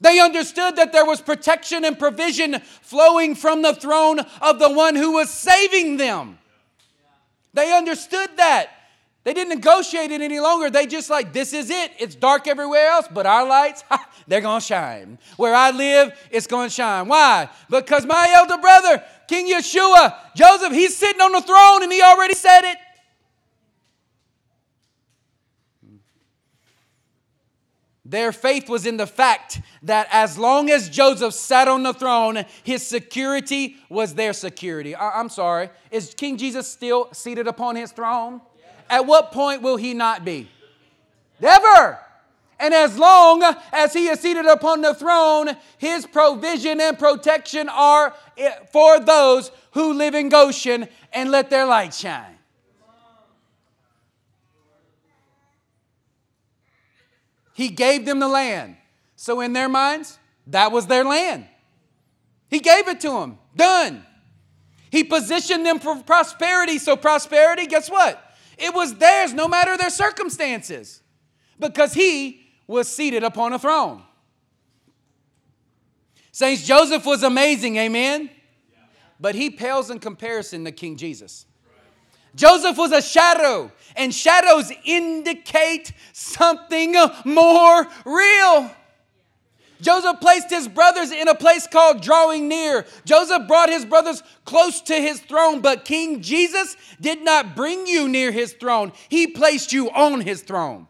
They 0.00 0.20
understood 0.20 0.76
that 0.76 0.92
there 0.92 1.06
was 1.06 1.20
protection 1.20 1.84
and 1.84 1.98
provision 1.98 2.60
flowing 2.82 3.34
from 3.34 3.62
the 3.62 3.74
throne 3.74 4.20
of 4.42 4.58
the 4.58 4.70
one 4.70 4.96
who 4.96 5.12
was 5.12 5.30
saving 5.30 5.96
them. 5.96 6.38
They 7.54 7.72
understood 7.72 8.30
that. 8.36 8.70
They 9.22 9.32
didn't 9.32 9.54
negotiate 9.54 10.10
it 10.10 10.20
any 10.20 10.40
longer. 10.40 10.68
They 10.68 10.86
just 10.86 11.08
like, 11.08 11.32
this 11.32 11.54
is 11.54 11.70
it. 11.70 11.92
It's 11.98 12.14
dark 12.14 12.46
everywhere 12.46 12.88
else, 12.88 13.08
but 13.10 13.24
our 13.24 13.46
lights, 13.46 13.82
they're 14.26 14.40
going 14.40 14.60
to 14.60 14.66
shine. 14.66 15.18
Where 15.36 15.54
I 15.54 15.70
live, 15.70 16.12
it's 16.30 16.46
going 16.46 16.68
to 16.68 16.74
shine. 16.74 17.08
Why? 17.08 17.48
Because 17.68 18.06
my 18.06 18.32
elder 18.34 18.58
brother, 18.58 19.02
King 19.28 19.52
Yeshua, 19.52 20.14
Joseph, 20.34 20.72
he's 20.72 20.96
sitting 20.96 21.20
on 21.20 21.32
the 21.32 21.40
throne 21.40 21.82
and 21.82 21.92
he 21.92 22.02
already 22.02 22.34
said 22.34 22.62
it. 22.62 22.78
Their 28.06 28.32
faith 28.32 28.68
was 28.68 28.84
in 28.84 28.98
the 28.98 29.06
fact 29.06 29.60
that 29.82 30.08
as 30.12 30.36
long 30.36 30.70
as 30.70 30.90
Joseph 30.90 31.32
sat 31.32 31.68
on 31.68 31.82
the 31.82 31.94
throne, 31.94 32.44
his 32.62 32.86
security 32.86 33.76
was 33.88 34.14
their 34.14 34.34
security. 34.34 34.94
I- 34.94 35.18
am 35.18 35.30
sorry. 35.30 35.70
Is 35.90 36.12
King 36.14 36.36
Jesus 36.36 36.68
still 36.68 37.08
seated 37.12 37.46
upon 37.46 37.76
his 37.76 37.92
throne? 37.92 38.42
At 38.90 39.06
what 39.06 39.32
point 39.32 39.62
will 39.62 39.76
he 39.76 39.94
not 39.94 40.22
be? 40.24 40.50
Never. 41.40 41.98
And 42.58 42.72
as 42.72 42.98
long 42.98 43.42
as 43.72 43.92
he 43.92 44.06
is 44.06 44.20
seated 44.20 44.46
upon 44.46 44.80
the 44.80 44.94
throne, 44.94 45.56
his 45.78 46.06
provision 46.06 46.80
and 46.80 46.98
protection 46.98 47.68
are 47.68 48.14
for 48.72 49.00
those 49.00 49.50
who 49.72 49.92
live 49.92 50.14
in 50.14 50.28
Goshen 50.28 50.88
and 51.12 51.30
let 51.30 51.50
their 51.50 51.66
light 51.66 51.94
shine. 51.94 52.38
He 57.54 57.68
gave 57.68 58.04
them 58.04 58.18
the 58.18 58.28
land. 58.28 58.76
So, 59.16 59.40
in 59.40 59.52
their 59.52 59.68
minds, 59.68 60.18
that 60.48 60.72
was 60.72 60.86
their 60.86 61.04
land. 61.04 61.46
He 62.50 62.58
gave 62.58 62.88
it 62.88 63.00
to 63.00 63.10
them. 63.10 63.38
Done. 63.56 64.04
He 64.90 65.04
positioned 65.04 65.64
them 65.64 65.78
for 65.78 65.96
prosperity. 66.02 66.78
So, 66.78 66.96
prosperity, 66.96 67.66
guess 67.66 67.88
what? 67.88 68.20
It 68.58 68.74
was 68.74 68.96
theirs 68.96 69.32
no 69.32 69.48
matter 69.48 69.76
their 69.76 69.90
circumstances 69.90 71.00
because 71.58 71.94
he 71.94 72.46
was 72.66 72.88
seated 72.88 73.22
upon 73.22 73.52
a 73.52 73.58
throne. 73.58 74.02
Saints, 76.32 76.66
Joseph 76.66 77.06
was 77.06 77.22
amazing, 77.22 77.76
amen? 77.76 78.30
But 79.20 79.34
he 79.34 79.50
pales 79.50 79.90
in 79.90 80.00
comparison 80.00 80.64
to 80.64 80.72
King 80.72 80.96
Jesus. 80.96 81.46
Joseph 82.34 82.76
was 82.76 82.90
a 82.90 83.00
shadow, 83.00 83.70
and 83.94 84.12
shadows 84.12 84.72
indicate 84.84 85.92
something 86.12 86.96
more 87.24 87.86
real. 88.04 88.70
Joseph 89.80 90.20
placed 90.20 90.50
his 90.50 90.66
brothers 90.66 91.12
in 91.12 91.28
a 91.28 91.34
place 91.34 91.66
called 91.66 92.00
drawing 92.00 92.48
near. 92.48 92.86
Joseph 93.04 93.46
brought 93.46 93.68
his 93.68 93.84
brothers 93.84 94.22
close 94.44 94.80
to 94.82 94.94
his 94.94 95.20
throne, 95.20 95.60
but 95.60 95.84
King 95.84 96.22
Jesus 96.22 96.76
did 97.00 97.22
not 97.22 97.54
bring 97.54 97.86
you 97.86 98.08
near 98.08 98.32
his 98.32 98.54
throne, 98.54 98.92
he 99.08 99.26
placed 99.26 99.72
you 99.72 99.90
on 99.90 100.22
his 100.22 100.42
throne. 100.42 100.88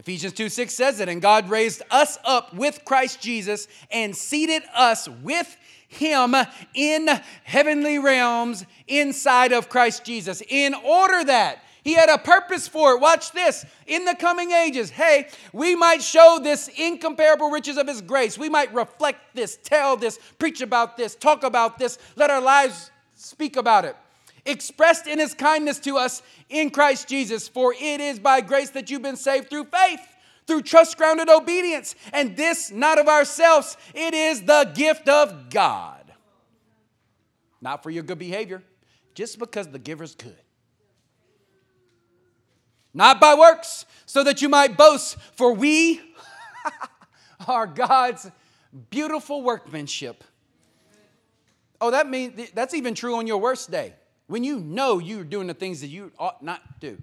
Ephesians 0.00 0.32
2 0.32 0.48
6 0.48 0.72
says 0.72 0.98
it, 0.98 1.10
and 1.10 1.20
God 1.20 1.50
raised 1.50 1.82
us 1.90 2.16
up 2.24 2.54
with 2.54 2.86
Christ 2.86 3.20
Jesus 3.20 3.68
and 3.90 4.16
seated 4.16 4.62
us 4.74 5.06
with 5.22 5.54
him 5.88 6.34
in 6.72 7.06
heavenly 7.44 7.98
realms 7.98 8.64
inside 8.88 9.52
of 9.52 9.68
Christ 9.68 10.02
Jesus 10.02 10.42
in 10.48 10.72
order 10.72 11.22
that 11.24 11.62
he 11.84 11.92
had 11.92 12.08
a 12.08 12.16
purpose 12.16 12.66
for 12.66 12.94
it. 12.94 13.00
Watch 13.02 13.32
this. 13.32 13.66
In 13.86 14.06
the 14.06 14.14
coming 14.14 14.52
ages, 14.52 14.88
hey, 14.88 15.28
we 15.52 15.76
might 15.76 16.02
show 16.02 16.38
this 16.42 16.68
incomparable 16.68 17.50
riches 17.50 17.76
of 17.76 17.86
His 17.86 18.00
grace. 18.00 18.38
We 18.38 18.48
might 18.48 18.72
reflect 18.72 19.34
this, 19.34 19.58
tell 19.62 19.96
this, 19.96 20.18
preach 20.38 20.60
about 20.60 20.96
this, 20.96 21.14
talk 21.14 21.42
about 21.42 21.78
this, 21.78 21.98
let 22.16 22.30
our 22.30 22.40
lives 22.40 22.90
speak 23.16 23.56
about 23.56 23.84
it. 23.84 23.96
Expressed 24.44 25.06
in 25.06 25.18
His 25.18 25.34
kindness 25.34 25.78
to 25.80 25.96
us 25.96 26.22
in 26.48 26.70
Christ 26.70 27.08
Jesus. 27.08 27.48
For 27.48 27.74
it 27.78 28.00
is 28.00 28.18
by 28.18 28.40
grace 28.40 28.70
that 28.70 28.90
you've 28.90 29.02
been 29.02 29.16
saved 29.16 29.50
through 29.50 29.64
faith 29.64 30.00
through 30.50 30.62
trust 30.62 30.98
grounded 30.98 31.28
obedience. 31.28 31.94
And 32.12 32.36
this 32.36 32.72
not 32.72 32.98
of 32.98 33.06
ourselves, 33.06 33.76
it 33.94 34.14
is 34.14 34.42
the 34.42 34.72
gift 34.74 35.08
of 35.08 35.48
God. 35.48 36.12
Not 37.60 37.84
for 37.84 37.90
your 37.90 38.02
good 38.02 38.18
behavior, 38.18 38.62
just 39.14 39.38
because 39.38 39.68
the 39.68 39.78
giver's 39.78 40.16
good. 40.16 40.36
Not 42.92 43.20
by 43.20 43.34
works, 43.34 43.86
so 44.06 44.24
that 44.24 44.42
you 44.42 44.48
might 44.48 44.76
boast, 44.76 45.16
for 45.36 45.52
we 45.52 46.00
are 47.46 47.68
God's 47.68 48.28
beautiful 48.90 49.42
workmanship. 49.42 50.24
Oh, 51.80 51.92
that 51.92 52.08
means 52.08 52.50
that's 52.52 52.74
even 52.74 52.94
true 52.94 53.16
on 53.16 53.28
your 53.28 53.38
worst 53.38 53.70
day. 53.70 53.94
When 54.30 54.44
you 54.44 54.60
know 54.60 55.00
you're 55.00 55.24
doing 55.24 55.48
the 55.48 55.54
things 55.54 55.80
that 55.80 55.88
you 55.88 56.12
ought 56.16 56.40
not 56.40 56.78
do. 56.78 56.96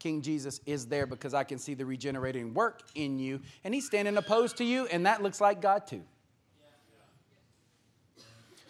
King 0.00 0.22
Jesus 0.22 0.60
is 0.66 0.86
there 0.86 1.06
because 1.06 1.32
I 1.32 1.44
can 1.44 1.56
see 1.60 1.74
the 1.74 1.86
regenerating 1.86 2.52
work 2.52 2.82
in 2.96 3.20
you, 3.20 3.40
and 3.62 3.72
He's 3.72 3.86
standing 3.86 4.16
opposed 4.16 4.56
to 4.56 4.64
you, 4.64 4.86
and 4.86 5.06
that 5.06 5.22
looks 5.22 5.40
like 5.40 5.62
God 5.62 5.86
too. 5.86 6.02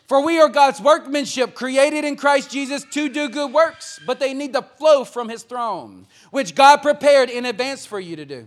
For 0.07 0.23
we 0.23 0.39
are 0.39 0.51
God's 0.51 0.83
workmanship, 0.83 1.55
created 1.55 2.05
in 2.05 2.17
Christ 2.17 2.51
Jesus 2.51 2.85
to 2.93 3.09
do 3.09 3.31
good 3.31 3.55
works, 3.55 3.99
but 4.07 4.21
they 4.21 4.35
need 4.35 4.53
to 4.53 4.61
flow 4.61 5.05
from 5.05 5.31
His 5.31 5.43
throne, 5.43 6.07
which 6.31 6.55
God 6.55 6.83
prepared 6.83 7.31
in 7.31 7.47
advance 7.47 7.87
for 7.87 7.99
you 7.99 8.17
to 8.17 8.27
do. 8.27 8.47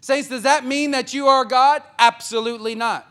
Saints, 0.00 0.28
does 0.28 0.44
that 0.44 0.64
mean 0.64 0.92
that 0.92 1.12
you 1.12 1.26
are 1.26 1.44
God? 1.44 1.82
Absolutely 1.98 2.76
not. 2.76 3.04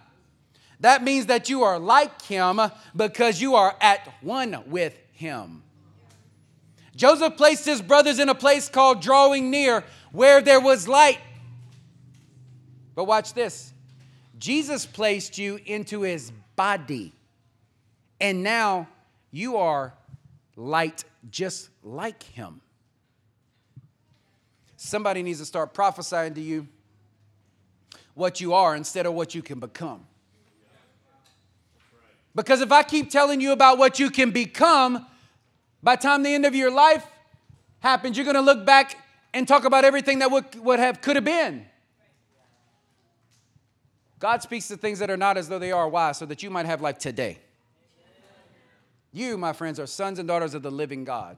That 0.80 1.04
means 1.04 1.26
that 1.26 1.50
you 1.50 1.64
are 1.64 1.78
like 1.78 2.22
Him 2.22 2.62
because 2.96 3.42
you 3.42 3.56
are 3.56 3.76
at 3.82 4.08
one 4.22 4.64
with 4.68 4.98
Him. 5.12 5.64
Joseph 6.96 7.38
placed 7.38 7.66
his 7.66 7.82
brothers 7.82 8.20
in 8.20 8.30
a 8.30 8.36
place 8.36 8.70
called 8.70 9.02
drawing 9.02 9.50
near 9.50 9.84
where 10.12 10.42
there 10.42 10.60
was 10.60 10.88
light. 10.88 11.20
But 12.96 13.06
watch 13.06 13.34
this 13.34 13.74
Jesus 14.38 14.86
placed 14.86 15.38
you 15.38 15.60
into 15.66 16.02
his 16.02 16.32
body. 16.56 17.14
And 18.20 18.44
now 18.44 18.88
you 19.32 19.58
are 19.58 19.94
light 20.56 21.06
just 21.30 21.70
like 21.84 22.22
him. 22.24 22.62
Somebody 24.76 25.24
needs 25.24 25.40
to 25.40 25.46
start 25.46 25.74
prophesying 25.74 26.34
to 26.34 26.42
you 26.42 26.68
what 28.14 28.42
you 28.42 28.54
are 28.54 28.76
instead 28.76 29.06
of 29.06 29.14
what 29.14 29.34
you 29.34 29.42
can 29.42 29.60
become. 29.60 30.06
Because 32.34 32.62
if 32.62 32.72
I 32.72 32.84
keep 32.84 33.10
telling 33.10 33.42
you 33.42 33.52
about 33.52 33.78
what 33.78 34.00
you 34.00 34.10
can 34.10 34.32
become, 34.32 35.06
by 35.84 35.96
the 35.96 36.02
time 36.02 36.24
the 36.24 36.34
end 36.34 36.46
of 36.46 36.56
your 36.56 36.72
life 36.72 37.06
happens, 37.80 38.18
you're 38.18 38.26
going 38.26 38.36
to 38.36 38.42
look 38.42 38.66
back 38.66 38.98
and 39.34 39.48
talk 39.48 39.66
about 39.66 39.86
everything 39.86 40.20
that 40.20 40.32
would, 40.32 40.56
would 40.64 40.80
have 40.80 41.02
could 41.02 41.16
have 41.16 41.26
been. 41.26 41.66
God 44.20 44.44
speaks 44.44 44.68
to 44.68 44.78
things 44.78 45.00
that 45.00 45.10
are 45.10 45.18
not 45.18 45.38
as 45.38 45.50
though 45.50 45.58
they 45.58 45.72
are. 45.72 45.90
Why? 45.90 46.12
So 46.12 46.26
that 46.28 46.44
you 46.44 46.50
might 46.50 46.68
have 46.68 46.82
life 46.82 47.00
today. 47.00 47.40
You, 49.12 49.38
my 49.38 49.52
friends, 49.52 49.80
are 49.80 49.88
sons 49.88 50.20
and 50.20 50.28
daughters 50.28 50.54
of 50.54 50.62
the 50.62 50.72
living 50.72 51.04
God. 51.04 51.38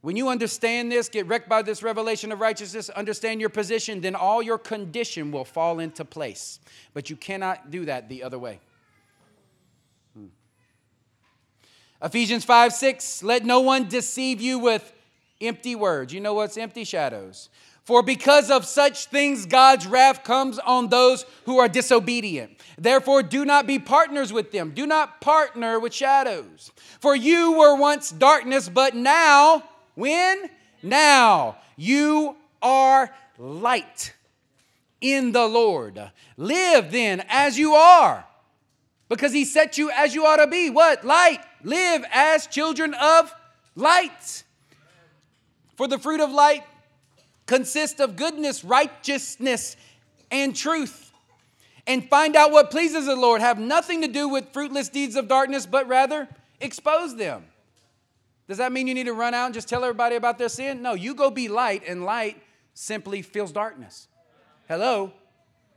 When 0.00 0.16
you 0.16 0.28
understand 0.28 0.92
this, 0.92 1.08
get 1.08 1.26
wrecked 1.26 1.48
by 1.48 1.62
this 1.62 1.82
revelation 1.82 2.30
of 2.30 2.40
righteousness, 2.40 2.90
understand 2.90 3.40
your 3.40 3.48
position, 3.48 4.02
then 4.02 4.14
all 4.14 4.42
your 4.42 4.58
condition 4.58 5.32
will 5.32 5.46
fall 5.46 5.78
into 5.78 6.04
place. 6.04 6.60
But 6.92 7.08
you 7.10 7.16
cannot 7.16 7.70
do 7.70 7.86
that 7.86 8.08
the 8.08 8.22
other 8.22 8.38
way. 8.38 8.60
Ephesians 12.02 12.44
5 12.44 12.72
6, 12.72 13.22
let 13.22 13.44
no 13.44 13.60
one 13.60 13.88
deceive 13.88 14.40
you 14.40 14.58
with 14.58 14.92
empty 15.40 15.74
words. 15.74 16.12
You 16.12 16.20
know 16.20 16.34
what's 16.34 16.56
empty 16.56 16.84
shadows? 16.84 17.48
For 17.84 18.02
because 18.02 18.50
of 18.50 18.64
such 18.64 19.06
things, 19.06 19.44
God's 19.44 19.86
wrath 19.86 20.24
comes 20.24 20.58
on 20.58 20.88
those 20.88 21.26
who 21.44 21.58
are 21.58 21.68
disobedient. 21.68 22.58
Therefore, 22.78 23.22
do 23.22 23.44
not 23.44 23.66
be 23.66 23.78
partners 23.78 24.32
with 24.32 24.52
them. 24.52 24.70
Do 24.70 24.86
not 24.86 25.20
partner 25.20 25.78
with 25.78 25.92
shadows. 25.92 26.72
For 27.00 27.14
you 27.14 27.58
were 27.58 27.76
once 27.76 28.10
darkness, 28.10 28.70
but 28.70 28.94
now, 28.94 29.64
when? 29.94 30.48
Now, 30.82 31.58
you 31.76 32.36
are 32.62 33.14
light 33.38 34.14
in 35.02 35.32
the 35.32 35.46
Lord. 35.46 36.10
Live 36.38 36.90
then 36.90 37.22
as 37.28 37.58
you 37.58 37.74
are 37.74 38.24
Because 39.10 39.32
he 39.32 39.44
set 39.44 39.76
you 39.76 39.90
as 39.90 40.14
you 40.14 40.24
ought 40.24 40.38
to 40.38 40.46
be. 40.46 40.70
What? 40.70 41.04
Light. 41.04 41.40
Live 41.64 42.04
as 42.12 42.46
children 42.46 42.94
of 42.94 43.34
light. 43.74 44.44
For 45.76 45.88
the 45.88 45.98
fruit 45.98 46.20
of 46.20 46.30
light 46.30 46.62
consists 47.46 48.00
of 48.00 48.16
goodness, 48.16 48.62
righteousness, 48.64 49.76
and 50.30 50.54
truth. 50.54 51.10
And 51.86 52.08
find 52.08 52.36
out 52.36 52.52
what 52.52 52.70
pleases 52.70 53.06
the 53.06 53.16
Lord. 53.16 53.40
Have 53.40 53.58
nothing 53.58 54.02
to 54.02 54.08
do 54.08 54.28
with 54.28 54.52
fruitless 54.52 54.88
deeds 54.88 55.16
of 55.16 55.26
darkness, 55.26 55.66
but 55.66 55.88
rather 55.88 56.28
expose 56.60 57.16
them. 57.16 57.44
Does 58.46 58.58
that 58.58 58.72
mean 58.72 58.86
you 58.86 58.94
need 58.94 59.04
to 59.04 59.14
run 59.14 59.34
out 59.34 59.46
and 59.46 59.54
just 59.54 59.68
tell 59.68 59.82
everybody 59.82 60.16
about 60.16 60.38
their 60.38 60.48
sin? 60.48 60.82
No, 60.82 60.92
you 60.94 61.14
go 61.14 61.30
be 61.30 61.48
light, 61.48 61.82
and 61.86 62.04
light 62.04 62.42
simply 62.74 63.22
fills 63.22 63.52
darkness. 63.52 64.08
Hello? 64.68 65.12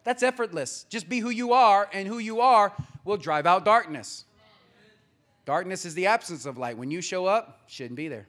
That's 0.04 0.24
effortless. 0.24 0.86
Just 0.90 1.10
be 1.10 1.20
who 1.20 1.30
you 1.30 1.54
are, 1.54 1.90
and 1.94 2.08
who 2.08 2.20
you 2.20 2.42
are 2.42 2.74
will 3.04 3.18
drive 3.18 3.46
out 3.46 3.66
darkness. 3.66 4.26
Darkness 5.48 5.86
is 5.86 5.94
the 5.94 6.08
absence 6.08 6.46
of 6.46 6.58
light. 6.58 6.78
When 6.78 6.92
you 6.92 7.00
show 7.00 7.26
up, 7.26 7.62
shouldn't 7.68 7.96
be 7.96 8.10
there. 8.10 8.28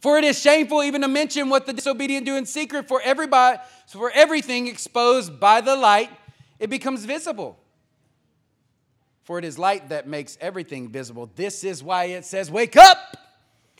For 0.00 0.18
it 0.18 0.24
is 0.24 0.36
shameful 0.36 0.82
even 0.82 1.02
to 1.02 1.06
mention 1.06 1.48
what 1.48 1.64
the 1.64 1.72
disobedient 1.72 2.26
do 2.26 2.34
in 2.34 2.44
secret, 2.44 2.88
for 2.88 3.00
everybody, 3.02 3.58
so 3.86 4.00
for 4.00 4.10
everything 4.10 4.66
exposed 4.66 5.38
by 5.38 5.60
the 5.60 5.76
light, 5.76 6.10
it 6.58 6.70
becomes 6.70 7.04
visible. 7.04 7.56
For 9.22 9.38
it 9.38 9.44
is 9.44 9.60
light 9.60 9.90
that 9.90 10.08
makes 10.08 10.36
everything 10.40 10.88
visible. 10.88 11.30
This 11.36 11.62
is 11.62 11.84
why 11.84 12.06
it 12.06 12.24
says, 12.24 12.50
Wake 12.50 12.76
up! 12.76 13.16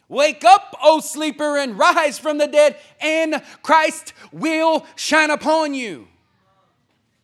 Wake 0.09 0.45
up, 0.45 0.77
O 0.81 1.01
sleeper, 1.01 1.59
and 1.59 1.77
rise 1.77 2.21
from 2.21 2.39
the 2.39 2.47
dead, 2.47 2.77
and 3.01 3.43
Christ 3.63 4.13
will 4.31 4.87
shine 4.95 5.31
upon 5.31 5.75
you. 5.75 6.07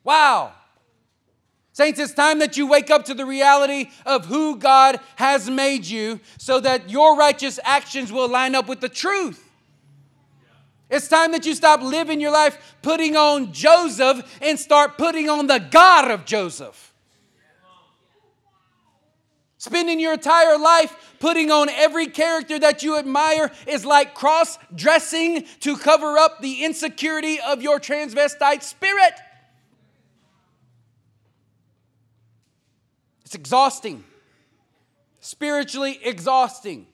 Wow. 0.03 0.55
Saints, 1.77 2.01
it's 2.01 2.15
time 2.15 2.39
that 2.39 2.57
you 2.57 2.67
wake 2.67 2.91
up 2.91 3.05
to 3.05 3.13
the 3.13 3.27
reality 3.27 3.91
of 4.07 4.25
who 4.25 4.57
God 4.57 4.99
has 5.17 5.51
made 5.51 5.85
you 5.85 6.21
so 6.39 6.59
that 6.61 6.89
your 6.89 7.19
righteous 7.19 7.61
actions 7.63 8.11
will 8.11 8.31
line 8.31 8.55
up 8.55 8.67
with 8.67 8.81
the 8.81 8.89
truth. 8.89 9.47
It's 10.89 11.07
time 11.07 11.33
that 11.33 11.45
you 11.45 11.55
stop 11.55 11.83
living 11.83 12.19
your 12.19 12.31
life 12.31 12.77
putting 12.81 13.15
on 13.15 13.53
Joseph 13.53 14.39
and 14.41 14.59
start 14.59 14.97
putting 14.97 15.29
on 15.29 15.49
the 15.49 15.59
God 15.59 16.11
of 16.11 16.25
Joseph. 16.25 16.95
Spending 19.59 20.01
your 20.01 20.15
entire 20.15 20.57
life 20.57 21.15
putting 21.19 21.51
on 21.51 21.69
every 21.69 22.07
character 22.07 22.59
that 22.59 22.83
you 22.85 22.97
admire 22.97 23.53
is 23.67 23.85
like 23.85 24.15
cross 24.15 24.59
dressing 24.75 25.45
to 25.61 25.77
cover 25.77 26.17
up 26.17 26.41
the 26.41 26.65
insecurity 26.65 27.39
of 27.39 27.61
your 27.61 27.79
transvestite 27.79 28.63
spirit. 28.63 29.13
It's 33.27 33.35
exhausting, 33.35 34.05
spiritually 35.19 35.99
exhausting, 36.01 36.87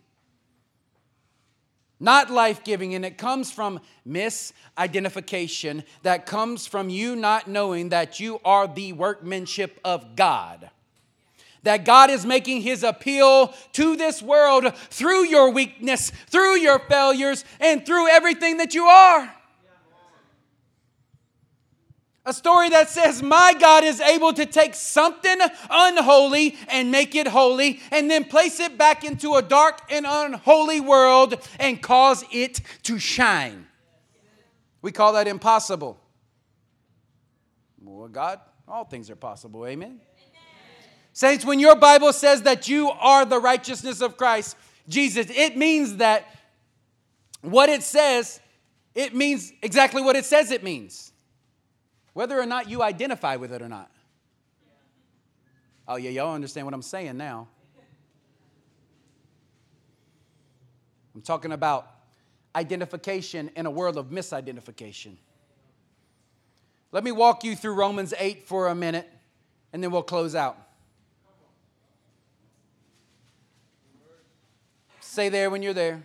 not 2.01 2.31
life 2.31 2.65
giving, 2.65 2.95
and 2.95 3.05
it 3.05 3.19
comes 3.19 3.53
from 3.53 3.81
misidentification 4.09 5.85
that 6.05 6.25
comes 6.25 6.67
from 6.67 6.89
you 6.89 7.15
not 7.17 7.49
knowing 7.49 7.91
that 7.91 8.19
you 8.19 8.41
are 8.47 8.67
the 8.67 8.95
workmanship 8.95 9.79
of 9.85 10.17
God. 10.17 10.71
That 11.65 11.85
God 11.85 12.09
is 12.09 12.25
making 12.25 12.63
his 12.63 12.83
appeal 12.83 13.49
to 13.75 13.95
this 13.97 14.23
world 14.23 14.75
through 14.75 15.27
your 15.27 15.51
weakness, 15.51 16.13
through 16.29 16.57
your 16.57 16.79
failures, 16.79 17.45
and 17.61 17.85
through 17.85 18.09
everything 18.09 18.57
that 18.57 18.73
you 18.73 18.87
are. 18.87 19.35
A 22.25 22.33
story 22.33 22.69
that 22.69 22.89
says, 22.89 23.21
My 23.21 23.53
God 23.59 23.83
is 23.83 24.01
able 24.01 24.33
to 24.35 24.47
take 24.47 24.77
something 24.77 25.39
unholy 25.69 26.57
and 26.69 26.91
make 26.91 27.17
it 27.17 27.27
holy, 27.27 27.81
and 27.91 28.09
then 28.09 28.25
place 28.25 28.61
it 28.61 28.79
back 28.79 29.03
into 29.03 29.35
a 29.35 29.43
dark 29.43 29.81
and 29.91 30.07
unholy 30.09 30.81
world 30.81 31.37
and 31.59 31.83
cause 31.83 32.25
it 32.31 32.61
to 32.85 32.99
shine. 33.01 33.67
We 34.83 34.93
call 34.93 35.15
that 35.15 35.27
impossible. 35.27 35.99
Well, 37.81 38.09
God, 38.09 38.41
all 38.69 38.85
things 38.85 39.11
are 39.11 39.17
possible. 39.17 39.67
Amen. 39.67 39.89
Amen. 39.89 40.01
Saints, 41.13 41.45
when 41.45 41.59
your 41.59 41.75
Bible 41.75 42.13
says 42.13 42.43
that 42.43 42.69
you 42.69 42.89
are 42.91 43.25
the 43.25 43.41
righteousness 43.41 44.01
of 44.01 44.17
Christ, 44.17 44.57
Jesus, 44.89 45.27
it 45.29 45.57
means 45.57 45.97
that 45.97 46.27
what 47.41 47.69
it 47.69 47.83
says, 47.83 48.41
it 48.95 49.15
means 49.15 49.53
exactly 49.61 50.03
what 50.03 50.15
it 50.15 50.25
says 50.25 50.53
it 50.53 50.63
means 50.63 51.12
whether 52.13 52.39
or 52.39 52.47
not 52.47 52.69
you 52.69 52.83
identify 52.83 53.37
with 53.37 53.53
it 53.53 53.63
or 53.63 53.69
not. 53.69 53.91
Oh, 55.89 55.97
yeah, 55.97 56.11
y'all 56.11 56.35
understand 56.35 56.67
what 56.67 56.75
I'm 56.75 56.83
saying 56.83 57.17
now. 57.17 57.49
I'm 61.15 61.23
talking 61.23 61.53
about 61.53 61.89
identification 62.55 63.51
in 63.57 63.67
a 63.67 63.71
world 63.71 63.97
of 63.97 64.07
misidentification. 64.07 65.17
Let 66.91 67.05
me 67.05 67.13
walk 67.13 67.45
you 67.45 67.57
through 67.57 67.75
Romans 67.75 68.13
8 68.19 68.47
for 68.47 68.69
a 68.69 68.75
minute, 68.75 69.09
and 69.73 69.83
then 69.83 69.91
we'll 69.91 70.03
close 70.03 70.35
out. 70.35 70.59
Say 75.01 75.29
there 75.29 75.51
when 75.51 75.63
you're 75.63 75.75
there. 75.75 76.03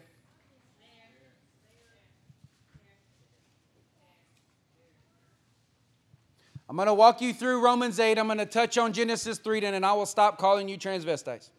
I'm 6.70 6.76
going 6.76 6.88
to 6.88 6.94
walk 6.94 7.22
you 7.22 7.34
through 7.34 7.64
Romans 7.64 7.98
8. 8.00 8.20
I'm 8.20 8.26
going 8.26 8.40
to 8.40 8.46
touch 8.46 8.78
on 8.78 8.92
Genesis 8.92 9.38
3, 9.38 9.60
and 9.64 9.74
then 9.74 9.84
I 9.86 9.94
will 9.94 10.06
stop 10.06 10.38
calling 10.38 10.68
you 10.68 10.78
transvestites. 10.78 11.50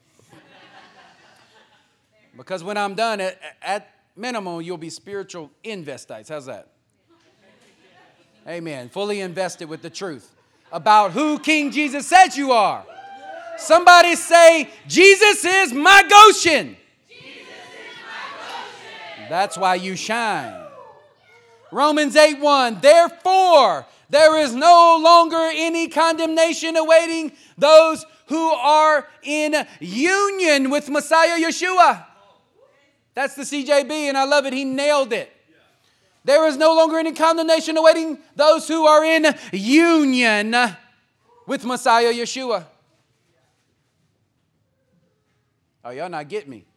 because 2.36 2.62
when 2.62 2.76
I'm 2.76 2.94
done, 2.94 3.20
at, 3.20 3.40
at 3.62 3.90
minimum, 4.14 4.60
you'll 4.60 4.76
be 4.76 4.90
spiritual 4.90 5.50
investites. 5.64 6.28
How's 6.28 6.46
that? 6.46 6.68
Amen. 8.46 8.90
Fully 8.90 9.20
invested 9.20 9.68
with 9.68 9.80
the 9.80 9.90
truth 9.90 10.34
about 10.70 11.12
who 11.12 11.38
King 11.38 11.70
Jesus 11.70 12.06
says 12.06 12.36
you 12.36 12.52
are. 12.52 12.84
Somebody 13.56 14.14
say, 14.14 14.70
Jesus 14.86 15.44
is 15.44 15.72
my 15.72 16.02
Goshen. 16.08 16.76
Jesus 17.08 17.24
is 17.26 17.96
my 18.04 18.38
Goshen. 18.38 19.26
That's 19.28 19.58
why 19.58 19.74
you 19.76 19.96
shine. 19.96 20.66
Romans 21.72 22.14
8 22.14 22.40
1. 22.40 22.78
Therefore, 22.80 23.86
there 24.10 24.38
is 24.38 24.54
no 24.54 24.98
longer 25.02 25.50
any 25.52 25.88
condemnation 25.88 26.76
awaiting 26.76 27.32
those 27.56 28.06
who 28.28 28.50
are 28.50 29.06
in 29.22 29.54
union 29.80 30.70
with 30.70 30.88
Messiah 30.88 31.38
Yeshua. 31.38 32.04
That's 33.14 33.34
the 33.34 33.42
CJB, 33.42 33.90
and 33.90 34.16
I 34.16 34.24
love 34.24 34.46
it. 34.46 34.52
He 34.52 34.64
nailed 34.64 35.12
it. 35.12 35.32
There 36.24 36.46
is 36.46 36.56
no 36.56 36.74
longer 36.74 36.98
any 36.98 37.12
condemnation 37.12 37.76
awaiting 37.76 38.18
those 38.36 38.68
who 38.68 38.86
are 38.86 39.04
in 39.04 39.34
union 39.52 40.54
with 41.46 41.64
Messiah 41.64 42.12
Yeshua. 42.12 42.66
Oh, 45.84 45.90
y'all 45.90 46.10
not 46.10 46.28
get 46.28 46.46
me. 46.46 46.67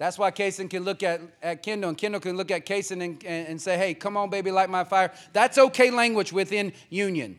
That's 0.00 0.18
why 0.18 0.30
Kason 0.30 0.70
can 0.70 0.84
look 0.84 1.02
at, 1.02 1.20
at 1.42 1.62
Kendall 1.62 1.90
and 1.90 1.98
Kendall 1.98 2.22
can 2.22 2.34
look 2.34 2.50
at 2.50 2.64
Kason 2.64 3.04
and, 3.04 3.22
and, 3.22 3.48
and 3.48 3.60
say, 3.60 3.76
hey, 3.76 3.92
come 3.92 4.16
on, 4.16 4.30
baby, 4.30 4.50
light 4.50 4.70
my 4.70 4.82
fire. 4.82 5.12
That's 5.34 5.58
okay 5.58 5.90
language 5.90 6.32
within 6.32 6.72
union. 6.88 7.38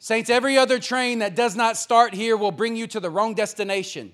Saints, 0.00 0.30
every 0.30 0.58
other 0.58 0.80
train 0.80 1.20
that 1.20 1.36
does 1.36 1.54
not 1.54 1.76
start 1.76 2.12
here 2.12 2.36
will 2.36 2.50
bring 2.50 2.74
you 2.74 2.88
to 2.88 2.98
the 2.98 3.08
wrong 3.08 3.34
destination. 3.34 4.10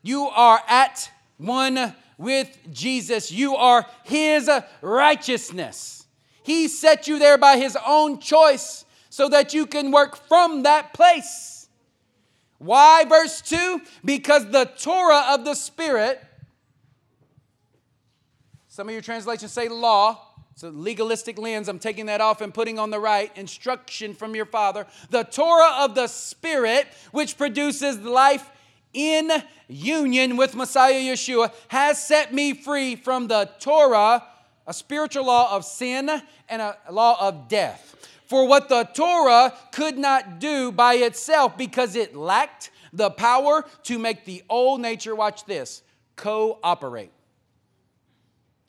You 0.00 0.28
are 0.28 0.62
at 0.66 1.10
one 1.36 1.94
with 2.16 2.56
Jesus. 2.72 3.30
You 3.30 3.56
are 3.56 3.84
His 4.04 4.48
righteousness. 4.80 6.06
He 6.42 6.66
set 6.66 7.08
you 7.08 7.18
there 7.18 7.36
by 7.36 7.58
His 7.58 7.76
own 7.86 8.20
choice 8.20 8.86
so 9.12 9.28
that 9.28 9.52
you 9.52 9.66
can 9.66 9.90
work 9.90 10.16
from 10.16 10.62
that 10.62 10.94
place. 10.94 11.68
Why, 12.56 13.04
verse 13.04 13.42
2? 13.42 13.82
Because 14.02 14.50
the 14.50 14.64
Torah 14.64 15.34
of 15.34 15.44
the 15.44 15.52
Spirit, 15.52 16.18
some 18.68 18.88
of 18.88 18.94
your 18.94 19.02
translations 19.02 19.52
say 19.52 19.68
law. 19.68 20.18
It's 20.52 20.62
a 20.62 20.70
legalistic 20.70 21.36
lens. 21.36 21.68
I'm 21.68 21.78
taking 21.78 22.06
that 22.06 22.22
off 22.22 22.40
and 22.40 22.54
putting 22.54 22.78
on 22.78 22.88
the 22.88 22.98
right. 22.98 23.30
Instruction 23.36 24.14
from 24.14 24.34
your 24.34 24.46
Father. 24.46 24.86
The 25.10 25.24
Torah 25.24 25.74
of 25.80 25.94
the 25.94 26.06
Spirit, 26.06 26.86
which 27.10 27.36
produces 27.36 27.98
life 27.98 28.48
in 28.94 29.30
union 29.68 30.38
with 30.38 30.54
Messiah 30.54 30.94
Yeshua, 30.94 31.52
has 31.68 32.02
set 32.02 32.32
me 32.32 32.54
free 32.54 32.96
from 32.96 33.28
the 33.28 33.50
Torah, 33.60 34.24
a 34.66 34.72
spiritual 34.72 35.26
law 35.26 35.54
of 35.54 35.66
sin 35.66 36.08
and 36.48 36.62
a 36.62 36.78
law 36.90 37.18
of 37.20 37.48
death 37.48 37.92
for 38.32 38.48
what 38.48 38.70
the 38.70 38.84
Torah 38.94 39.52
could 39.72 39.98
not 39.98 40.38
do 40.38 40.72
by 40.72 40.94
itself 40.94 41.58
because 41.58 41.94
it 41.94 42.16
lacked 42.16 42.70
the 42.90 43.10
power 43.10 43.62
to 43.82 43.98
make 43.98 44.24
the 44.24 44.42
old 44.48 44.80
nature, 44.80 45.14
watch 45.14 45.44
this, 45.44 45.82
cooperate. 46.16 47.12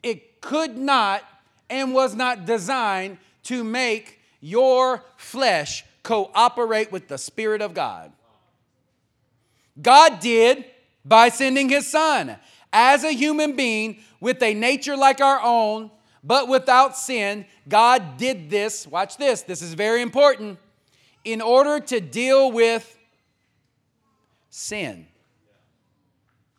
It 0.02 0.42
could 0.42 0.76
not 0.76 1.22
and 1.70 1.94
was 1.94 2.14
not 2.14 2.44
designed 2.44 3.16
to 3.44 3.64
make 3.64 4.20
your 4.38 5.02
flesh 5.16 5.82
cooperate 6.02 6.92
with 6.92 7.08
the 7.08 7.16
Spirit 7.16 7.62
of 7.62 7.72
God. 7.72 8.12
God 9.80 10.20
did 10.20 10.66
by 11.06 11.30
sending 11.30 11.70
his 11.70 11.90
son 11.90 12.36
as 12.70 13.02
a 13.02 13.12
human 13.12 13.56
being 13.56 14.00
with 14.20 14.42
a 14.42 14.52
nature 14.52 14.94
like 14.94 15.22
our 15.22 15.40
own, 15.42 15.90
but 16.24 16.48
without 16.48 16.96
sin. 16.96 17.44
God 17.68 18.16
did 18.16 18.48
this, 18.48 18.86
watch 18.86 19.18
this, 19.18 19.42
this 19.42 19.60
is 19.60 19.74
very 19.74 20.00
important, 20.00 20.58
in 21.22 21.40
order 21.40 21.78
to 21.78 22.00
deal 22.00 22.50
with 22.50 22.98
sin. 24.48 25.06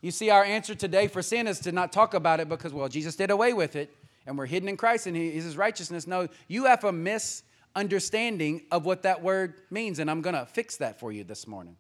You 0.01 0.11
see, 0.11 0.30
our 0.30 0.43
answer 0.43 0.76
today 0.76 1.07
for 1.07 1.24
sin 1.24 1.47
is 1.47 1.59
to 1.61 1.72
not 1.72 1.91
talk 1.91 2.13
about 2.13 2.39
it 2.39 2.47
because, 2.47 2.72
well, 2.72 2.88
Jesus 2.88 3.16
did 3.16 3.32
away 3.32 3.53
with 3.53 3.76
it 3.76 3.91
and 4.28 4.38
we're 4.38 4.45
hidden 4.45 4.70
in 4.70 4.78
Christ 4.78 5.07
and 5.07 5.16
He's 5.18 5.43
His 5.43 5.57
righteousness. 5.57 6.05
No, 6.05 6.28
you 6.47 6.66
have 6.66 6.84
a 6.84 6.91
misunderstanding 6.91 8.66
of 8.72 8.86
what 8.86 9.01
that 9.01 9.24
word 9.24 9.55
means, 9.72 9.97
and 9.97 10.09
I'm 10.11 10.22
going 10.22 10.36
to 10.36 10.45
fix 10.45 10.78
that 10.78 10.99
for 10.99 11.11
you 11.11 11.24
this 11.24 11.47
morning. 11.47 11.76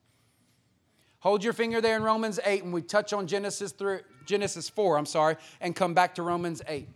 Hold 1.19 1.43
your 1.43 1.53
finger 1.53 1.81
there 1.81 1.95
in 1.95 2.03
Romans 2.03 2.39
8 2.43 2.63
and 2.63 2.73
we 2.73 2.81
touch 2.81 3.13
on 3.13 3.25
Genesis 3.27 3.71
3, 3.71 3.99
Genesis 4.25 4.69
4, 4.69 4.97
I'm 4.97 5.05
sorry, 5.05 5.35
and 5.59 5.75
come 5.75 5.93
back 5.93 6.15
to 6.15 6.23
Romans 6.23 6.61
8. 6.67 6.87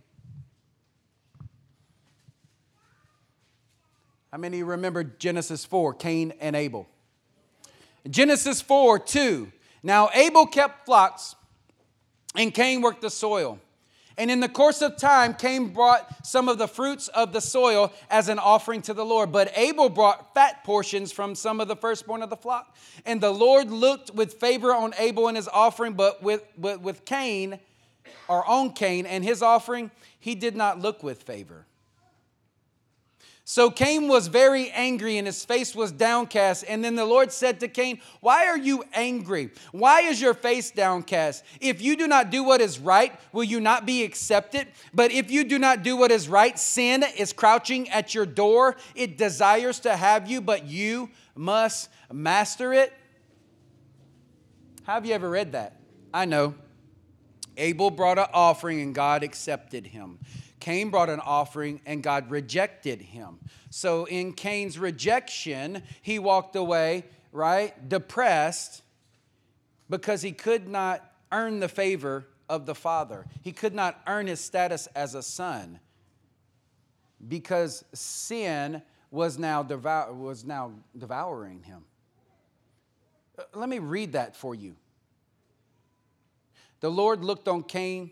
How 4.30 4.38
many 4.38 4.58
of 4.58 4.58
you 4.60 4.64
remember 4.66 5.02
Genesis 5.02 5.64
4, 5.64 5.94
Cain 5.94 6.32
and 6.40 6.54
Abel? 6.54 6.86
Genesis 8.08 8.60
4, 8.60 9.00
2. 9.00 9.50
Now 9.82 10.08
Abel 10.14 10.46
kept 10.46 10.86
flocks 10.86 11.34
and 12.36 12.54
Cain 12.54 12.80
worked 12.80 13.02
the 13.02 13.10
soil. 13.10 13.58
And 14.16 14.30
in 14.30 14.40
the 14.40 14.48
course 14.48 14.82
of 14.82 14.96
time, 14.96 15.34
Cain 15.34 15.68
brought 15.72 16.26
some 16.26 16.48
of 16.48 16.58
the 16.58 16.68
fruits 16.68 17.08
of 17.08 17.32
the 17.32 17.40
soil 17.40 17.90
as 18.10 18.28
an 18.28 18.38
offering 18.38 18.82
to 18.82 18.94
the 18.94 19.04
Lord. 19.04 19.32
But 19.32 19.50
Abel 19.56 19.88
brought 19.88 20.34
fat 20.34 20.62
portions 20.62 21.10
from 21.10 21.34
some 21.34 21.58
of 21.58 21.68
the 21.68 21.76
firstborn 21.76 22.22
of 22.22 22.28
the 22.28 22.36
flock. 22.36 22.76
And 23.06 23.20
the 23.20 23.30
Lord 23.30 23.70
looked 23.70 24.14
with 24.14 24.34
favor 24.34 24.74
on 24.74 24.92
Abel 24.98 25.28
and 25.28 25.36
his 25.36 25.48
offering, 25.48 25.94
but 25.94 26.22
with, 26.22 26.44
with, 26.58 26.80
with 26.80 27.04
Cain, 27.04 27.58
or 28.28 28.46
on 28.46 28.74
Cain 28.74 29.06
and 29.06 29.24
his 29.24 29.42
offering, 29.42 29.90
he 30.18 30.34
did 30.34 30.54
not 30.54 30.78
look 30.78 31.02
with 31.02 31.22
favor. 31.22 31.64
So 33.50 33.68
Cain 33.68 34.06
was 34.06 34.28
very 34.28 34.70
angry 34.70 35.18
and 35.18 35.26
his 35.26 35.44
face 35.44 35.74
was 35.74 35.90
downcast. 35.90 36.64
And 36.68 36.84
then 36.84 36.94
the 36.94 37.04
Lord 37.04 37.32
said 37.32 37.58
to 37.58 37.66
Cain, 37.66 38.00
Why 38.20 38.46
are 38.46 38.56
you 38.56 38.84
angry? 38.94 39.50
Why 39.72 40.02
is 40.02 40.20
your 40.20 40.34
face 40.34 40.70
downcast? 40.70 41.42
If 41.60 41.82
you 41.82 41.96
do 41.96 42.06
not 42.06 42.30
do 42.30 42.44
what 42.44 42.60
is 42.60 42.78
right, 42.78 43.12
will 43.32 43.42
you 43.42 43.58
not 43.58 43.86
be 43.86 44.04
accepted? 44.04 44.68
But 44.94 45.10
if 45.10 45.32
you 45.32 45.42
do 45.42 45.58
not 45.58 45.82
do 45.82 45.96
what 45.96 46.12
is 46.12 46.28
right, 46.28 46.56
sin 46.56 47.04
is 47.18 47.32
crouching 47.32 47.88
at 47.90 48.14
your 48.14 48.24
door. 48.24 48.76
It 48.94 49.18
desires 49.18 49.80
to 49.80 49.96
have 49.96 50.30
you, 50.30 50.40
but 50.40 50.66
you 50.66 51.10
must 51.34 51.88
master 52.12 52.72
it. 52.72 52.92
Have 54.84 55.04
you 55.04 55.12
ever 55.12 55.28
read 55.28 55.50
that? 55.52 55.74
I 56.14 56.24
know. 56.24 56.54
Abel 57.56 57.90
brought 57.90 58.20
an 58.20 58.28
offering 58.32 58.80
and 58.80 58.94
God 58.94 59.24
accepted 59.24 59.88
him. 59.88 60.20
Cain 60.60 60.90
brought 60.90 61.08
an 61.08 61.20
offering 61.20 61.80
and 61.86 62.02
God 62.02 62.30
rejected 62.30 63.00
him. 63.00 63.38
So 63.70 64.04
in 64.04 64.32
Cain's 64.32 64.78
rejection, 64.78 65.82
he 66.02 66.18
walked 66.18 66.54
away, 66.54 67.04
right, 67.32 67.88
depressed 67.88 68.82
because 69.88 70.22
he 70.22 70.32
could 70.32 70.68
not 70.68 71.12
earn 71.32 71.60
the 71.60 71.68
favor 71.68 72.26
of 72.48 72.66
the 72.66 72.74
Father. 72.74 73.26
He 73.42 73.52
could 73.52 73.74
not 73.74 74.00
earn 74.06 74.26
his 74.26 74.40
status 74.40 74.86
as 74.94 75.14
a 75.14 75.22
son 75.22 75.80
because 77.28 77.84
sin 77.92 78.82
was 79.10 79.38
now, 79.38 79.62
devour, 79.62 80.12
was 80.12 80.44
now 80.44 80.72
devouring 80.96 81.62
him. 81.62 81.84
Uh, 83.38 83.42
let 83.54 83.68
me 83.68 83.78
read 83.78 84.12
that 84.12 84.36
for 84.36 84.54
you. 84.54 84.76
The 86.80 86.90
Lord 86.90 87.24
looked 87.24 87.48
on 87.48 87.62
Cain 87.62 88.10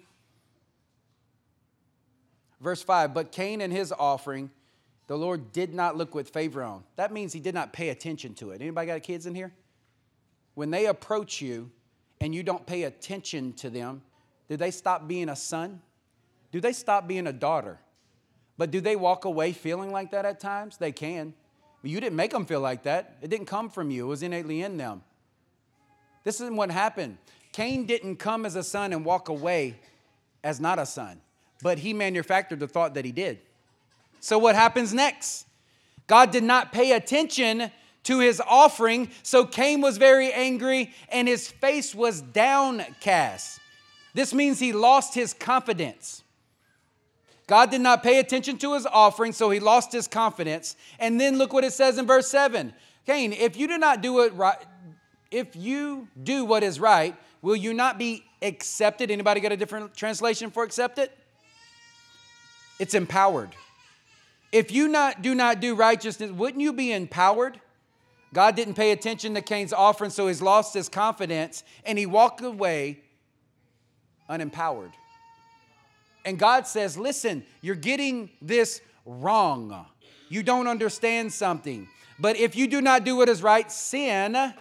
Verse 2.60 2.82
5 2.82 3.14
But 3.14 3.32
Cain 3.32 3.60
and 3.60 3.72
his 3.72 3.92
offering, 3.92 4.50
the 5.06 5.16
Lord 5.16 5.52
did 5.52 5.74
not 5.74 5.96
look 5.96 6.14
with 6.14 6.30
favor 6.30 6.62
on. 6.62 6.84
That 6.96 7.12
means 7.12 7.32
he 7.32 7.40
did 7.40 7.54
not 7.54 7.72
pay 7.72 7.88
attention 7.88 8.34
to 8.34 8.50
it. 8.50 8.60
Anybody 8.60 8.88
got 8.88 9.02
kids 9.02 9.26
in 9.26 9.34
here? 9.34 9.52
When 10.54 10.70
they 10.70 10.86
approach 10.86 11.40
you 11.40 11.70
and 12.20 12.34
you 12.34 12.42
don't 12.42 12.66
pay 12.66 12.82
attention 12.82 13.52
to 13.54 13.70
them, 13.70 14.02
do 14.48 14.56
they 14.56 14.70
stop 14.70 15.06
being 15.06 15.28
a 15.28 15.36
son? 15.36 15.80
Do 16.50 16.60
they 16.60 16.72
stop 16.72 17.06
being 17.06 17.26
a 17.26 17.32
daughter? 17.32 17.78
But 18.56 18.70
do 18.70 18.80
they 18.80 18.96
walk 18.96 19.24
away 19.24 19.52
feeling 19.52 19.92
like 19.92 20.10
that 20.10 20.24
at 20.24 20.40
times? 20.40 20.78
They 20.78 20.90
can. 20.92 21.32
But 21.80 21.90
you 21.90 22.00
didn't 22.00 22.16
make 22.16 22.32
them 22.32 22.44
feel 22.44 22.60
like 22.60 22.82
that. 22.82 23.18
It 23.22 23.30
didn't 23.30 23.46
come 23.46 23.70
from 23.70 23.90
you, 23.90 24.06
it 24.06 24.08
was 24.08 24.22
innately 24.22 24.62
in 24.62 24.76
them. 24.76 25.02
This 26.24 26.40
isn't 26.40 26.56
what 26.56 26.70
happened. 26.70 27.18
Cain 27.52 27.86
didn't 27.86 28.16
come 28.16 28.44
as 28.44 28.56
a 28.56 28.64
son 28.64 28.92
and 28.92 29.04
walk 29.04 29.28
away 29.28 29.76
as 30.42 30.60
not 30.60 30.78
a 30.78 30.86
son 30.86 31.20
but 31.62 31.78
he 31.78 31.92
manufactured 31.92 32.60
the 32.60 32.68
thought 32.68 32.94
that 32.94 33.04
he 33.04 33.12
did. 33.12 33.38
So, 34.20 34.38
what 34.38 34.54
happens 34.54 34.92
next? 34.94 35.46
God 36.06 36.30
did 36.30 36.44
not 36.44 36.72
pay 36.72 36.92
attention 36.92 37.70
to 38.04 38.20
his 38.20 38.40
offering, 38.46 39.10
so 39.22 39.44
Cain 39.44 39.80
was 39.80 39.98
very 39.98 40.32
angry 40.32 40.92
and 41.10 41.28
his 41.28 41.48
face 41.48 41.94
was 41.94 42.22
downcast. 42.22 43.60
This 44.14 44.32
means 44.32 44.58
he 44.58 44.72
lost 44.72 45.14
his 45.14 45.34
confidence. 45.34 46.24
God 47.46 47.70
did 47.70 47.80
not 47.80 48.02
pay 48.02 48.18
attention 48.18 48.58
to 48.58 48.74
his 48.74 48.86
offering, 48.86 49.32
so 49.32 49.50
he 49.50 49.60
lost 49.60 49.92
his 49.92 50.08
confidence. 50.08 50.76
And 50.98 51.20
then 51.20 51.38
look 51.38 51.52
what 51.52 51.64
it 51.64 51.72
says 51.72 51.98
in 51.98 52.06
verse 52.06 52.28
7. 52.28 52.72
Cain, 53.06 53.32
if 53.32 53.56
you 53.56 53.66
do 53.68 53.78
not 53.78 54.02
do 54.02 54.20
it 54.20 54.34
right, 54.34 54.58
if 55.30 55.56
you 55.56 56.08
do 56.22 56.44
what 56.44 56.62
is 56.62 56.78
right, 56.78 57.16
will 57.40 57.56
you 57.56 57.72
not 57.72 57.98
be 57.98 58.24
accepted? 58.42 59.10
Anybody 59.10 59.40
got 59.40 59.52
a 59.52 59.56
different 59.56 59.94
translation 59.94 60.50
for 60.50 60.62
accepted? 60.62 61.10
It's 62.78 62.94
empowered. 62.94 63.54
If 64.52 64.72
you 64.72 64.88
not, 64.88 65.22
do 65.22 65.34
not 65.34 65.60
do 65.60 65.74
righteousness, 65.74 66.30
wouldn't 66.30 66.62
you 66.62 66.72
be 66.72 66.92
empowered? 66.92 67.60
God 68.32 68.56
didn't 68.56 68.74
pay 68.74 68.92
attention 68.92 69.34
to 69.34 69.42
Cain's 69.42 69.72
offering, 69.72 70.10
so 70.10 70.28
he's 70.28 70.42
lost 70.42 70.74
his 70.74 70.88
confidence 70.88 71.64
and 71.84 71.98
he 71.98 72.06
walked 72.06 72.40
away 72.42 73.00
unempowered. 74.28 74.92
And 76.24 76.38
God 76.38 76.66
says, 76.66 76.98
Listen, 76.98 77.44
you're 77.62 77.74
getting 77.74 78.30
this 78.42 78.80
wrong. 79.06 79.86
You 80.28 80.42
don't 80.42 80.66
understand 80.66 81.32
something. 81.32 81.88
But 82.18 82.36
if 82.36 82.56
you 82.56 82.66
do 82.66 82.80
not 82.82 83.04
do 83.04 83.16
what 83.16 83.28
is 83.28 83.42
right, 83.42 83.70
sin 83.70 84.52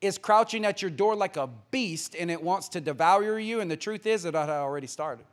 is 0.00 0.18
crouching 0.18 0.64
at 0.64 0.82
your 0.82 0.90
door 0.90 1.14
like 1.14 1.36
a 1.36 1.48
beast 1.70 2.16
and 2.18 2.30
it 2.30 2.42
wants 2.42 2.68
to 2.70 2.80
devour 2.80 3.38
you. 3.38 3.60
And 3.60 3.70
the 3.70 3.76
truth 3.76 4.06
is, 4.06 4.24
it 4.24 4.34
already 4.34 4.86
started. 4.86 5.24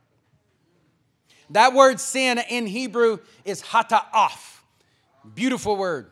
That 1.52 1.74
word 1.74 2.00
sin 2.00 2.40
in 2.48 2.66
Hebrew 2.66 3.18
is 3.44 3.62
hata'af. 3.62 4.60
Beautiful 5.34 5.76
word. 5.76 6.10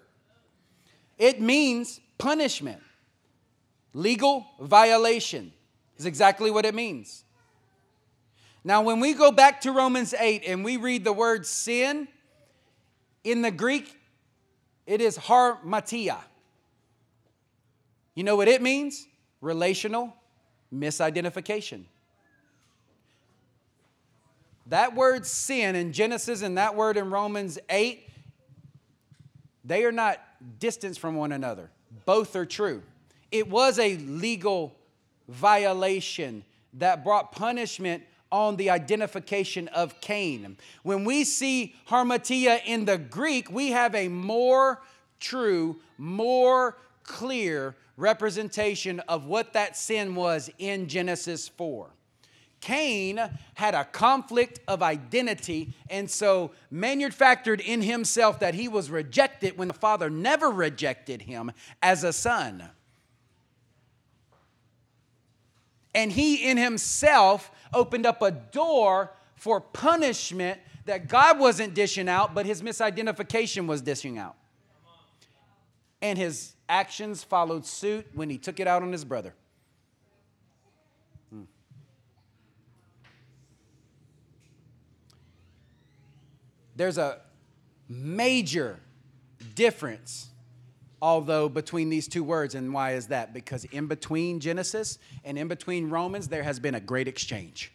It 1.19 1.41
means 1.41 2.01
punishment. 2.19 2.83
Legal 3.93 4.47
violation 4.61 5.53
is 5.99 6.07
exactly 6.07 6.51
what 6.51 6.65
it 6.65 6.75
means. 6.75 7.25
Now, 8.63 8.83
when 8.83 9.01
we 9.01 9.15
go 9.15 9.33
back 9.33 9.63
to 9.63 9.73
Romans 9.73 10.15
8 10.19 10.45
and 10.47 10.65
we 10.65 10.77
read 10.77 11.05
the 11.05 11.13
word 11.13 11.47
sin, 11.47 12.07
in 13.25 13.43
the 13.43 13.51
Greek, 13.51 13.97
it 14.87 15.01
is 15.01 15.17
harmatia. 15.17 16.19
You 18.15 18.25
know 18.25 18.37
what 18.37 18.49
it 18.49 18.61
means? 18.61 19.07
Relational 19.41 20.15
misidentification. 20.75 21.85
That 24.71 24.95
word 24.95 25.27
sin 25.27 25.75
in 25.75 25.93
Genesis 25.93 26.43
and 26.43 26.57
that 26.57 26.77
word 26.77 26.97
in 26.97 27.11
Romans 27.11 27.59
8, 27.69 28.09
they 29.65 29.85
are 29.85 29.93
not 29.93 30.21
distance 30.61 30.97
from 30.97 31.17
one 31.17 31.33
another. 31.33 31.71
Both 32.07 32.37
are 32.37 32.47
true. 32.47 32.83
It 33.33 33.51
was 33.51 33.81
a 33.81 33.97
legal 33.97 34.77
violation 35.29 36.45
that 36.75 37.03
brought 37.03 37.33
punishment 37.33 38.05
on 38.31 38.55
the 38.55 38.71
identification 38.71 39.67
of 39.69 40.01
Cain. 40.01 40.57
When 40.85 41.05
we 41.05 41.25
see 41.25 41.75
harmatia 41.89 42.61
in 42.65 42.85
the 42.85 42.97
Greek, 42.97 43.51
we 43.51 43.73
have 43.73 43.97
a 43.97 44.07
more 44.07 44.83
true, 45.19 45.81
more 45.99 46.79
clear 47.03 47.75
representation 47.97 49.01
of 49.01 49.27
what 49.27 49.53
that 49.55 49.77
sin 49.77 50.15
was 50.15 50.49
in 50.59 50.87
Genesis 50.87 51.49
4. 51.49 51.91
Cain 52.61 53.21
had 53.55 53.75
a 53.75 53.85
conflict 53.85 54.61
of 54.69 54.83
identity, 54.83 55.73
and 55.89 56.11
so 56.11 56.53
manufactured 56.71 57.61
in 57.61 57.83
himself 57.83 58.41
that 58.41 58.55
he 58.55 58.69
was 58.69 58.91
rejected 58.91 59.57
when 59.57 59.69
the 59.69 59.75
father 59.75 60.11
never 60.11 60.51
rejected 60.51 61.23
him 61.23 61.53
as 61.83 62.05
a 62.05 62.13
son. 62.13 62.71
And 65.95 66.13
he 66.13 66.49
in 66.49 66.57
himself 66.57 67.51
opened 67.73 68.07
up 68.07 68.23
a 68.23 68.31
door 68.31 69.13
for 69.35 69.61
punishment 69.61 70.61
that 70.85 71.09
God 71.09 71.39
wasn't 71.39 71.75
dishing 71.75 72.09
out, 72.09 72.35
but 72.35 72.47
his 72.47 72.63
misidentification 72.63 73.67
was 73.67 73.81
dishing 73.81 74.19
out. 74.19 74.37
And 76.03 76.19
his 76.19 76.55
actions 76.69 77.25
followed 77.25 77.67
suit 77.67 78.07
when 78.15 78.31
he 78.31 78.39
took 78.39 78.61
it 78.61 78.67
out 78.67 78.83
on 78.83 78.93
his 78.93 79.05
brother. 79.05 79.35
There's 86.81 86.97
a 86.97 87.19
major 87.91 88.81
difference 89.55 90.31
although 91.03 91.47
between 91.47 91.91
these 91.91 92.09
two 92.09 92.25
words. 92.25 92.55
And 92.55 92.73
why 92.73 92.93
is 92.93 93.09
that? 93.09 93.35
Because 93.35 93.67
in 93.67 93.87
between 93.87 94.41
genesis 94.41 94.99
and 95.23 95.37
in 95.37 95.47
between 95.47 95.91
romans 95.91 96.29
there 96.29 96.43
has 96.43 96.59
been 96.59 96.75
a 96.75 96.81
great 96.81 97.07
exchange. 97.07 97.71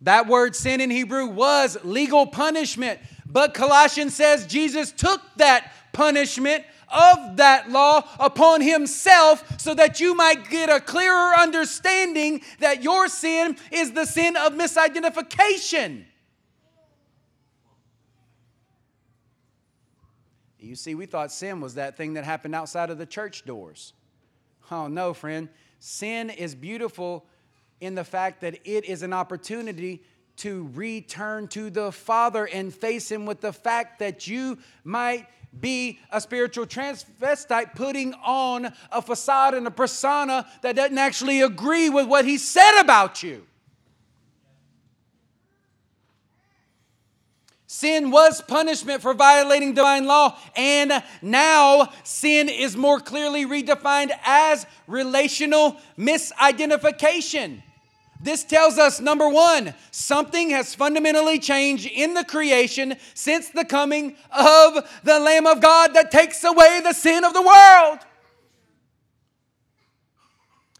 That 0.00 0.26
word 0.26 0.56
sin 0.56 0.80
in 0.80 0.88
hebrew 0.88 1.26
was 1.26 1.76
legal 1.84 2.26
punishment 2.28 2.98
but 3.26 3.52
colossians 3.52 4.16
says 4.16 4.46
jesus 4.46 4.90
took 4.90 5.20
that 5.36 5.70
punishment 5.92 6.64
of 6.90 7.36
that 7.36 7.70
law 7.70 8.08
upon 8.18 8.62
himself 8.62 9.60
so 9.60 9.74
that 9.74 10.00
you 10.00 10.14
might 10.14 10.48
get 10.48 10.70
a 10.70 10.80
clearer 10.80 11.34
understanding 11.38 12.40
that 12.60 12.82
your 12.82 13.06
sin 13.08 13.54
is 13.70 13.92
the 13.92 14.06
sin 14.06 14.34
of 14.36 14.54
misidentification 14.54 16.06
You 20.66 20.74
see, 20.74 20.94
we 20.94 21.06
thought 21.06 21.30
sin 21.30 21.60
was 21.60 21.74
that 21.74 21.96
thing 21.96 22.14
that 22.14 22.24
happened 22.24 22.54
outside 22.54 22.90
of 22.90 22.98
the 22.98 23.06
church 23.06 23.44
doors. 23.44 23.92
Oh, 24.70 24.88
no, 24.88 25.14
friend. 25.14 25.48
Sin 25.78 26.28
is 26.28 26.54
beautiful 26.54 27.24
in 27.80 27.94
the 27.94 28.04
fact 28.04 28.40
that 28.40 28.58
it 28.64 28.84
is 28.84 29.02
an 29.02 29.12
opportunity 29.12 30.02
to 30.38 30.68
return 30.74 31.46
to 31.48 31.70
the 31.70 31.92
Father 31.92 32.46
and 32.46 32.74
face 32.74 33.10
Him 33.10 33.26
with 33.26 33.40
the 33.40 33.52
fact 33.52 34.00
that 34.00 34.26
you 34.26 34.58
might 34.84 35.26
be 35.58 35.98
a 36.10 36.20
spiritual 36.20 36.66
transvestite 36.66 37.74
putting 37.74 38.12
on 38.14 38.72
a 38.90 39.00
facade 39.00 39.54
and 39.54 39.66
a 39.66 39.70
persona 39.70 40.46
that 40.62 40.76
doesn't 40.76 40.98
actually 40.98 41.40
agree 41.42 41.88
with 41.88 42.06
what 42.06 42.24
He 42.24 42.38
said 42.38 42.80
about 42.80 43.22
you. 43.22 43.46
Sin 47.68 48.12
was 48.12 48.40
punishment 48.42 49.02
for 49.02 49.12
violating 49.12 49.74
divine 49.74 50.04
law, 50.04 50.38
and 50.54 51.02
now 51.20 51.92
sin 52.04 52.48
is 52.48 52.76
more 52.76 53.00
clearly 53.00 53.44
redefined 53.44 54.12
as 54.24 54.66
relational 54.86 55.76
misidentification. 55.98 57.62
This 58.20 58.44
tells 58.44 58.78
us 58.78 59.00
number 59.00 59.28
one, 59.28 59.74
something 59.90 60.50
has 60.50 60.74
fundamentally 60.74 61.38
changed 61.38 61.86
in 61.86 62.14
the 62.14 62.24
creation 62.24 62.96
since 63.14 63.48
the 63.48 63.64
coming 63.64 64.16
of 64.30 64.88
the 65.02 65.18
Lamb 65.18 65.46
of 65.46 65.60
God 65.60 65.92
that 65.94 66.10
takes 66.10 66.42
away 66.44 66.80
the 66.82 66.92
sin 66.92 67.24
of 67.24 67.34
the 67.34 67.42
world. 67.42 67.98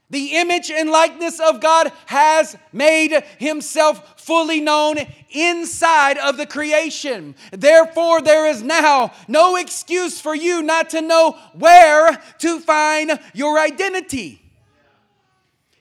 The 0.08 0.36
image 0.36 0.70
and 0.70 0.90
likeness 0.90 1.40
of 1.40 1.60
God 1.60 1.90
has 2.06 2.56
made 2.72 3.24
himself 3.38 4.20
fully 4.20 4.60
known 4.60 4.98
inside 5.30 6.16
of 6.16 6.36
the 6.36 6.46
creation. 6.46 7.34
Therefore, 7.50 8.22
there 8.22 8.46
is 8.46 8.62
now 8.62 9.12
no 9.26 9.56
excuse 9.56 10.20
for 10.20 10.34
you 10.34 10.62
not 10.62 10.90
to 10.90 11.00
know 11.00 11.36
where 11.54 12.22
to 12.38 12.60
find 12.60 13.18
your 13.34 13.58
identity. 13.58 14.42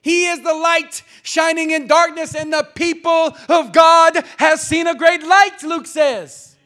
He 0.02 0.26
is 0.26 0.40
the 0.40 0.54
light 0.54 1.02
shining 1.22 1.70
in 1.70 1.86
darkness, 1.86 2.34
and 2.34 2.52
the 2.52 2.68
people 2.74 3.36
of 3.48 3.72
God 3.72 4.24
has 4.38 4.60
seen 4.60 4.86
a 4.86 4.94
great 4.94 5.22
light, 5.24 5.62
Luke 5.62 5.86
says. 5.86 6.56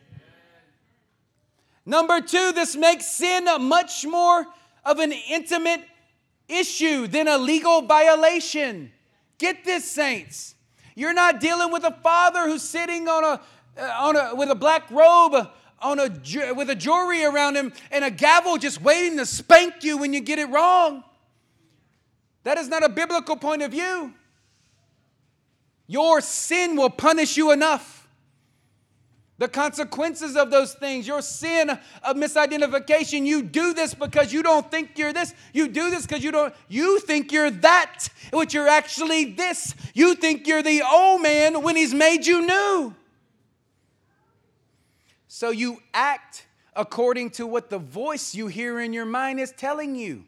Number 1.87 2.21
two, 2.21 2.53
this 2.53 2.77
makes 2.77 3.07
sin 3.07 3.47
much 3.61 4.07
more 4.07 4.47
of 4.85 4.99
an 4.99 5.13
intimate 5.13 5.81
issue 6.51 7.07
than 7.07 7.29
a 7.29 7.39
legal 7.39 7.83
violation. 7.83 8.93
Get 9.39 9.65
this, 9.65 9.91
saints. 9.91 10.55
You're 10.95 11.15
not 11.15 11.41
dealing 11.41 11.73
with 11.73 11.85
a 11.85 11.97
father 12.03 12.47
who's 12.47 12.63
sitting 12.63 13.09
on 13.09 13.25
a, 13.25 13.41
uh, 13.79 13.95
on 13.99 14.17
a 14.17 14.35
with 14.35 14.51
a 14.51 14.55
black 14.55 14.91
robe 14.91 15.49
on 15.81 15.99
a 15.99 16.09
with 16.55 16.69
a 16.69 16.75
jury 16.75 17.25
around 17.25 17.57
him 17.57 17.73
and 17.91 18.05
a 18.05 18.11
gavel 18.11 18.59
just 18.59 18.83
waiting 18.83 19.17
to 19.17 19.27
spank 19.27 19.83
you 19.83 19.97
when 19.97 20.13
you 20.13 20.21
get 20.21 20.39
it 20.39 20.49
wrong. 20.51 21.03
That 22.45 22.59
is 22.59 22.69
not 22.69 22.83
a 22.83 22.89
biblical 22.89 23.37
point 23.37 23.63
of 23.63 23.71
view. 23.71 24.13
Your 25.87 26.21
sin 26.21 26.77
will 26.77 26.91
punish 26.91 27.37
you 27.37 27.51
enough 27.51 28.00
the 29.41 29.49
consequences 29.49 30.37
of 30.37 30.51
those 30.51 30.75
things, 30.75 31.09
your 31.09 31.23
sin 31.23 31.71
of 31.71 32.17
misidentification. 32.17 33.25
You 33.25 33.43
do 33.43 33.73
this 33.73 33.95
because 33.95 34.35
you 34.35 34.43
don't 34.43 34.71
think 34.71 34.99
you're 34.99 35.15
this. 35.15 35.35
You 35.55 35.67
do 35.67 35.91
this 35.91 36.07
because 36.07 36.23
you 36.23 36.31
don't, 36.31 36.55
you 36.69 37.01
think 37.01 37.33
you're 37.33 37.51
that, 37.51 38.11
which 38.35 38.53
you're 38.53 38.69
actually 38.69 39.33
this. 39.33 39.75
You 39.95 40.15
think 40.15 40.47
you're 40.47 40.63
the 40.63 40.83
old 40.83 41.23
man 41.23 41.63
when 41.63 41.75
he's 41.75 41.95
made 41.95 42.27
you 42.27 42.47
new. 42.47 42.95
So 45.27 45.49
you 45.49 45.79
act 45.95 46.47
according 46.77 47.31
to 47.31 47.47
what 47.47 47.71
the 47.71 47.79
voice 47.79 48.35
you 48.35 48.49
hear 48.49 48.79
in 48.79 48.93
your 48.93 49.07
mind 49.07 49.41
is 49.41 49.53
telling 49.57 49.95
you. 49.95 50.25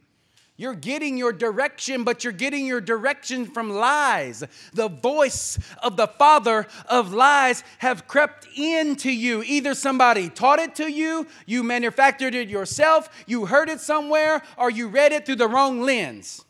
You're 0.63 0.75
getting 0.77 1.19
your 1.19 1.33
direction, 1.33 2.05
but 2.05 2.23
you're 2.23 2.33
getting 2.33 2.65
your 2.67 2.81
direction 2.81 3.47
from 3.47 3.69
lies. 3.69 4.45
The 4.73 4.87
voice 4.87 5.59
of 5.83 5.97
the 5.97 6.07
father 6.07 6.69
of 6.87 7.13
lies 7.13 7.65
have 7.79 8.07
crept 8.07 8.47
into 8.57 9.11
you. 9.11 9.43
Either 9.43 9.75
somebody 9.75 10.29
taught 10.29 10.61
it 10.61 10.77
to 10.77 10.89
you, 10.89 11.27
you 11.47 11.65
manufactured 11.65 12.37
it 12.37 12.49
yourself, 12.49 13.11
you 13.27 13.47
heard 13.47 13.69
it 13.69 13.81
somewhere, 13.81 14.41
or 14.57 14.71
you 14.71 14.87
read 14.87 15.11
it 15.11 15.27
through 15.27 15.35
the 15.35 15.49
wrong 15.49 15.81
lens. 15.81 16.45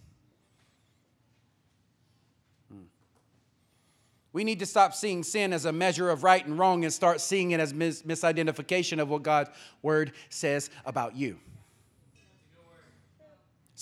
Hmm. 2.70 2.82
We 4.34 4.44
need 4.44 4.58
to 4.58 4.66
stop 4.66 4.92
seeing 4.92 5.22
sin 5.22 5.54
as 5.54 5.64
a 5.64 5.72
measure 5.72 6.10
of 6.10 6.22
right 6.22 6.44
and 6.44 6.58
wrong 6.58 6.84
and 6.84 6.92
start 6.92 7.22
seeing 7.22 7.52
it 7.52 7.60
as 7.60 7.72
mis- 7.72 8.02
misidentification 8.02 9.00
of 9.00 9.08
what 9.08 9.22
God's 9.22 9.48
word 9.80 10.12
says 10.28 10.68
about 10.84 11.16
you. 11.16 11.38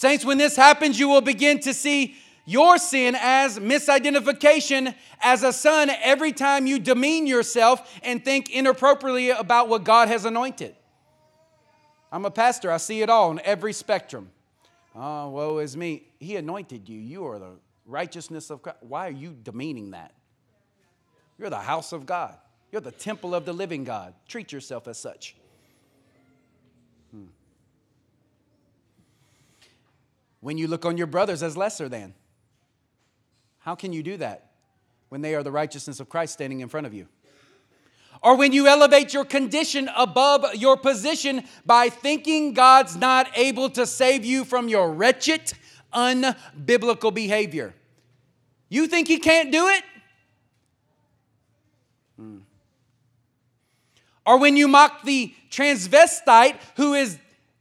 Saints, 0.01 0.25
when 0.25 0.39
this 0.39 0.57
happens, 0.57 0.99
you 0.99 1.11
will 1.11 1.21
begin 1.21 1.61
to 1.61 1.75
see 1.75 2.17
your 2.47 2.79
sin 2.79 3.15
as 3.21 3.59
misidentification 3.59 4.95
as 5.21 5.43
a 5.43 5.53
son 5.53 5.91
every 5.91 6.33
time 6.33 6.67
you 6.67 6.79
demean 6.79 7.27
yourself 7.27 8.01
and 8.03 8.25
think 8.25 8.49
inappropriately 8.49 9.29
about 9.29 9.69
what 9.69 9.85
God 9.85 10.09
has 10.09 10.25
anointed. 10.25 10.75
I'm 12.11 12.25
a 12.25 12.31
pastor, 12.31 12.73
I 12.73 12.79
see 12.79 13.03
it 13.03 13.11
all 13.11 13.29
on 13.29 13.43
every 13.45 13.75
spectrum. 13.75 14.31
Oh, 14.97 15.29
woe 15.29 15.59
is 15.59 15.77
me. 15.77 16.05
He 16.19 16.37
anointed 16.37 16.89
you. 16.89 16.99
You 16.99 17.27
are 17.27 17.39
the 17.39 17.59
righteousness 17.85 18.49
of 18.49 18.63
God. 18.63 18.77
Why 18.81 19.07
are 19.07 19.13
you 19.13 19.37
demeaning 19.43 19.91
that? 19.91 20.15
You're 21.39 21.51
the 21.51 21.59
house 21.59 21.93
of 21.93 22.07
God, 22.07 22.39
you're 22.73 22.81
the 22.81 22.91
temple 22.91 23.35
of 23.35 23.45
the 23.45 23.53
living 23.53 23.85
God. 23.85 24.15
Treat 24.27 24.51
yourself 24.51 24.89
as 24.89 24.99
such. 24.99 25.37
When 30.41 30.59
you 30.59 30.67
look 30.67 30.85
on 30.85 30.97
your 30.97 31.07
brothers 31.07 31.43
as 31.43 31.57
lesser 31.57 31.89
than. 31.89 32.15
How 33.61 33.75
can 33.75 33.93
you 33.93 34.03
do 34.03 34.17
that 34.17 34.53
when 35.11 35.21
they 35.21 35.35
are 35.35 35.43
the 35.43 35.53
righteousness 35.53 36.01
of 36.01 36.09
Christ 36.09 36.33
standing 36.33 36.61
in 36.61 36.69
front 36.69 36.87
of 36.87 36.95
you? 36.95 37.09
Or 38.23 38.37
when 38.37 38.53
you 38.53 38.67
elevate 38.67 39.15
your 39.15 39.25
condition 39.25 39.89
above 39.97 40.55
your 40.55 40.77
position 40.77 41.45
by 41.65 41.89
thinking 41.89 42.53
God's 42.53 42.97
not 42.97 43.31
able 43.35 43.71
to 43.71 43.87
save 43.87 44.25
you 44.25 44.45
from 44.45 44.69
your 44.69 44.93
wretched, 44.93 45.53
unbiblical 45.93 47.15
behavior. 47.15 47.75
You 48.69 48.87
think 48.87 49.09
He 49.09 49.19
can't 49.19 49.51
do 49.51 49.69
it? 49.69 49.83
Hmm. 52.17 52.39
Or 54.27 54.39
when 54.39 54.57
you 54.57 54.69
mock 54.69 55.03
the 55.03 55.35
transvestite 55.51 56.57
who 56.77 56.95
is 56.95 57.19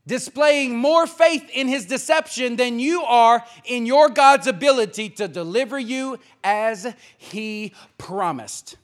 displaying 0.09 0.75
more 0.75 1.05
faith 1.05 1.47
in 1.53 1.67
his 1.67 1.85
deception 1.85 2.55
than 2.55 2.79
you 2.79 3.03
are 3.03 3.45
in 3.63 3.85
your 3.85 4.09
God's 4.09 4.47
ability 4.47 5.07
to 5.11 5.27
deliver 5.27 5.77
you 5.77 6.17
as 6.43 6.91
he 7.15 7.73
promised. 7.99 8.75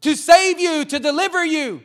To 0.00 0.16
save 0.16 0.58
you, 0.58 0.86
to 0.86 0.98
deliver 0.98 1.44
you, 1.44 1.82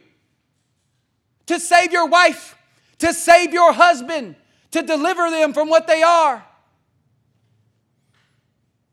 to 1.48 1.60
save 1.60 1.92
your 1.92 2.08
wife, 2.08 2.58
to 3.00 3.14
save 3.14 3.54
your 3.54 3.74
husband, 3.74 4.38
to 4.72 4.82
deliver 4.82 5.30
them 5.30 5.52
from 5.52 5.68
what 5.68 5.86
they 5.86 6.02
are, 6.02 6.46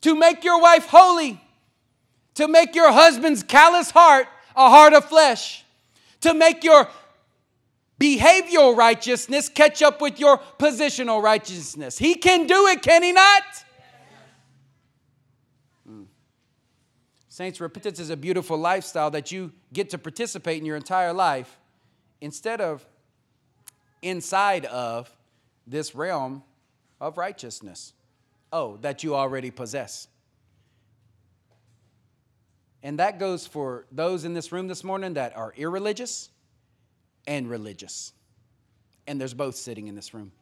to 0.00 0.16
make 0.16 0.42
your 0.42 0.60
wife 0.60 0.86
holy, 0.86 1.40
to 2.34 2.48
make 2.48 2.74
your 2.74 2.90
husband's 2.90 3.44
callous 3.44 3.92
heart 3.92 4.26
a 4.56 4.68
heart 4.68 4.92
of 4.92 5.04
flesh, 5.04 5.64
to 6.20 6.34
make 6.34 6.64
your 6.64 6.88
behavioral 7.98 8.76
righteousness 8.76 9.48
catch 9.48 9.82
up 9.82 10.00
with 10.00 10.18
your 10.18 10.38
positional 10.58 11.22
righteousness. 11.22 11.98
He 11.98 12.14
can 12.14 12.46
do 12.46 12.66
it, 12.66 12.82
can 12.82 13.02
he 13.02 13.12
not? 13.12 13.42
Hmm. 15.86 16.02
Saints, 17.28 17.60
repentance 17.60 18.00
is 18.00 18.10
a 18.10 18.16
beautiful 18.16 18.56
lifestyle 18.56 19.10
that 19.12 19.30
you 19.30 19.52
get 19.72 19.90
to 19.90 19.98
participate 19.98 20.58
in 20.58 20.66
your 20.66 20.76
entire 20.76 21.12
life 21.12 21.58
instead 22.20 22.60
of 22.60 22.86
inside 24.02 24.64
of 24.66 25.14
this 25.66 25.94
realm 25.94 26.42
of 27.00 27.16
righteousness. 27.16 27.92
Oh, 28.52 28.76
that 28.78 29.02
you 29.02 29.14
already 29.14 29.50
possess. 29.50 30.08
And 32.82 32.98
that 32.98 33.18
goes 33.18 33.46
for 33.46 33.86
those 33.90 34.24
in 34.24 34.34
this 34.34 34.52
room 34.52 34.68
this 34.68 34.84
morning 34.84 35.14
that 35.14 35.34
are 35.36 35.54
irreligious 35.56 36.28
and 37.26 37.48
religious. 37.48 38.12
And 39.06 39.20
there's 39.20 39.34
both 39.34 39.56
sitting 39.56 39.86
in 39.86 39.94
this 39.94 40.14
room. 40.14 40.32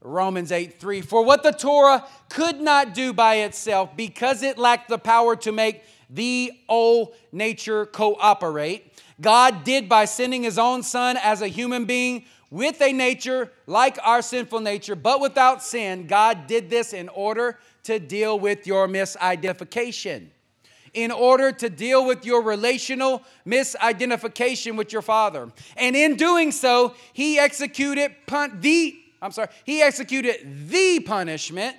Romans 0.00 0.52
8 0.52 0.78
3. 0.78 1.00
For 1.00 1.24
what 1.24 1.42
the 1.42 1.50
Torah 1.50 2.06
could 2.28 2.60
not 2.60 2.94
do 2.94 3.12
by 3.12 3.36
itself, 3.36 3.96
because 3.96 4.42
it 4.42 4.58
lacked 4.58 4.88
the 4.88 4.98
power 4.98 5.34
to 5.36 5.52
make 5.52 5.82
the 6.08 6.52
old 6.68 7.14
nature 7.32 7.84
cooperate, 7.86 8.92
God 9.20 9.64
did 9.64 9.88
by 9.88 10.04
sending 10.04 10.44
his 10.44 10.58
own 10.58 10.82
son 10.82 11.16
as 11.16 11.42
a 11.42 11.48
human 11.48 11.84
being 11.84 12.24
with 12.50 12.80
a 12.80 12.92
nature 12.92 13.52
like 13.66 13.98
our 14.02 14.22
sinful 14.22 14.60
nature, 14.60 14.94
but 14.94 15.20
without 15.20 15.62
sin. 15.62 16.06
God 16.06 16.46
did 16.46 16.70
this 16.70 16.92
in 16.92 17.08
order 17.10 17.58
to 17.84 17.98
deal 17.98 18.38
with 18.38 18.66
your 18.66 18.86
misidentification, 18.88 20.28
in 20.94 21.10
order 21.10 21.52
to 21.52 21.70
deal 21.70 22.04
with 22.06 22.24
your 22.24 22.42
relational 22.42 23.22
misidentification 23.46 24.76
with 24.76 24.92
your 24.92 25.02
father. 25.02 25.50
And 25.76 25.94
in 25.96 26.16
doing 26.16 26.52
so, 26.52 26.94
he 27.12 27.38
executed 27.38 28.14
pun- 28.26 28.60
the 28.60 28.94
I'm 29.20 29.32
sorry, 29.32 29.48
he 29.64 29.82
executed 29.82 30.68
the 30.68 31.00
punishment 31.00 31.76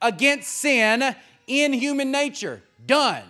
against 0.00 0.48
sin 0.48 1.14
in 1.46 1.72
human 1.72 2.10
nature. 2.10 2.62
Done. 2.86 3.24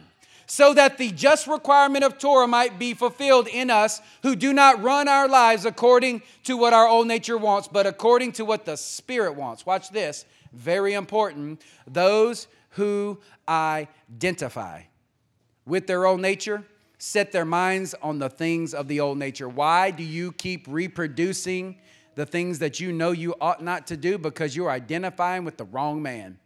So 0.46 0.74
that 0.74 0.98
the 0.98 1.12
just 1.12 1.46
requirement 1.46 2.04
of 2.04 2.18
Torah 2.18 2.48
might 2.48 2.78
be 2.78 2.94
fulfilled 2.94 3.46
in 3.46 3.70
us 3.70 4.00
who 4.22 4.34
do 4.34 4.52
not 4.52 4.82
run 4.82 5.06
our 5.06 5.28
lives 5.28 5.64
according 5.64 6.22
to 6.44 6.56
what 6.56 6.72
our 6.72 6.88
old 6.88 7.06
nature 7.06 7.38
wants, 7.38 7.68
but 7.68 7.86
according 7.86 8.32
to 8.32 8.44
what 8.44 8.64
the 8.64 8.76
Spirit 8.76 9.36
wants. 9.36 9.64
Watch 9.64 9.90
this, 9.90 10.24
very 10.52 10.94
important. 10.94 11.62
Those 11.86 12.48
who 12.70 13.18
identify 13.48 14.82
with 15.66 15.86
their 15.86 16.06
old 16.06 16.20
nature 16.20 16.64
set 16.98 17.32
their 17.32 17.44
minds 17.44 17.94
on 18.02 18.18
the 18.18 18.28
things 18.28 18.74
of 18.74 18.88
the 18.88 19.00
old 19.00 19.18
nature. 19.18 19.48
Why 19.48 19.90
do 19.90 20.02
you 20.02 20.32
keep 20.32 20.66
reproducing 20.68 21.76
the 22.14 22.26
things 22.26 22.58
that 22.58 22.80
you 22.80 22.92
know 22.92 23.12
you 23.12 23.34
ought 23.40 23.62
not 23.62 23.86
to 23.88 23.96
do 23.96 24.18
because 24.18 24.54
you're 24.54 24.70
identifying 24.70 25.44
with 25.44 25.56
the 25.56 25.64
wrong 25.64 26.02
man. 26.02 26.38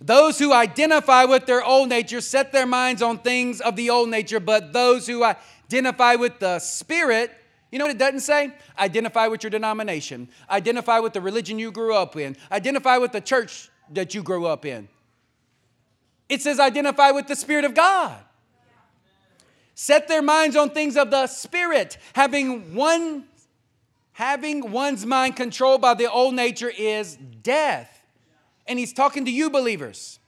Those 0.00 0.38
who 0.38 0.52
identify 0.52 1.24
with 1.24 1.46
their 1.46 1.62
old 1.62 1.88
nature 1.88 2.20
set 2.20 2.52
their 2.52 2.66
minds 2.66 3.02
on 3.02 3.18
things 3.18 3.60
of 3.60 3.76
the 3.76 3.90
old 3.90 4.08
nature, 4.08 4.40
but 4.40 4.72
those 4.72 5.06
who 5.06 5.22
identify 5.22 6.16
with 6.16 6.40
the 6.40 6.58
Spirit, 6.58 7.30
you 7.70 7.78
know 7.78 7.84
what 7.84 7.94
it 7.94 7.98
doesn't 7.98 8.20
say? 8.20 8.52
Identify 8.78 9.28
with 9.28 9.44
your 9.44 9.50
denomination, 9.50 10.28
identify 10.50 10.98
with 10.98 11.12
the 11.12 11.20
religion 11.20 11.58
you 11.58 11.70
grew 11.70 11.94
up 11.94 12.16
in, 12.16 12.34
identify 12.50 12.96
with 12.96 13.12
the 13.12 13.20
church 13.20 13.68
that 13.90 14.14
you 14.14 14.22
grew 14.22 14.46
up 14.46 14.64
in. 14.64 14.88
It 16.28 16.40
says 16.40 16.58
identify 16.58 17.10
with 17.10 17.26
the 17.26 17.36
Spirit 17.36 17.64
of 17.64 17.74
God. 17.74 18.16
Set 19.74 20.08
their 20.08 20.22
minds 20.22 20.56
on 20.56 20.70
things 20.70 20.96
of 20.96 21.10
the 21.10 21.26
spirit 21.26 21.96
having 22.12 22.74
one 22.74 23.24
having 24.12 24.70
one's 24.70 25.06
mind 25.06 25.34
controlled 25.36 25.80
by 25.80 25.94
the 25.94 26.10
old 26.10 26.34
nature 26.34 26.70
is 26.70 27.16
death. 27.42 28.04
And 28.66 28.78
he's 28.78 28.92
talking 28.92 29.24
to 29.24 29.30
you 29.30 29.50
believers. 29.50 30.18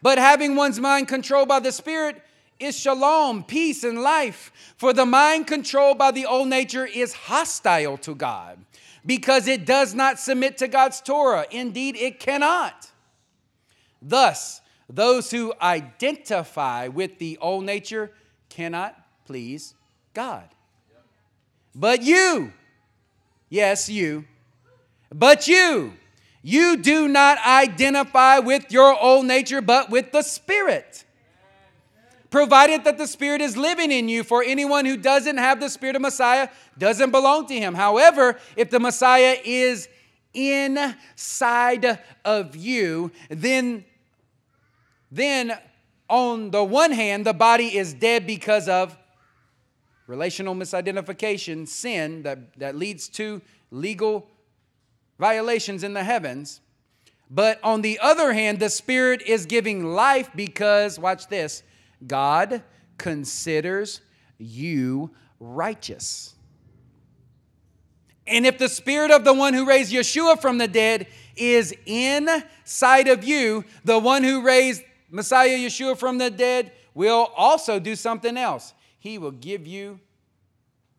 But 0.00 0.18
having 0.18 0.54
one's 0.54 0.80
mind 0.80 1.08
controlled 1.08 1.48
by 1.48 1.60
the 1.60 1.72
spirit 1.72 2.22
is 2.60 2.78
shalom 2.78 3.42
peace 3.42 3.82
and 3.82 4.00
life. 4.00 4.52
For 4.76 4.92
the 4.92 5.04
mind 5.04 5.48
controlled 5.48 5.98
by 5.98 6.12
the 6.12 6.24
old 6.24 6.48
nature 6.48 6.86
is 6.86 7.12
hostile 7.12 7.98
to 7.98 8.14
god 8.14 8.64
because 9.04 9.48
it 9.48 9.66
does 9.66 9.94
not 9.94 10.20
submit 10.20 10.58
to 10.58 10.68
god's 10.68 11.00
torah. 11.00 11.46
Indeed 11.50 11.96
it 11.96 12.20
cannot 12.20 12.91
thus 14.02 14.60
those 14.88 15.30
who 15.30 15.54
identify 15.62 16.88
with 16.88 17.18
the 17.18 17.38
old 17.40 17.64
nature 17.64 18.10
cannot 18.50 18.96
please 19.24 19.74
God. 20.12 20.48
But 21.74 22.02
you, 22.02 22.52
yes, 23.48 23.88
you, 23.88 24.26
but 25.10 25.48
you, 25.48 25.94
you 26.42 26.76
do 26.76 27.08
not 27.08 27.38
identify 27.38 28.40
with 28.40 28.70
your 28.70 28.98
old 28.98 29.24
nature, 29.26 29.62
but 29.62 29.88
with 29.88 30.12
the 30.12 30.22
Spirit. 30.22 31.04
Provided 32.30 32.84
that 32.84 32.98
the 32.98 33.06
Spirit 33.06 33.40
is 33.40 33.56
living 33.56 33.92
in 33.92 34.08
you, 34.08 34.24
for 34.24 34.42
anyone 34.42 34.84
who 34.84 34.96
doesn't 34.96 35.36
have 35.36 35.60
the 35.60 35.68
Spirit 35.68 35.96
of 35.96 36.02
Messiah 36.02 36.48
doesn't 36.76 37.10
belong 37.10 37.46
to 37.46 37.54
him. 37.54 37.74
However, 37.74 38.38
if 38.56 38.70
the 38.70 38.80
Messiah 38.80 39.36
is 39.44 39.88
inside 40.34 41.98
of 42.24 42.56
you, 42.56 43.12
then, 43.28 43.84
then 45.12 45.58
on 46.08 46.50
the 46.50 46.64
one 46.64 46.90
hand, 46.90 47.26
the 47.26 47.34
body 47.34 47.76
is 47.76 47.92
dead 47.92 48.26
because 48.26 48.66
of 48.66 48.96
relational 50.06 50.54
misidentification, 50.54 51.68
sin 51.68 52.22
that, 52.22 52.58
that 52.58 52.74
leads 52.74 53.08
to 53.10 53.42
legal 53.70 54.26
violations 55.18 55.84
in 55.84 55.92
the 55.92 56.02
heavens. 56.02 56.60
But 57.30 57.60
on 57.62 57.82
the 57.82 57.98
other 57.98 58.32
hand, 58.32 58.58
the 58.58 58.70
Spirit 58.70 59.22
is 59.22 59.46
giving 59.46 59.84
life 59.84 60.30
because, 60.34 60.98
watch 60.98 61.28
this, 61.28 61.62
God 62.06 62.62
considers 62.96 64.00
you 64.38 65.10
righteous. 65.38 66.34
And 68.26 68.46
if 68.46 68.56
the 68.58 68.68
Spirit 68.68 69.10
of 69.10 69.24
the 69.24 69.34
one 69.34 69.52
who 69.52 69.66
raised 69.66 69.92
Yeshua 69.92 70.40
from 70.40 70.56
the 70.58 70.68
dead 70.68 71.06
is 71.36 71.74
inside 71.86 73.08
of 73.08 73.24
you, 73.24 73.64
the 73.84 73.98
one 73.98 74.22
who 74.22 74.42
raised 74.42 74.82
Messiah 75.12 75.58
Yeshua 75.58 75.96
from 75.96 76.16
the 76.16 76.30
dead 76.30 76.72
will 76.94 77.30
also 77.36 77.78
do 77.78 77.94
something 77.94 78.36
else. 78.36 78.72
He 78.98 79.18
will 79.18 79.30
give 79.30 79.66
you 79.66 80.00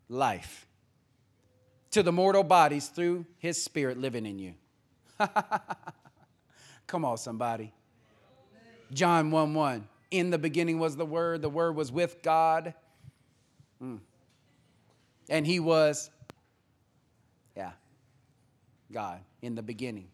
life 0.08 0.66
to 1.90 2.02
the 2.02 2.12
mortal 2.12 2.44
bodies 2.44 2.86
through 2.86 3.26
His 3.38 3.60
Spirit 3.60 3.98
living 3.98 4.24
in 4.24 4.38
you. 4.38 4.54
Come 6.86 7.04
on, 7.04 7.18
somebody. 7.18 7.72
John 8.92 9.32
1 9.32 9.52
1. 9.52 9.88
In 10.12 10.30
the 10.30 10.38
beginning 10.38 10.78
was 10.78 10.94
the 10.94 11.06
Word, 11.06 11.42
the 11.42 11.50
Word 11.50 11.74
was 11.74 11.90
with 11.90 12.22
God. 12.22 12.72
Mm. 13.82 13.98
And 15.28 15.44
He 15.44 15.58
was, 15.58 16.08
yeah, 17.56 17.72
God 18.92 19.18
in 19.42 19.56
the 19.56 19.62
beginning. 19.62 20.06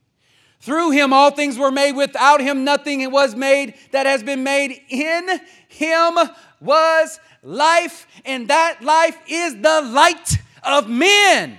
Through 0.60 0.90
him 0.90 1.12
all 1.12 1.30
things 1.30 1.58
were 1.58 1.70
made. 1.70 1.92
Without 1.92 2.40
him 2.40 2.64
nothing 2.64 3.10
was 3.10 3.34
made 3.34 3.74
that 3.92 4.06
has 4.06 4.22
been 4.22 4.44
made. 4.44 4.80
In 4.88 5.40
him 5.68 6.18
was 6.60 7.18
life, 7.42 8.06
and 8.24 8.48
that 8.48 8.82
life 8.82 9.18
is 9.26 9.54
the 9.54 9.80
light 9.82 10.38
of 10.62 10.88
men. 10.88 11.56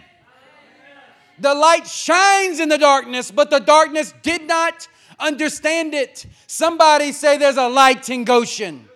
The 1.39 1.55
light 1.55 1.87
shines 1.87 2.59
in 2.59 2.69
the 2.69 2.77
darkness, 2.77 3.31
but 3.31 3.49
the 3.49 3.59
darkness 3.59 4.13
did 4.21 4.43
not 4.43 4.87
understand 5.19 5.95
it. 5.95 6.27
Somebody 6.45 7.11
say 7.11 7.37
there's 7.37 7.57
a 7.57 7.67
light 7.67 8.09
in 8.11 8.23
Goshen. 8.23 8.87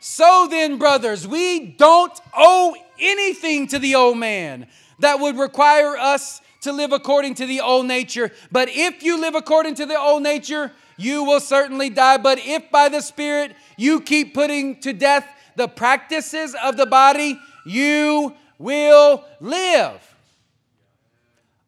So 0.00 0.46
then, 0.50 0.78
brothers, 0.78 1.28
we 1.28 1.60
don't 1.60 2.18
owe 2.34 2.74
anything 2.98 3.66
to 3.68 3.78
the 3.78 3.94
old 3.94 4.16
man 4.16 4.66
that 5.00 5.20
would 5.20 5.36
require 5.36 5.98
us 5.98 6.40
to 6.68 6.72
live 6.72 6.92
according 6.92 7.34
to 7.36 7.46
the 7.46 7.60
old 7.60 7.86
nature. 7.86 8.30
But 8.52 8.68
if 8.70 9.02
you 9.02 9.18
live 9.18 9.34
according 9.34 9.74
to 9.76 9.86
the 9.86 9.98
old 9.98 10.22
nature, 10.22 10.70
you 10.98 11.24
will 11.24 11.40
certainly 11.40 11.88
die. 11.88 12.18
But 12.18 12.38
if 12.44 12.70
by 12.70 12.90
the 12.90 13.00
Spirit 13.00 13.56
you 13.78 14.00
keep 14.02 14.34
putting 14.34 14.80
to 14.80 14.92
death 14.92 15.26
the 15.56 15.66
practices 15.66 16.54
of 16.62 16.76
the 16.76 16.84
body, 16.84 17.40
you 17.64 18.34
will 18.58 19.24
live. 19.40 20.00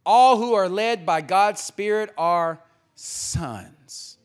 All 0.05 0.37
who 0.37 0.53
are 0.55 0.69
led 0.69 1.07
by 1.07 1.23
God's 1.23 1.63
Spirit 1.63 2.13
are 2.19 2.61
sons. 2.95 4.19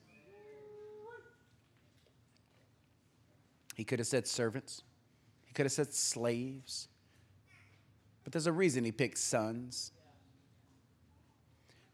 He 3.76 3.84
could 3.84 4.00
have 4.00 4.08
said 4.08 4.28
servants, 4.28 4.84
he 5.46 5.54
could 5.54 5.66
have 5.66 5.74
said 5.74 5.94
slaves, 5.94 6.88
but 8.24 8.34
there's 8.34 8.48
a 8.48 8.54
reason 8.54 8.86
he 8.86 8.92
picked 8.92 9.18
sons. 9.18 9.92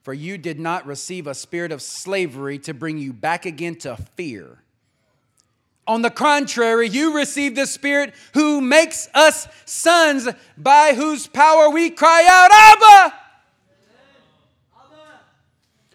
For 0.04 0.14
you 0.14 0.38
did 0.38 0.60
not 0.60 0.86
receive 0.88 1.28
a 1.28 1.36
spirit 1.36 1.72
of 1.72 1.82
slavery 1.82 2.58
to 2.60 2.74
bring 2.74 2.97
you 2.97 3.14
back 3.14 3.45
again 3.45 3.76
to 3.78 3.97
fear. 4.16 4.58
On 5.88 6.02
the 6.02 6.10
contrary, 6.10 6.88
you 6.88 7.16
received 7.16 7.56
the 7.56 7.66
Spirit 7.66 8.14
who 8.34 8.62
makes 8.62 9.10
us 9.14 9.47
sons, 9.66 10.28
by 10.58 10.93
whose 10.95 11.28
power 11.28 11.70
we 11.70 11.89
cry 11.89 12.26
out, 12.30 12.52
Abba! 12.54 13.18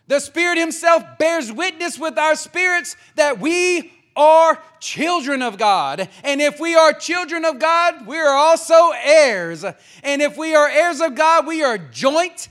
The 0.08 0.20
Spirit 0.20 0.58
Himself 0.58 1.02
bears 1.18 1.50
witness 1.52 1.98
with 1.98 2.18
our 2.18 2.36
spirits 2.36 2.96
that 3.16 3.40
we 3.40 3.92
are 4.14 4.60
children 4.80 5.42
of 5.42 5.58
God. 5.58 6.08
And 6.22 6.40
if 6.40 6.60
we 6.60 6.74
are 6.74 6.92
children 6.92 7.44
of 7.44 7.58
God, 7.58 8.06
we 8.06 8.18
are 8.18 8.36
also 8.36 8.92
heirs. 9.02 9.64
And 10.02 10.22
if 10.22 10.36
we 10.36 10.54
are 10.54 10.68
heirs 10.68 11.00
of 11.00 11.14
God, 11.14 11.46
we 11.46 11.62
are 11.62 11.76
joint 11.78 12.48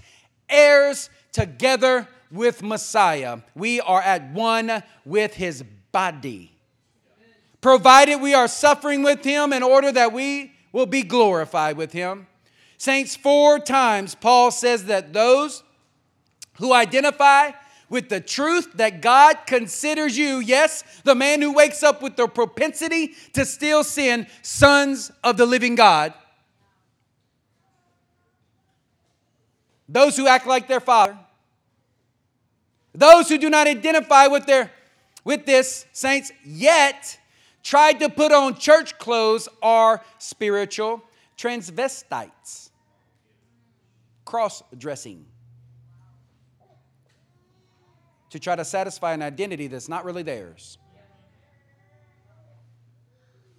heirs 0.49 1.09
together 1.35 2.07
with 2.31 2.63
Messiah. 2.63 3.39
We 3.55 3.81
are 3.81 4.01
at 4.01 4.31
one 4.31 4.81
with 5.03 5.33
His 5.33 5.63
body. 5.91 6.53
Provided 7.59 8.21
we 8.21 8.33
are 8.33 8.47
suffering 8.47 9.03
with 9.03 9.23
Him 9.23 9.51
in 9.51 9.61
order 9.61 9.91
that 9.91 10.13
we 10.13 10.53
will 10.71 10.85
be 10.85 11.03
glorified 11.03 11.75
with 11.75 11.91
Him. 11.91 12.27
Saints, 12.77 13.17
four 13.17 13.59
times 13.59 14.15
Paul 14.15 14.49
says 14.49 14.85
that 14.85 15.11
those 15.11 15.63
who 16.57 16.71
identify 16.71 17.51
with 17.89 18.07
the 18.07 18.21
truth 18.21 18.71
that 18.75 19.01
God 19.01 19.39
considers 19.45 20.17
you, 20.17 20.39
yes, 20.39 20.85
the 21.03 21.15
man 21.15 21.41
who 21.41 21.53
wakes 21.53 21.83
up 21.83 22.01
with 22.01 22.15
the 22.15 22.27
propensity 22.27 23.13
to 23.33 23.43
still 23.45 23.83
sin, 23.83 24.27
sons 24.41 25.11
of 25.21 25.35
the 25.35 25.45
living 25.45 25.75
God. 25.75 26.13
Those 29.89 30.15
who 30.15 30.27
act 30.27 30.47
like 30.47 30.69
their 30.69 30.79
father. 30.79 31.17
Those 32.95 33.27
who 33.27 33.37
do 33.37 33.49
not 33.49 33.67
identify 33.67 34.27
with 34.27 34.45
their 34.45 34.71
with 35.25 35.45
this, 35.45 35.85
saints, 35.91 36.31
yet 36.45 37.19
tried 37.63 37.99
to 37.99 38.09
put 38.09 38.31
on 38.31 38.55
church 38.55 38.97
clothes 38.99 39.49
are 39.61 40.03
spiritual 40.19 41.01
transvestites. 41.35 42.69
Cross 44.23 44.63
dressing 44.77 45.25
to 48.29 48.39
try 48.39 48.55
to 48.55 48.63
satisfy 48.63 49.13
an 49.13 49.23
identity 49.23 49.67
that's 49.67 49.89
not 49.89 50.05
really 50.05 50.23
theirs. 50.23 50.77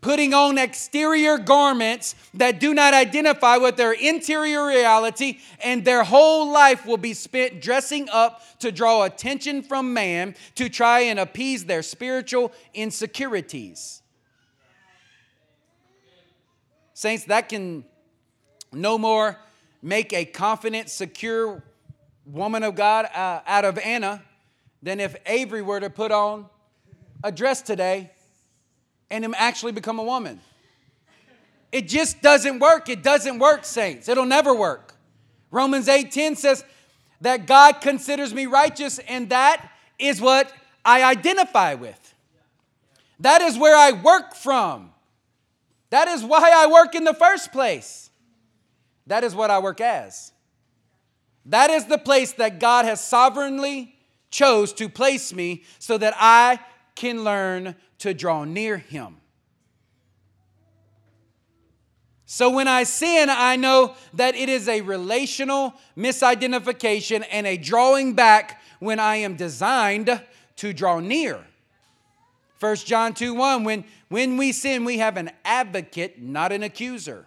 Putting 0.07 0.35
on 0.35 0.57
exterior 0.57 1.37
garments 1.37 2.15
that 2.35 2.61
do 2.61 2.73
not 2.75 2.95
identify 2.95 3.57
with 3.57 3.75
their 3.75 3.91
interior 3.91 4.65
reality, 4.65 5.41
and 5.65 5.85
their 5.85 6.05
whole 6.05 6.53
life 6.53 6.87
will 6.87 6.97
be 6.97 7.13
spent 7.13 7.61
dressing 7.61 8.09
up 8.11 8.41
to 8.61 8.71
draw 8.71 9.03
attention 9.03 9.65
from 9.65 9.93
man 9.93 10.37
to 10.55 10.69
try 10.69 11.01
and 11.01 11.19
appease 11.19 11.65
their 11.65 11.83
spiritual 11.83 12.53
insecurities. 12.73 14.01
Saints, 16.95 17.25
that 17.25 17.49
can 17.49 17.85
no 18.73 18.99
more 18.99 19.37
make 19.83 20.13
a 20.13 20.25
confident, 20.25 20.89
secure 20.89 21.65
woman 22.25 22.63
of 22.63 22.77
God 22.77 23.07
uh, 23.07 23.41
out 23.45 23.65
of 23.65 23.77
Anna 23.77 24.23
than 24.81 25.01
if 25.01 25.17
Avery 25.27 25.63
were 25.63 25.81
to 25.81 25.91
put 25.91 26.13
on 26.13 26.47
a 27.25 27.33
dress 27.33 27.61
today 27.61 28.13
and 29.11 29.25
him 29.25 29.35
actually 29.37 29.73
become 29.73 29.99
a 29.99 30.05
woman. 30.05 30.41
It 31.73 31.89
just 31.89 32.23
doesn't 32.23 32.59
work. 32.59 32.89
It 32.89 33.03
doesn't 33.03 33.39
work, 33.39 33.65
saints. 33.65 34.09
It'll 34.09 34.25
never 34.25 34.55
work. 34.55 34.95
Romans 35.51 35.89
8:10 35.89 36.37
says 36.37 36.65
that 37.21 37.47
God 37.47 37.81
considers 37.81 38.33
me 38.33 38.47
righteous, 38.47 38.99
and 39.01 39.29
that 39.31 39.69
is 39.99 40.21
what 40.21 40.53
I 40.85 41.03
identify 41.03 41.75
with. 41.75 42.15
That 43.21 43.43
is 43.43 43.59
where 43.59 43.77
I 43.77 43.93
work 43.93 44.35
from. 44.35 44.93
That 45.91 46.09
is 46.09 46.25
why 46.25 46.53
I 46.55 46.67
work 46.67 46.95
in 46.95 47.05
the 47.05 47.15
first 47.15 47.53
place. 47.53 48.11
That 49.07 49.25
is 49.25 49.35
what 49.35 49.51
I 49.51 49.59
work 49.59 49.81
as. 49.81 50.33
That 51.47 51.71
is 51.71 51.87
the 51.87 51.99
place 51.99 52.33
that 52.33 52.59
God 52.59 52.85
has 52.85 53.03
sovereignly 53.03 53.95
chose 54.31 54.73
to 54.75 54.89
place 54.89 55.33
me 55.33 55.63
so 55.79 55.97
that 55.97 56.15
I 56.17 56.59
can 56.97 57.23
learn 57.23 57.77
to 57.99 58.13
draw 58.13 58.45
near 58.45 58.79
Him. 58.79 59.19
So 62.25 62.51
when 62.51 62.67
I 62.67 62.83
sin, 62.83 63.29
I 63.31 63.55
know 63.55 63.95
that 64.15 64.35
it 64.35 64.49
is 64.49 64.69
a 64.69 64.81
relational 64.81 65.75
misidentification 65.97 67.25
and 67.31 67.47
a 67.47 67.57
drawing 67.57 68.15
back 68.15 68.61
when 68.81 68.99
I 68.99 69.17
am 69.17 69.37
designed 69.37 70.21
to 70.57 70.73
draw 70.73 70.99
near. 70.99 71.45
1 72.59 72.77
John 72.77 73.15
2 73.15 73.33
1, 73.35 73.65
when, 73.65 73.85
when 74.09 74.37
we 74.37 74.51
sin, 74.51 74.85
we 74.85 74.99
have 74.99 75.17
an 75.17 75.31
advocate, 75.45 76.21
not 76.21 76.51
an 76.51 76.65
accuser. 76.65 77.27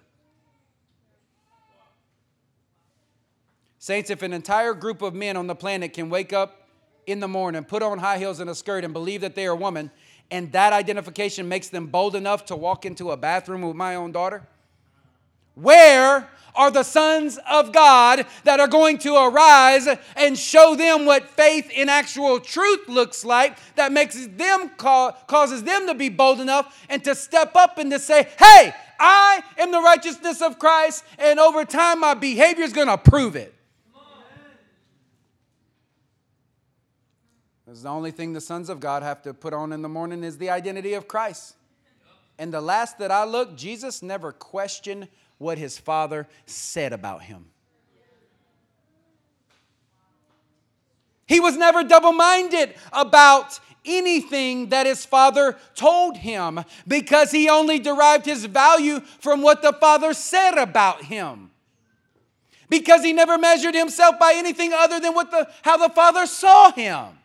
Saints, 3.78 4.10
if 4.10 4.22
an 4.22 4.34
entire 4.34 4.74
group 4.74 5.02
of 5.02 5.14
men 5.14 5.38
on 5.38 5.48
the 5.48 5.56
planet 5.56 5.94
can 5.94 6.10
wake 6.10 6.34
up 6.34 6.59
in 7.10 7.20
the 7.20 7.28
morning, 7.28 7.64
put 7.64 7.84
on 7.84 8.00
high 8.00 8.18
heels 8.18 8.40
and 8.40 8.50
a 8.50 8.56
skirt, 8.56 8.84
and 8.84 8.94
believe 8.94 9.22
that 9.22 9.36
they 9.36 9.46
are 9.48 9.52
a 9.52 9.56
woman, 9.56 9.92
and 10.32 10.52
that 10.52 10.74
identification 10.74 11.48
makes 11.48 11.70
them 11.70 11.88
bold 11.88 12.16
enough 12.16 12.46
to 12.46 12.56
walk 12.56 12.86
into 12.86 13.12
a 13.12 13.18
bathroom 13.18 13.62
with 13.62 13.76
my 13.76 13.96
own 13.96 14.12
daughter? 14.12 14.48
Where 15.56 16.30
are 16.56 16.72
the 16.72 16.84
sons 16.84 17.40
of 17.50 17.72
God 17.72 18.26
that 18.44 18.60
are 18.60 18.68
going 18.68 18.98
to 19.00 19.16
arise 19.16 19.88
and 20.16 20.38
show 20.38 20.76
them 20.76 21.06
what 21.06 21.30
faith 21.30 21.70
in 21.70 21.90
actual 21.90 22.40
truth 22.40 22.88
looks 22.88 23.26
like 23.26 23.58
that 23.76 23.92
makes 23.92 24.28
them 24.28 24.70
causes 24.78 25.64
them 25.64 25.88
to 25.88 25.94
be 25.94 26.10
bold 26.10 26.40
enough 26.40 26.86
and 26.90 27.04
to 27.04 27.16
step 27.16 27.56
up 27.56 27.78
and 27.78 27.92
to 27.92 28.00
say, 28.00 28.28
"Hey, 28.38 28.74
I 29.00 29.44
am 29.58 29.72
the 29.72 29.82
righteousness 29.82 30.42
of 30.42 30.60
Christ 30.60 31.04
and 31.18 31.40
over 31.40 31.66
time 31.66 32.02
my 32.02 32.14
behavior 32.14 32.64
is 32.64 32.74
going 32.74 32.88
to 32.88 32.98
prove 32.98 33.36
it." 33.36 33.54
Because 37.70 37.84
the 37.84 37.90
only 37.90 38.10
thing 38.10 38.34
the 38.34 38.42
sons 38.42 38.68
of 38.68 38.80
God 38.80 39.04
have 39.04 39.22
to 39.22 39.32
put 39.32 39.54
on 39.54 39.72
in 39.74 39.84
the 39.84 39.90
morning 39.90 40.24
is 40.24 40.40
the 40.40 40.50
identity 40.50 40.96
of 40.96 41.08
Christ. 41.08 41.56
And 42.40 42.52
the 42.52 42.62
last 42.62 42.98
that 42.98 43.12
I 43.12 43.26
looked, 43.26 43.58
Jesus 43.58 44.02
never 44.02 44.32
questioned 44.32 45.08
what 45.38 45.60
his 45.60 45.78
father 45.78 46.28
said 46.48 46.94
about 46.94 47.22
him. 47.22 47.46
He 51.28 51.40
was 51.40 51.58
never 51.58 51.84
double 51.84 52.12
minded 52.12 52.74
about 52.92 53.60
anything 53.86 54.70
that 54.70 54.88
his 54.88 55.06
father 55.06 55.56
told 55.76 56.18
him 56.18 56.62
because 56.88 57.30
he 57.30 57.50
only 57.50 57.78
derived 57.78 58.26
his 58.26 58.46
value 58.46 59.00
from 59.00 59.44
what 59.44 59.62
the 59.62 59.74
father 59.74 60.16
said 60.16 60.58
about 60.58 61.04
him. 61.04 61.52
Because 62.68 63.04
he 63.04 63.14
never 63.14 63.38
measured 63.38 63.76
himself 63.76 64.18
by 64.18 64.34
anything 64.36 64.74
other 64.74 65.00
than 65.00 65.14
what 65.14 65.30
the, 65.30 65.48
how 65.62 65.78
the 65.78 65.94
father 65.94 66.26
saw 66.26 66.72
him. 66.72 67.19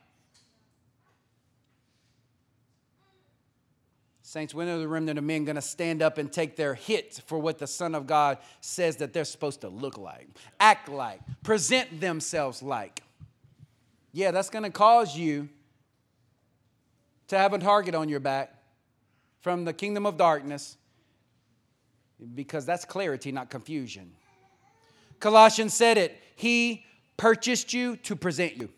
Saints, 4.35 4.53
when 4.53 4.69
are 4.69 4.81
the 4.81 4.89
remnant 4.89 5.17
of 5.17 5.25
men 5.25 5.45
going 5.45 5.55
to 5.55 5.63
stand 5.63 6.03
up 6.03 6.19
and 6.19 6.33
take 6.33 6.57
their 6.57 6.75
hit 6.75 7.23
for 7.29 7.39
what 7.39 7.59
the 7.59 7.69
Son 7.69 7.95
of 7.95 8.09
God 8.09 8.39
says 8.61 8.97
that 8.97 9.13
they're 9.13 9.25
supposed 9.25 9.61
to 9.61 9.69
look 9.69 9.97
like, 9.97 10.27
act 10.59 10.89
like, 10.89 11.21
present 11.45 12.01
themselves 12.01 12.61
like? 12.61 13.05
Yeah, 14.13 14.33
that's 14.33 14.51
going 14.51 14.65
to 14.65 14.71
cause 14.71 15.17
you 15.17 15.49
to 17.29 17.39
have 17.39 17.53
a 17.53 17.59
target 17.59 17.95
on 17.95 18.09
your 18.09 18.19
back 18.19 18.53
from 19.41 19.65
the 19.65 19.73
kingdom 19.73 20.05
of 20.05 20.17
darkness 20.17 20.79
because 22.35 22.67
that's 22.67 22.85
clarity, 22.85 23.31
not 23.31 23.51
confusion. 23.51 24.11
Colossians 25.21 25.75
said 25.75 25.97
it 25.97 26.21
He 26.35 26.85
purchased 27.17 27.73
you 27.73 27.95
to 27.99 28.17
present 28.17 28.57
you. 28.57 28.69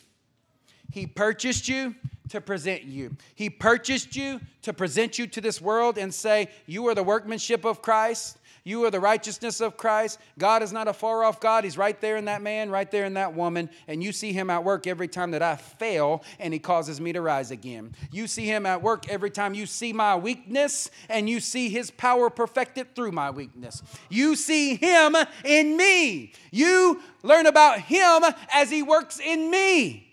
He 0.92 1.06
purchased 1.06 1.66
you 1.66 1.94
to 2.30 2.40
present 2.40 2.84
you. 2.84 3.16
He 3.34 3.50
purchased 3.50 4.16
you 4.16 4.40
to 4.62 4.72
present 4.72 5.18
you 5.18 5.26
to 5.28 5.40
this 5.40 5.60
world 5.60 5.98
and 5.98 6.12
say, 6.12 6.48
You 6.66 6.86
are 6.88 6.94
the 6.94 7.02
workmanship 7.02 7.64
of 7.64 7.82
Christ. 7.82 8.38
You 8.66 8.84
are 8.84 8.90
the 8.90 8.98
righteousness 8.98 9.60
of 9.60 9.76
Christ. 9.76 10.18
God 10.40 10.60
is 10.60 10.72
not 10.72 10.88
a 10.88 10.92
far 10.92 11.22
off 11.22 11.38
God. 11.38 11.62
He's 11.62 11.78
right 11.78 12.00
there 12.00 12.16
in 12.16 12.24
that 12.24 12.42
man, 12.42 12.68
right 12.68 12.90
there 12.90 13.04
in 13.04 13.14
that 13.14 13.32
woman. 13.32 13.70
And 13.86 14.02
you 14.02 14.10
see 14.10 14.32
him 14.32 14.50
at 14.50 14.64
work 14.64 14.88
every 14.88 15.06
time 15.06 15.30
that 15.30 15.42
I 15.42 15.54
fail 15.54 16.24
and 16.40 16.52
he 16.52 16.58
causes 16.58 17.00
me 17.00 17.12
to 17.12 17.20
rise 17.20 17.52
again. 17.52 17.94
You 18.10 18.26
see 18.26 18.44
him 18.44 18.66
at 18.66 18.82
work 18.82 19.08
every 19.08 19.30
time 19.30 19.54
you 19.54 19.66
see 19.66 19.92
my 19.92 20.16
weakness 20.16 20.90
and 21.08 21.30
you 21.30 21.38
see 21.38 21.68
his 21.68 21.92
power 21.92 22.28
perfected 22.28 22.96
through 22.96 23.12
my 23.12 23.30
weakness. 23.30 23.84
You 24.08 24.34
see 24.34 24.74
him 24.74 25.14
in 25.44 25.76
me. 25.76 26.32
You 26.50 27.00
learn 27.22 27.46
about 27.46 27.82
him 27.82 28.24
as 28.52 28.68
he 28.68 28.82
works 28.82 29.20
in 29.20 29.48
me. 29.48 30.06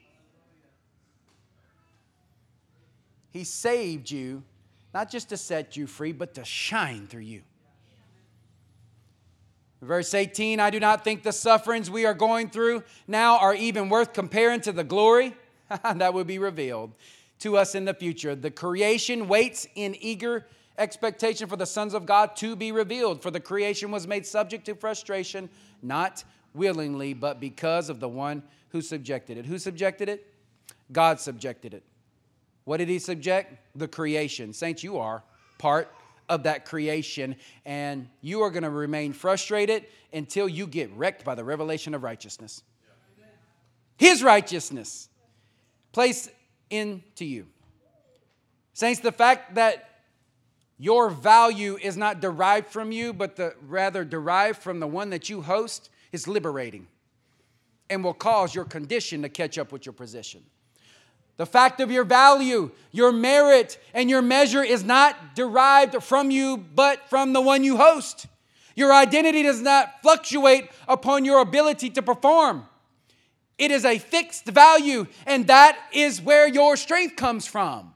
He 3.34 3.44
saved 3.44 4.12
you, 4.12 4.44
not 4.94 5.10
just 5.10 5.30
to 5.30 5.38
set 5.38 5.76
you 5.76 5.88
free, 5.88 6.12
but 6.12 6.36
to 6.36 6.46
shine 6.46 7.08
through 7.08 7.22
you. 7.22 7.42
Verse 9.82 10.14
18 10.14 10.60
I 10.60 10.70
do 10.70 10.80
not 10.80 11.04
think 11.04 11.24
the 11.24 11.34
sufferings 11.34 11.90
we 11.90 12.06
are 12.06 12.14
going 12.14 12.50
through 12.50 12.84
now 13.08 13.40
are 13.40 13.56
even 13.56 13.90
worth 13.90 14.14
comparing 14.14 14.62
to 14.62 14.72
the 14.72 14.84
glory 14.84 15.36
that 15.84 16.14
will 16.14 16.24
be 16.24 16.38
revealed 16.38 16.94
to 17.40 17.58
us 17.58 17.76
in 17.76 17.86
the 17.86 17.94
future. 17.94 18.36
The 18.36 18.52
creation 18.52 19.28
waits 19.28 19.68
in 19.76 19.96
eager 20.00 20.46
expectation 20.78 21.50
for 21.50 21.58
the 21.58 21.66
sons 21.66 21.94
of 21.94 22.06
God 22.06 22.36
to 22.38 22.56
be 22.56 22.72
revealed. 22.72 23.22
For 23.22 23.32
the 23.32 23.40
creation 23.40 23.92
was 23.92 24.08
made 24.08 24.26
subject 24.26 24.66
to 24.66 24.76
frustration, 24.76 25.50
not 25.82 26.24
willingly, 26.54 27.14
but 27.14 27.40
because 27.40 27.90
of 27.90 28.00
the 28.00 28.08
one 28.08 28.44
who 28.70 28.82
subjected 28.82 29.38
it. 29.38 29.46
Who 29.48 29.58
subjected 29.58 30.08
it? 30.08 30.32
God 30.92 31.20
subjected 31.20 31.74
it. 31.74 31.84
What 32.66 32.78
did 32.78 32.90
he 32.90 33.00
subject? 33.00 33.54
The 33.76 33.88
creation. 33.88 34.54
Saints, 34.54 34.84
you 34.84 34.98
are 34.98 35.24
part 35.58 35.94
of 36.30 36.44
that 36.44 36.66
creation, 36.66 37.36
and 37.66 38.08
you 38.22 38.42
are 38.42 38.50
going 38.50 38.64
to 38.64 38.70
remain 38.70 39.14
frustrated 39.14 39.86
until 40.14 40.48
you 40.48 40.66
get 40.68 40.92
wrecked 40.94 41.24
by 41.24 41.36
the 41.36 41.44
revelation 41.44 41.94
of 41.94 42.04
righteousness. 42.04 42.64
His 43.98 44.24
righteousness 44.24 45.10
placed 45.92 46.30
into 46.70 47.26
you. 47.26 47.48
Saints, 48.74 49.02
the 49.02 49.12
fact 49.12 49.56
that 49.56 49.90
your 50.78 51.10
value 51.10 51.78
is 51.82 51.96
not 51.96 52.20
derived 52.20 52.68
from 52.68 52.92
you, 52.92 53.14
but 53.14 53.36
the, 53.36 53.54
rather 53.68 54.04
derived 54.04 54.62
from 54.62 54.80
the 54.80 54.88
one 54.88 55.12
that 55.12 55.30
you 55.30 55.42
host 55.42 55.90
is 56.12 56.28
liberating 56.28 56.88
and 57.90 58.04
will 58.04 58.14
cause 58.14 58.56
your 58.56 58.66
condition 58.66 59.22
to 59.22 59.30
catch 59.30 59.58
up 59.58 59.72
with 59.72 59.86
your 59.86 59.94
position. 59.94 60.44
The 61.38 61.46
fact 61.46 61.80
of 61.80 61.92
your 61.92 62.04
value, 62.04 62.72
your 62.92 63.12
merit, 63.12 63.80
and 63.94 64.10
your 64.10 64.22
measure 64.22 64.64
is 64.64 64.84
not 64.84 65.36
derived 65.36 66.04
from 66.04 66.30
you, 66.30 66.58
but 66.58 67.10
from 67.10 67.34
the 67.34 67.42
one 67.42 67.64
you 67.64 67.78
host. 67.78 68.28
Your 68.76 68.94
identity 68.94 69.44
does 69.44 69.62
not 69.62 70.02
fluctuate 70.02 70.70
upon 70.88 71.26
your 71.26 71.40
ability 71.40 71.90
to 71.92 72.02
perform. 72.02 72.68
It 73.58 73.72
is 73.72 73.86
a 73.86 73.98
fixed 73.98 74.46
value, 74.46 75.08
and 75.26 75.48
that 75.48 75.78
is 75.92 76.22
where 76.22 76.48
your 76.48 76.76
strength 76.76 77.16
comes 77.16 77.46
from. 77.48 77.94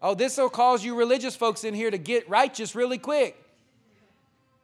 Oh, 0.00 0.14
this 0.14 0.36
will 0.36 0.50
cause 0.50 0.84
you 0.84 0.94
religious 0.94 1.34
folks 1.34 1.64
in 1.64 1.72
here 1.72 1.90
to 1.90 1.98
get 1.98 2.28
righteous 2.28 2.74
really 2.74 2.98
quick. 2.98 3.40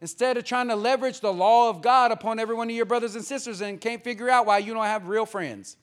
Instead 0.03 0.37
of 0.37 0.45
trying 0.45 0.69
to 0.69 0.77
leverage 0.77 1.21
the 1.21 1.33
law 1.33 1.69
of 1.71 1.83
God 1.83 2.13
upon 2.13 2.39
every 2.39 2.55
one 2.55 2.69
of 2.69 2.77
your 2.77 2.87
brothers 2.87 3.15
and 3.15 3.25
sisters 3.25 3.61
and 3.61 3.81
can't 3.81 4.03
figure 4.03 4.31
out 4.31 4.47
why 4.47 4.59
you 4.59 4.73
don't 4.73 4.85
have 4.85 5.07
real 5.07 5.27
friends. 5.27 5.77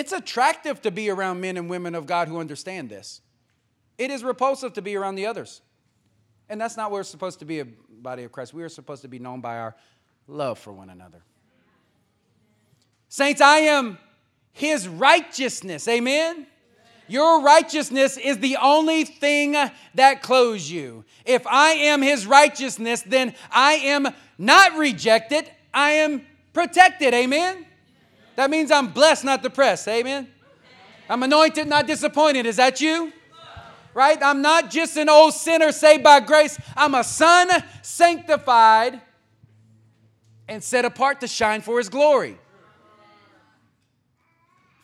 It's 0.00 0.12
attractive 0.12 0.80
to 0.80 0.90
be 0.90 1.10
around 1.10 1.42
men 1.42 1.58
and 1.58 1.68
women 1.68 1.94
of 1.94 2.06
God 2.06 2.26
who 2.26 2.38
understand 2.38 2.88
this. 2.88 3.20
It 3.98 4.10
is 4.10 4.24
repulsive 4.24 4.72
to 4.72 4.80
be 4.80 4.96
around 4.96 5.16
the 5.16 5.26
others. 5.26 5.60
And 6.48 6.58
that's 6.58 6.74
not 6.74 6.90
where 6.90 7.00
we're 7.00 7.04
supposed 7.04 7.40
to 7.40 7.44
be 7.44 7.60
a 7.60 7.66
body 7.66 8.24
of 8.24 8.32
Christ. 8.32 8.54
We 8.54 8.62
are 8.62 8.70
supposed 8.70 9.02
to 9.02 9.08
be 9.08 9.18
known 9.18 9.42
by 9.42 9.58
our 9.58 9.76
love 10.26 10.58
for 10.58 10.72
one 10.72 10.88
another. 10.88 11.22
Saints, 13.10 13.42
I 13.42 13.58
am 13.58 13.98
his 14.54 14.88
righteousness. 14.88 15.86
Amen? 15.86 16.46
Your 17.06 17.42
righteousness 17.42 18.16
is 18.16 18.38
the 18.38 18.56
only 18.56 19.04
thing 19.04 19.54
that 19.96 20.22
clothes 20.22 20.70
you. 20.70 21.04
If 21.26 21.46
I 21.46 21.72
am 21.72 22.00
his 22.00 22.26
righteousness, 22.26 23.02
then 23.02 23.34
I 23.50 23.74
am 23.74 24.08
not 24.38 24.78
rejected, 24.78 25.50
I 25.74 25.90
am 25.90 26.24
protected. 26.54 27.12
Amen? 27.12 27.66
That 28.36 28.50
means 28.50 28.70
I'm 28.70 28.88
blessed, 28.88 29.24
not 29.24 29.42
depressed. 29.42 29.86
Amen? 29.88 30.28
I'm 31.08 31.22
anointed, 31.22 31.66
not 31.66 31.86
disappointed. 31.86 32.46
Is 32.46 32.56
that 32.56 32.80
you? 32.80 33.12
Right? 33.92 34.18
I'm 34.22 34.40
not 34.40 34.70
just 34.70 34.96
an 34.96 35.08
old 35.08 35.34
sinner 35.34 35.72
saved 35.72 36.04
by 36.04 36.20
grace. 36.20 36.58
I'm 36.76 36.94
a 36.94 37.02
son 37.02 37.48
sanctified 37.82 39.00
and 40.48 40.62
set 40.62 40.84
apart 40.84 41.20
to 41.20 41.28
shine 41.28 41.60
for 41.60 41.78
his 41.78 41.88
glory. 41.88 42.38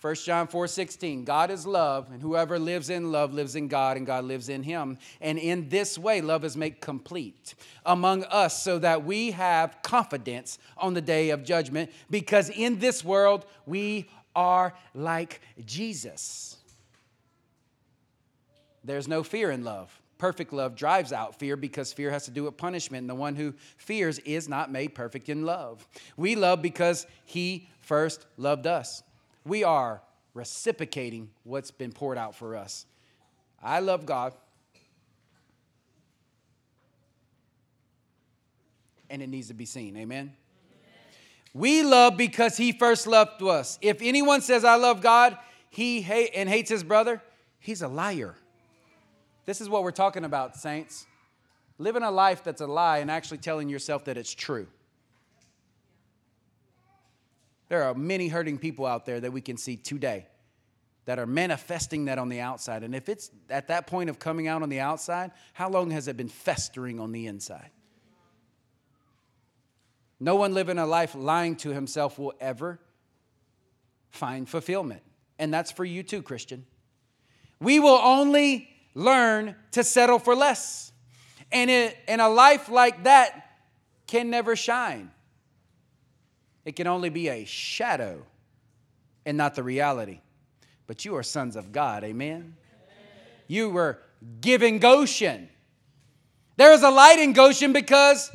1 0.07 0.15
John 0.15 0.47
4 0.47 0.69
16, 0.69 1.25
God 1.25 1.51
is 1.51 1.67
love, 1.67 2.13
and 2.13 2.23
whoever 2.23 2.61
lives 2.61 2.91
in 2.91 3.11
love 3.11 3.35
lives 3.35 3.57
in 3.57 3.67
God, 3.67 3.97
and 3.97 4.07
God 4.07 4.25
lives 4.25 4.49
in 4.49 4.63
him. 4.63 4.99
And 5.21 5.37
in 5.37 5.69
this 5.69 5.99
way, 5.99 6.21
love 6.21 6.45
is 6.45 6.57
made 6.57 6.81
complete 6.81 7.57
among 7.85 8.23
us 8.23 8.63
so 8.63 8.79
that 8.79 9.05
we 9.05 9.33
have 9.33 9.79
confidence 9.83 10.61
on 10.77 10.95
the 10.95 11.01
day 11.01 11.31
of 11.31 11.43
judgment, 11.43 11.91
because 12.09 12.51
in 12.51 12.79
this 12.79 13.05
world 13.05 13.47
we 13.67 14.09
are 14.37 14.75
like 14.95 15.41
Jesus. 15.65 16.57
There's 18.85 19.09
no 19.09 19.25
fear 19.25 19.51
in 19.51 19.65
love. 19.65 20.01
Perfect 20.19 20.53
love 20.53 20.77
drives 20.77 21.13
out 21.13 21.37
fear 21.37 21.57
because 21.57 21.93
fear 21.93 22.13
has 22.13 22.27
to 22.27 22.31
do 22.31 22.45
with 22.45 22.57
punishment, 22.57 23.01
and 23.01 23.11
the 23.11 23.17
one 23.17 23.35
who 23.35 23.55
fears 23.77 24.21
is 24.21 24.49
not 24.49 24.71
made 24.71 24.95
perfect 24.95 25.29
in 25.29 25.45
love. 25.45 25.85
We 26.17 26.37
love 26.37 26.63
because 26.63 27.09
he 27.25 27.69
first 27.81 28.25
loved 28.37 28.69
us 28.69 29.03
we 29.47 29.65
are 29.65 30.03
reciprocating 30.35 31.31
what's 31.45 31.71
been 31.71 31.93
poured 31.93 32.19
out 32.19 32.35
for 32.35 32.57
us. 32.57 32.85
I 33.63 33.81
love 33.81 34.05
God. 34.05 34.35
And 39.09 39.23
it 39.23 39.29
needs 39.29 39.49
to 39.49 39.55
be 39.55 39.65
seen. 39.65 39.97
Amen. 39.97 40.35
We 41.55 41.83
love 41.83 42.19
because 42.19 42.57
he 42.57 42.73
first 42.73 43.07
loved 43.07 43.43
us. 43.43 43.79
If 43.81 44.03
anyone 44.03 44.43
says, 44.43 44.65
I 44.65 44.75
love 44.75 45.01
God, 45.01 45.39
he 45.71 46.03
hate 46.03 46.33
and 46.35 46.49
hates 46.49 46.69
his 46.69 46.85
brother, 46.85 47.23
he's 47.59 47.81
a 47.81 47.89
liar. 47.89 48.35
This 49.47 49.61
is 49.61 49.69
what 49.69 49.85
we're 49.85 49.91
talking 49.93 50.25
about, 50.25 50.57
saints. 50.57 51.07
Living 51.79 52.03
a 52.03 52.11
life 52.11 52.43
that's 52.43 52.61
a 52.61 52.67
lie 52.67 52.99
and 52.99 53.11
actually 53.11 53.39
telling 53.39 53.69
yourself 53.69 54.05
that 54.07 54.19
it's 54.19 54.35
true. 54.35 54.67
There 57.69 57.83
are 57.83 57.95
many 57.95 58.29
hurting 58.29 58.59
people 58.59 58.87
out 58.87 59.07
there 59.07 59.21
that 59.21 59.33
we 59.33 59.41
can 59.41 59.57
see 59.57 59.77
today 59.77 60.27
that 61.07 61.19
are 61.19 61.27
manifesting 61.27 62.07
that 62.07 62.19
on 62.19 62.29
the 62.29 62.41
outside. 62.41 62.83
And 62.83 62.95
if 62.95 63.09
it's 63.09 63.31
at 63.49 63.69
that 63.69 63.87
point 63.87 64.11
of 64.11 64.19
coming 64.19 64.49
out 64.49 64.63
on 64.63 64.69
the 64.69 64.81
outside, 64.81 65.31
how 65.53 65.69
long 65.69 65.91
has 65.91 66.09
it 66.09 66.17
been 66.17 66.29
festering 66.29 67.01
on 67.01 67.13
the 67.13 67.27
inside? 67.27 67.71
No 70.19 70.37
one 70.37 70.55
living 70.55 70.79
a 70.79 70.87
life 70.87 71.15
lying 71.15 71.57
to 71.57 71.71
himself 71.71 72.19
will 72.19 72.35
ever 72.41 72.81
find 74.11 74.49
fulfillment. 74.49 75.03
And 75.39 75.53
that's 75.53 75.71
for 75.71 75.85
you 75.85 76.03
too, 76.03 76.23
Christian. 76.23 76.67
We 77.61 77.79
will 77.79 78.01
only 78.03 78.69
learn 78.95 79.55
to 79.73 79.85
settle 79.85 80.19
for 80.19 80.35
less. 80.35 80.93
And 81.53 81.71
in 81.71 82.21
a 82.21 82.29
life 82.29 82.69
like 82.69 83.05
that 83.05 83.59
can 84.07 84.31
never 84.31 84.57
shine. 84.57 85.11
It 86.67 86.75
can 86.75 86.89
only 86.89 87.11
be 87.11 87.29
a 87.29 87.45
shadow 87.45 88.27
and 89.25 89.39
not 89.39 89.55
the 89.55 89.63
reality. 89.63 90.21
But 90.89 91.05
you 91.05 91.15
are 91.17 91.23
sons 91.23 91.55
of 91.55 91.71
God, 91.71 92.03
amen? 92.03 92.57
You 93.47 93.71
were 93.71 94.01
given 94.41 94.81
Goshen. 94.81 95.49
There 96.57 96.73
is 96.73 96.83
a 96.83 96.91
light 96.91 97.21
in 97.21 97.33
Goshen 97.33 97.73
because 97.73 98.31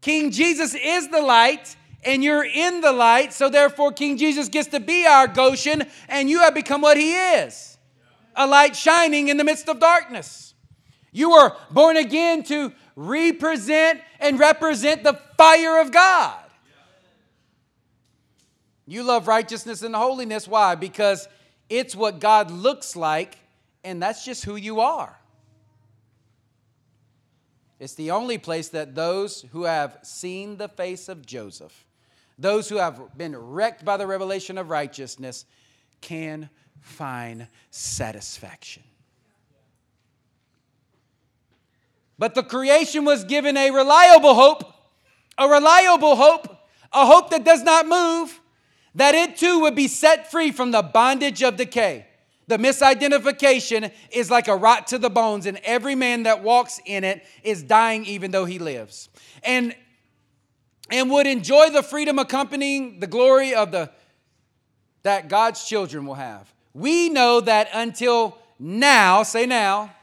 King 0.00 0.30
Jesus 0.30 0.74
is 0.74 1.08
the 1.08 1.20
light 1.20 1.76
and 2.04 2.24
you're 2.24 2.44
in 2.44 2.80
the 2.80 2.92
light. 2.92 3.34
So 3.34 3.50
therefore, 3.50 3.92
King 3.92 4.16
Jesus 4.16 4.48
gets 4.48 4.68
to 4.68 4.80
be 4.80 5.06
our 5.06 5.28
Goshen 5.28 5.84
and 6.08 6.30
you 6.30 6.40
have 6.40 6.54
become 6.54 6.80
what 6.80 6.96
he 6.96 7.14
is 7.14 7.76
a 8.34 8.46
light 8.46 8.74
shining 8.74 9.28
in 9.28 9.36
the 9.36 9.44
midst 9.44 9.68
of 9.68 9.78
darkness. 9.78 10.54
You 11.10 11.32
were 11.32 11.54
born 11.70 11.98
again 11.98 12.42
to 12.44 12.72
represent 12.96 14.00
and 14.20 14.38
represent 14.38 15.04
the 15.04 15.20
fire 15.36 15.82
of 15.82 15.92
God. 15.92 16.41
You 18.86 19.02
love 19.02 19.28
righteousness 19.28 19.82
and 19.82 19.94
holiness. 19.94 20.48
Why? 20.48 20.74
Because 20.74 21.28
it's 21.68 21.94
what 21.94 22.20
God 22.20 22.50
looks 22.50 22.96
like, 22.96 23.38
and 23.84 24.02
that's 24.02 24.24
just 24.24 24.44
who 24.44 24.56
you 24.56 24.80
are. 24.80 25.18
It's 27.78 27.94
the 27.94 28.12
only 28.12 28.38
place 28.38 28.68
that 28.68 28.94
those 28.94 29.44
who 29.52 29.64
have 29.64 29.98
seen 30.02 30.56
the 30.56 30.68
face 30.68 31.08
of 31.08 31.26
Joseph, 31.26 31.84
those 32.38 32.68
who 32.68 32.76
have 32.76 33.16
been 33.16 33.36
wrecked 33.36 33.84
by 33.84 33.96
the 33.96 34.06
revelation 34.06 34.56
of 34.58 34.70
righteousness, 34.70 35.44
can 36.00 36.48
find 36.80 37.48
satisfaction. 37.70 38.82
But 42.18 42.34
the 42.36 42.42
creation 42.42 43.04
was 43.04 43.24
given 43.24 43.56
a 43.56 43.70
reliable 43.70 44.34
hope, 44.34 44.62
a 45.38 45.48
reliable 45.48 46.14
hope, 46.14 46.56
a 46.92 47.06
hope 47.06 47.30
that 47.30 47.44
does 47.44 47.62
not 47.62 47.88
move, 47.88 48.40
that 48.94 49.14
it 49.14 49.36
too 49.36 49.60
would 49.60 49.74
be 49.74 49.88
set 49.88 50.30
free 50.30 50.50
from 50.50 50.70
the 50.70 50.82
bondage 50.82 51.42
of 51.42 51.56
decay. 51.56 52.06
The 52.48 52.58
misidentification 52.58 53.92
is 54.10 54.30
like 54.30 54.48
a 54.48 54.56
rot 54.56 54.88
to 54.88 54.98
the 54.98 55.08
bones, 55.08 55.46
and 55.46 55.58
every 55.64 55.94
man 55.94 56.24
that 56.24 56.42
walks 56.42 56.80
in 56.84 57.04
it 57.04 57.24
is 57.42 57.62
dying 57.62 58.04
even 58.04 58.30
though 58.30 58.44
he 58.44 58.58
lives. 58.58 59.08
And, 59.42 59.74
and 60.90 61.10
would 61.10 61.26
enjoy 61.26 61.70
the 61.70 61.82
freedom 61.82 62.18
accompanying 62.18 63.00
the 63.00 63.06
glory 63.06 63.54
of 63.54 63.70
the 63.70 63.90
that 65.02 65.28
God's 65.28 65.64
children 65.64 66.06
will 66.06 66.14
have. 66.14 66.52
We 66.74 67.08
know 67.08 67.40
that 67.40 67.68
until 67.74 68.38
now, 68.58 69.22
say 69.24 69.46
now, 69.46 69.94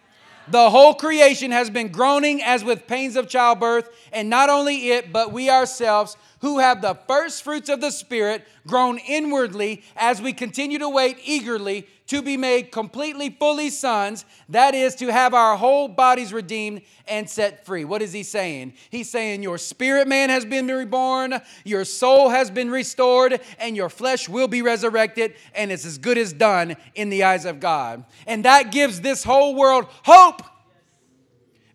the 0.50 0.70
whole 0.70 0.94
creation 0.94 1.52
has 1.52 1.70
been 1.70 1.90
groaning 1.90 2.42
as 2.42 2.64
with 2.64 2.88
pains 2.88 3.16
of 3.16 3.30
childbirth, 3.30 3.90
and 4.12 4.30
not 4.30 4.50
only 4.50 4.90
it, 4.90 5.14
but 5.14 5.32
we 5.32 5.50
ourselves 5.50 6.18
who 6.42 6.60
have 6.60 6.82
the 6.82 6.96
first 7.08 7.44
fruits 7.44 7.70
of 7.70 7.82
the 7.82 7.92
Spirit 7.92 8.48
groan 8.66 8.98
inwardly 9.00 9.84
as 9.96 10.22
we 10.22 10.34
continue 10.34 10.80
to 10.80 10.90
wait 10.90 11.18
eagerly 11.24 11.88
to 12.08 12.24
be 12.24 12.38
made 12.38 12.72
completely, 12.72 13.30
fully 13.30 13.70
sons, 13.70 14.26
that 14.50 14.74
is, 14.74 14.96
to 14.96 15.12
have 15.12 15.36
our 15.36 15.56
whole 15.56 15.88
bodies 15.88 16.34
redeemed 16.34 16.82
and 17.08 17.30
set 17.30 17.68
free. 17.68 17.86
What 17.86 18.02
is 18.02 18.12
he 18.12 18.24
saying? 18.24 18.74
He's 18.90 19.10
saying, 19.12 19.44
Your 19.44 19.60
spirit 19.60 20.08
man 20.08 20.32
has 20.32 20.44
been 20.44 20.68
reborn, 20.68 21.40
your 21.64 21.86
soul 21.86 22.30
has 22.30 22.50
been 22.50 22.72
restored, 22.72 23.40
and 23.60 23.76
your 23.76 23.90
flesh 23.90 24.28
will 24.28 24.48
be 24.48 24.64
resurrected, 24.64 25.36
and 25.54 25.72
it's 25.72 25.86
as 25.86 26.00
good 26.00 26.18
as 26.18 26.34
done 26.34 26.78
in 26.96 27.10
the 27.10 27.24
eyes 27.24 27.46
of 27.46 27.60
God. 27.60 28.04
And 28.26 28.44
that 28.44 28.72
gives 28.72 29.02
this 29.02 29.24
whole 29.24 29.54
world 29.56 29.86
hope 30.04 30.42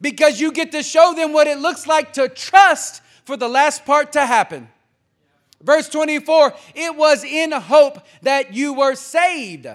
because 0.00 0.40
you 0.40 0.50
get 0.50 0.72
to 0.72 0.82
show 0.82 1.14
them 1.14 1.32
what 1.32 1.46
it 1.46 1.58
looks 1.58 1.86
like 1.86 2.12
to 2.14 2.28
trust 2.28 3.02
for 3.24 3.36
the 3.36 3.48
last 3.48 3.84
part 3.84 4.12
to 4.12 4.24
happen. 4.24 4.68
Verse 5.62 5.88
24, 5.88 6.54
it 6.74 6.94
was 6.94 7.24
in 7.24 7.50
hope 7.52 8.06
that 8.22 8.52
you 8.52 8.74
were 8.74 8.94
saved. 8.94 9.66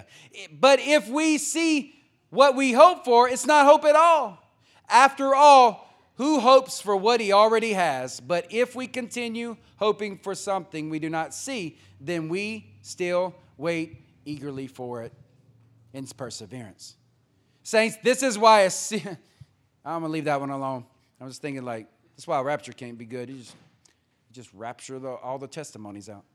But 0.51 0.80
if 0.80 1.09
we 1.09 1.38
see 1.39 1.95
what 2.30 2.55
we 2.55 2.73
hope 2.73 3.05
for, 3.05 3.27
it's 3.27 3.47
not 3.47 3.65
hope 3.65 3.85
at 3.85 3.95
all. 3.95 4.38
After 4.88 5.34
all, 5.34 5.89
who 6.15 6.39
hopes 6.39 6.80
for 6.81 6.95
what 6.95 7.21
he 7.21 7.31
already 7.31 7.73
has? 7.73 8.19
But 8.19 8.47
if 8.51 8.76
we 8.76 8.88
continue 8.88 9.57
hoping 9.77 10.19
for 10.19 10.35
something 10.35 10.89
we 10.89 10.99
do 10.99 11.09
not 11.09 11.34
see, 11.34 11.77
then 11.99 12.30
we 12.30 12.69
still 12.81 13.34
wait 13.57 14.03
eagerly 14.26 14.67
for 14.67 15.01
it 15.03 15.13
in 15.93 16.05
perseverance. 16.05 16.97
Saints, 17.63 17.97
this 18.03 18.21
is 18.21 18.38
why 18.38 18.63
I'm 19.85 20.01
gonna 20.01 20.09
leave 20.09 20.26
that 20.26 20.39
one 20.39 20.49
alone. 20.49 20.85
I 21.19 21.26
was 21.26 21.38
thinking 21.38 21.63
like 21.63 21.88
that's 22.19 22.27
why 22.27 22.41
rapture 22.41 22.73
can't 22.73 22.97
be 22.97 23.05
good. 23.05 23.29
You 23.29 23.37
just, 23.37 23.55
just 24.33 24.49
rapture 24.53 24.99
the, 24.99 25.07
all 25.07 25.37
the 25.37 25.47
testimonies 25.47 26.09
out. 26.09 26.25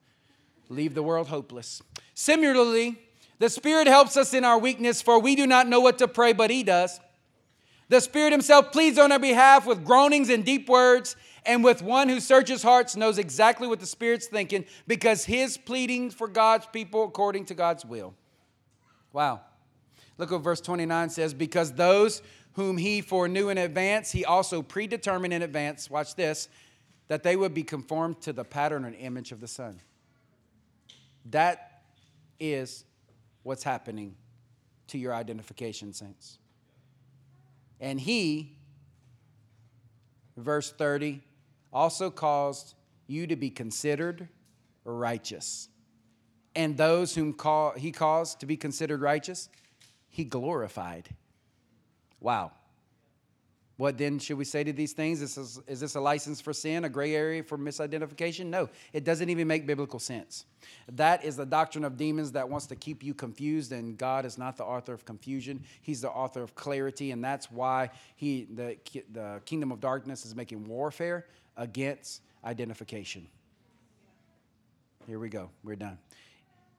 Leave 0.70 0.94
the 0.94 1.02
world 1.02 1.26
hopeless. 1.28 1.82
Similarly, 2.14 2.98
the 3.38 3.50
Spirit 3.50 3.86
helps 3.86 4.16
us 4.16 4.32
in 4.32 4.46
our 4.46 4.58
weakness, 4.58 5.02
for 5.02 5.18
we 5.18 5.36
do 5.36 5.46
not 5.46 5.68
know 5.68 5.80
what 5.80 5.98
to 5.98 6.08
pray, 6.08 6.32
but 6.32 6.48
He 6.48 6.62
does. 6.62 7.00
The 7.90 8.00
Spirit 8.00 8.32
Himself 8.32 8.72
pleads 8.72 8.98
on 8.98 9.12
our 9.12 9.18
behalf 9.18 9.66
with 9.66 9.84
groanings 9.84 10.30
and 10.30 10.42
deep 10.42 10.70
words, 10.70 11.16
and 11.44 11.62
with 11.62 11.82
one 11.82 12.08
who 12.08 12.18
searches 12.18 12.62
hearts 12.62 12.96
knows 12.96 13.18
exactly 13.18 13.68
what 13.68 13.78
the 13.78 13.84
Spirit's 13.84 14.26
thinking, 14.26 14.64
because 14.86 15.26
His 15.26 15.58
pleading 15.58 16.08
for 16.08 16.28
God's 16.28 16.64
people 16.64 17.04
according 17.04 17.44
to 17.44 17.54
God's 17.54 17.84
will. 17.84 18.14
Wow. 19.12 19.42
Look 20.16 20.30
what 20.30 20.38
verse 20.38 20.62
29 20.62 21.10
says 21.10 21.34
because 21.34 21.72
those 21.72 22.22
whom 22.54 22.76
he 22.76 23.00
foreknew 23.00 23.48
in 23.48 23.58
advance, 23.58 24.12
he 24.12 24.24
also 24.24 24.62
predetermined 24.62 25.32
in 25.32 25.42
advance, 25.42 25.90
watch 25.90 26.14
this, 26.14 26.48
that 27.08 27.22
they 27.22 27.36
would 27.36 27.52
be 27.52 27.62
conformed 27.62 28.20
to 28.22 28.32
the 28.32 28.44
pattern 28.44 28.84
and 28.84 28.94
image 28.96 29.32
of 29.32 29.40
the 29.40 29.48
Son. 29.48 29.80
That 31.30 31.82
is 32.40 32.84
what's 33.42 33.62
happening 33.62 34.14
to 34.88 34.98
your 34.98 35.14
identification, 35.14 35.92
saints. 35.92 36.38
And 37.80 38.00
he, 38.00 38.56
verse 40.36 40.70
30, 40.70 41.20
also 41.72 42.10
caused 42.10 42.74
you 43.06 43.26
to 43.26 43.36
be 43.36 43.50
considered 43.50 44.28
righteous. 44.84 45.68
And 46.54 46.76
those 46.76 47.14
whom 47.14 47.32
call, 47.32 47.72
he 47.72 47.90
caused 47.90 48.40
to 48.40 48.46
be 48.46 48.56
considered 48.56 49.00
righteous, 49.00 49.48
he 50.08 50.24
glorified. 50.24 51.08
Wow. 52.24 52.52
What 53.76 53.98
then 53.98 54.18
should 54.18 54.38
we 54.38 54.46
say 54.46 54.64
to 54.64 54.72
these 54.72 54.94
things? 54.94 55.20
Is 55.20 55.34
this, 55.34 55.60
is 55.66 55.80
this 55.80 55.94
a 55.94 56.00
license 56.00 56.40
for 56.40 56.54
sin, 56.54 56.84
a 56.84 56.88
gray 56.88 57.14
area 57.14 57.42
for 57.42 57.58
misidentification? 57.58 58.46
No, 58.46 58.70
it 58.94 59.04
doesn't 59.04 59.28
even 59.28 59.46
make 59.46 59.66
biblical 59.66 59.98
sense. 59.98 60.46
That 60.92 61.22
is 61.22 61.36
the 61.36 61.44
doctrine 61.44 61.84
of 61.84 61.98
demons 61.98 62.32
that 62.32 62.48
wants 62.48 62.66
to 62.68 62.76
keep 62.76 63.02
you 63.02 63.12
confused, 63.12 63.72
and 63.72 63.98
God 63.98 64.24
is 64.24 64.38
not 64.38 64.56
the 64.56 64.64
author 64.64 64.94
of 64.94 65.04
confusion. 65.04 65.62
He's 65.82 66.00
the 66.00 66.08
author 66.08 66.42
of 66.42 66.54
clarity, 66.54 67.10
and 67.10 67.22
that's 67.22 67.50
why 67.50 67.90
he, 68.16 68.46
the, 68.54 68.78
the 69.12 69.42
kingdom 69.44 69.70
of 69.70 69.80
darkness 69.80 70.24
is 70.24 70.34
making 70.34 70.66
warfare 70.66 71.26
against 71.58 72.22
identification. 72.42 73.26
Here 75.06 75.18
we 75.18 75.28
go, 75.28 75.50
we're 75.62 75.76
done. 75.76 75.98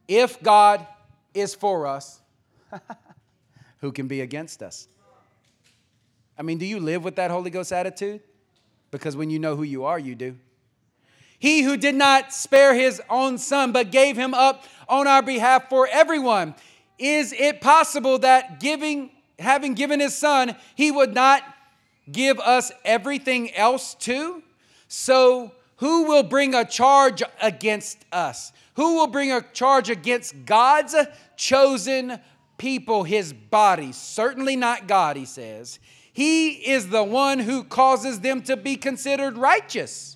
If 0.07 0.41
God 0.41 0.87
is 1.35 1.53
for 1.53 1.85
us, 1.85 2.19
who 3.81 3.91
can 3.91 4.07
be 4.07 4.21
against 4.21 4.63
us? 4.63 4.87
I 6.37 6.41
mean, 6.41 6.57
do 6.57 6.65
you 6.65 6.79
live 6.79 7.03
with 7.03 7.15
that 7.15 7.31
Holy 7.31 7.49
Ghost 7.49 7.71
attitude? 7.71 8.21
Because 8.91 9.15
when 9.15 9.29
you 9.29 9.39
know 9.39 9.55
who 9.55 9.63
you 9.63 9.85
are, 9.85 9.99
you 9.99 10.15
do. 10.15 10.37
He 11.39 11.63
who 11.63 11.77
did 11.77 11.95
not 11.95 12.33
spare 12.33 12.73
his 12.73 13.01
own 13.09 13.37
son, 13.37 13.71
but 13.71 13.91
gave 13.91 14.15
him 14.15 14.33
up 14.33 14.63
on 14.87 15.07
our 15.07 15.21
behalf 15.21 15.69
for 15.69 15.87
everyone. 15.91 16.55
Is 16.97 17.33
it 17.33 17.61
possible 17.61 18.19
that 18.19 18.59
giving, 18.59 19.11
having 19.37 19.73
given 19.73 19.99
his 19.99 20.15
son, 20.15 20.55
he 20.75 20.91
would 20.91 21.13
not 21.13 21.43
give 22.11 22.39
us 22.39 22.71
everything 22.83 23.53
else 23.53 23.95
too? 23.95 24.43
So 24.87 25.51
who 25.77 26.03
will 26.03 26.23
bring 26.23 26.55
a 26.55 26.63
charge 26.63 27.21
against 27.41 28.05
us? 28.11 28.53
Who 28.75 28.95
will 28.95 29.07
bring 29.07 29.31
a 29.31 29.41
charge 29.41 29.89
against 29.89 30.45
God's 30.45 30.95
chosen 31.35 32.19
people, 32.57 33.03
his 33.03 33.33
body? 33.33 33.91
Certainly 33.91 34.55
not 34.55 34.87
God, 34.87 35.17
he 35.17 35.25
says. 35.25 35.79
He 36.15 36.51
is 36.51 36.87
the 36.87 37.03
one 37.03 37.39
who 37.39 37.65
causes 37.65 38.21
them 38.21 38.41
to 38.43 38.55
be 38.55 38.77
considered 38.77 39.37
righteous. 39.37 40.15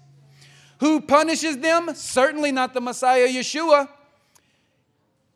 Who 0.79 1.01
punishes 1.01 1.57
them? 1.57 1.93
Certainly 1.93 2.53
not 2.53 2.73
the 2.73 2.79
Messiah 2.79 3.27
Yeshua. 3.27 3.89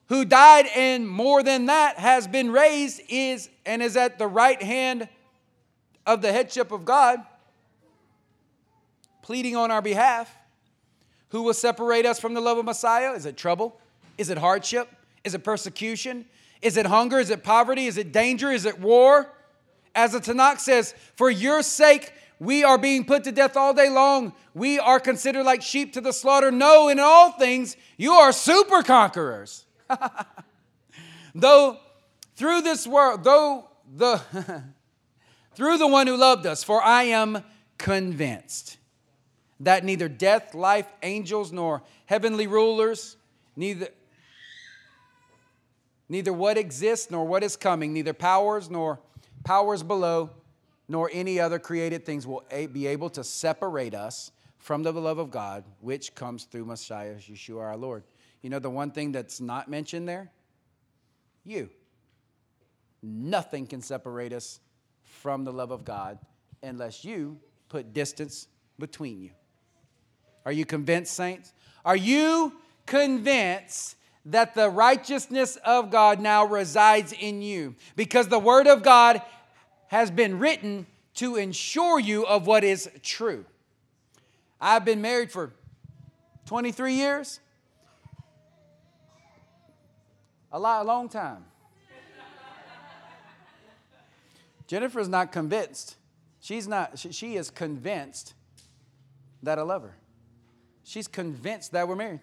Who 0.08 0.24
died 0.24 0.68
and 0.74 1.06
more 1.06 1.44
than 1.44 1.66
that 1.66 2.00
has 2.00 2.30
been 2.30 2.50
raised 2.50 3.02
is 3.10 3.50
and 3.66 3.84
is 3.84 3.98
at 3.98 4.18
the 4.18 4.26
right 4.26 4.64
hand 4.64 5.10
of 6.06 6.22
the 6.22 6.32
headship 6.32 6.72
of 6.72 6.86
God, 6.86 7.20
pleading 9.22 9.58
on 9.58 9.70
our 9.70 9.82
behalf. 9.82 10.34
Who 11.32 11.44
will 11.44 11.54
separate 11.54 12.06
us 12.06 12.22
from 12.22 12.36
the 12.36 12.42
love 12.42 12.58
of 12.58 12.64
Messiah? 12.64 13.12
Is 13.12 13.26
it 13.26 13.36
trouble? 13.36 13.78
Is 14.18 14.30
it 14.30 14.38
hardship? 14.38 14.88
Is 15.26 15.34
it 15.36 15.44
persecution? 15.44 16.24
Is 16.62 16.78
it 16.78 16.86
hunger? 16.86 17.20
Is 17.20 17.32
it 17.32 17.44
poverty? 17.44 17.88
Is 17.88 17.98
it 17.98 18.14
danger? 18.14 18.50
Is 18.50 18.64
it 18.64 18.80
war? 18.80 19.30
As 19.96 20.14
the 20.14 20.20
Tanakh 20.20 20.60
says, 20.60 20.96
for 21.16 21.30
your 21.30 21.62
sake, 21.62 22.14
we 22.40 22.64
are 22.64 22.78
being 22.78 23.06
put 23.06 23.24
to 23.26 23.32
death 23.32 23.56
all 23.56 23.74
day 23.74 23.90
long. 23.90 24.34
We 24.54 24.80
are 24.80 25.00
considered 25.00 25.44
like 25.44 25.62
sheep 25.62 25.94
to 25.94 26.02
the 26.02 26.12
slaughter. 26.12 26.52
No, 26.52 26.90
in 26.90 27.00
all 27.00 27.32
things, 27.32 27.78
you 27.98 28.12
are 28.12 28.32
super 28.32 28.82
conquerors. 28.82 29.66
though 31.36 31.78
through 32.36 32.62
this 32.62 32.88
world, 32.88 33.24
though 33.24 33.70
the 33.96 34.22
through 35.56 35.78
the 35.78 35.88
one 35.88 36.08
who 36.08 36.18
loved 36.18 36.46
us, 36.46 36.64
for 36.64 36.82
I 36.82 37.04
am 37.04 37.44
convinced 37.78 38.78
that 39.60 39.84
neither 39.84 40.10
death, 40.10 40.54
life, 40.54 40.88
angels, 41.04 41.52
nor 41.52 41.84
heavenly 42.06 42.48
rulers, 42.48 43.18
neither 43.56 43.88
neither 46.10 46.34
what 46.34 46.58
exists 46.58 47.10
nor 47.10 47.26
what 47.26 47.44
is 47.44 47.56
coming, 47.56 47.94
neither 47.94 48.14
powers 48.14 48.70
nor 48.70 49.00
powers 49.44 49.84
below, 49.84 50.30
nor 50.88 51.10
any 51.14 51.40
other 51.40 51.60
created 51.60 52.06
things 52.06 52.28
will 52.28 52.44
be 52.72 52.88
able 52.88 53.10
to 53.12 53.24
separate 53.24 53.94
us 53.94 54.32
from 54.58 54.84
the 54.84 54.92
love 54.94 55.18
of 55.18 55.30
God, 55.32 55.64
which 55.82 56.16
comes 56.16 56.46
through 56.46 56.66
Messiah, 56.66 57.16
Yeshua 57.16 57.62
our 57.62 57.78
Lord. 57.78 58.04
You 58.42 58.50
know 58.50 58.60
the 58.60 58.70
one 58.70 58.92
thing 58.92 59.12
that's 59.12 59.42
not 59.42 59.70
mentioned 59.70 60.08
there? 60.08 60.32
You. 61.44 61.70
Nothing 63.02 63.68
can 63.68 63.82
separate 63.82 64.32
us 64.32 64.60
from 65.02 65.44
the 65.44 65.52
love 65.52 65.72
of 65.72 65.84
God 65.84 66.20
unless 66.62 67.04
you 67.04 67.38
put 67.68 67.94
distance 67.94 68.48
between 68.80 69.22
you. 69.22 69.32
Are 70.46 70.52
you 70.52 70.66
convinced, 70.66 71.14
saints? 71.14 71.54
Are 71.84 71.96
you 71.96 72.54
convinced 72.86 73.98
that 74.26 74.56
the 74.56 74.70
righteousness 74.70 75.58
of 75.66 75.92
God 75.92 76.20
now 76.20 76.46
resides 76.46 77.14
in 77.14 77.42
you 77.42 77.76
because 77.96 78.28
the 78.28 78.40
Word 78.40 78.68
of 78.68 78.84
God 78.84 79.22
has 79.88 80.10
been 80.10 80.40
written 80.40 80.88
to 81.16 81.36
ensure 81.36 82.00
you 82.00 82.26
of 82.26 82.48
what 82.48 82.64
is 82.64 82.90
true. 83.02 83.46
I've 84.60 84.86
been 84.86 85.02
married 85.02 85.32
for 85.32 85.52
23 86.46 86.94
years, 86.94 87.40
a 90.52 90.60
lot, 90.60 90.84
a 90.84 90.88
long 90.88 91.10
time. 91.10 91.46
Jennifer's 94.68 95.10
not 95.10 95.32
convinced. 95.32 95.98
She's 96.40 96.68
not, 96.68 96.98
she 96.98 97.36
is 97.36 97.50
convinced 97.50 98.34
that 99.44 99.60
I 99.60 99.62
love 99.62 99.84
her. 99.84 99.96
She's 100.84 101.08
convinced 101.08 101.74
that 101.74 101.88
we're 101.88 101.96
married. 101.96 102.22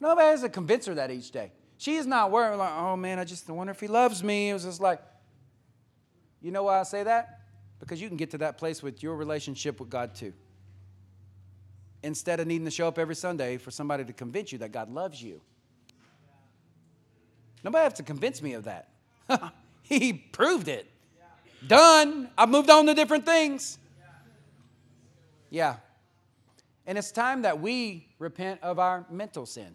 Nobody 0.00 0.28
has 0.28 0.42
to 0.42 0.48
convince 0.48 0.86
her 0.86 0.94
that 0.94 1.10
each 1.10 1.30
day. 1.30 1.52
She's 1.76 2.06
not 2.06 2.30
worried, 2.30 2.56
like, 2.56 2.72
oh 2.76 2.96
man, 2.96 3.18
I 3.18 3.24
just 3.24 3.48
wonder 3.48 3.70
if 3.70 3.80
he 3.80 3.88
loves 3.88 4.22
me. 4.22 4.50
It 4.50 4.52
was 4.52 4.64
just 4.64 4.80
like, 4.80 5.00
you 6.40 6.50
know 6.50 6.64
why 6.64 6.80
I 6.80 6.82
say 6.84 7.02
that? 7.04 7.40
Because 7.80 8.00
you 8.00 8.08
can 8.08 8.16
get 8.16 8.30
to 8.32 8.38
that 8.38 8.58
place 8.58 8.82
with 8.82 9.02
your 9.02 9.16
relationship 9.16 9.80
with 9.80 9.90
God 9.90 10.14
too. 10.14 10.32
instead 12.02 12.38
of 12.40 12.46
needing 12.46 12.64
to 12.64 12.70
show 12.70 12.86
up 12.86 12.98
every 12.98 13.16
Sunday 13.16 13.56
for 13.56 13.70
somebody 13.70 14.04
to 14.04 14.12
convince 14.12 14.52
you 14.52 14.58
that 14.58 14.72
God 14.72 14.90
loves 14.90 15.22
you. 15.22 15.40
Nobody 17.64 17.82
has 17.82 17.94
to 17.94 18.04
convince 18.04 18.40
me 18.40 18.52
of 18.52 18.64
that. 18.64 18.88
he 19.82 20.12
proved 20.12 20.68
it. 20.68 20.86
Done. 21.66 22.30
I've 22.38 22.48
moved 22.48 22.70
on 22.70 22.86
to 22.86 22.94
different 22.94 23.26
things. 23.26 23.78
Yeah. 25.50 25.76
And 26.86 26.96
it's 26.96 27.10
time 27.10 27.42
that 27.42 27.60
we 27.60 28.08
repent 28.18 28.60
of 28.62 28.78
our 28.78 29.04
mental 29.10 29.44
sin, 29.44 29.74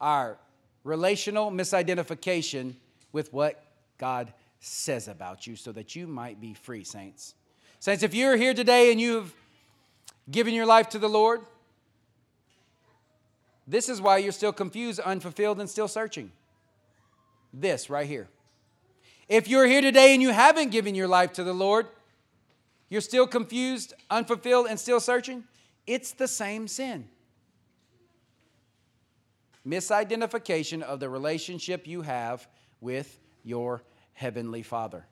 our 0.00 0.38
relational 0.84 1.50
misidentification 1.50 2.74
with 3.12 3.32
what 3.32 3.62
God 3.98 4.32
says 4.60 5.08
about 5.08 5.46
you 5.46 5.56
so 5.56 5.72
that 5.72 5.94
you 5.94 6.06
might 6.06 6.40
be 6.40 6.54
free, 6.54 6.84
saints. 6.84 7.34
Saints, 7.80 8.02
if 8.02 8.14
you're 8.14 8.36
here 8.36 8.54
today 8.54 8.90
and 8.90 9.00
you've 9.00 9.34
given 10.30 10.54
your 10.54 10.66
life 10.66 10.88
to 10.90 10.98
the 10.98 11.08
Lord, 11.08 11.40
this 13.66 13.88
is 13.88 14.00
why 14.00 14.18
you're 14.18 14.32
still 14.32 14.52
confused, 14.52 14.98
unfulfilled, 15.00 15.60
and 15.60 15.68
still 15.68 15.88
searching. 15.88 16.32
This 17.52 17.90
right 17.90 18.06
here. 18.06 18.28
If 19.28 19.46
you're 19.46 19.66
here 19.66 19.82
today 19.82 20.14
and 20.14 20.22
you 20.22 20.30
haven't 20.30 20.70
given 20.70 20.94
your 20.94 21.08
life 21.08 21.34
to 21.34 21.44
the 21.44 21.52
Lord, 21.52 21.86
you're 22.88 23.02
still 23.02 23.26
confused, 23.26 23.92
unfulfilled, 24.10 24.66
and 24.68 24.80
still 24.80 25.00
searching, 25.00 25.44
it's 25.86 26.12
the 26.12 26.28
same 26.28 26.66
sin. 26.66 27.08
Misidentification 29.68 30.82
of 30.82 31.00
the 31.00 31.08
relationship 31.08 31.86
you 31.86 32.02
have 32.02 32.48
with 32.80 33.18
your 33.42 33.82
Heavenly 34.12 34.62
Father. 34.62 35.06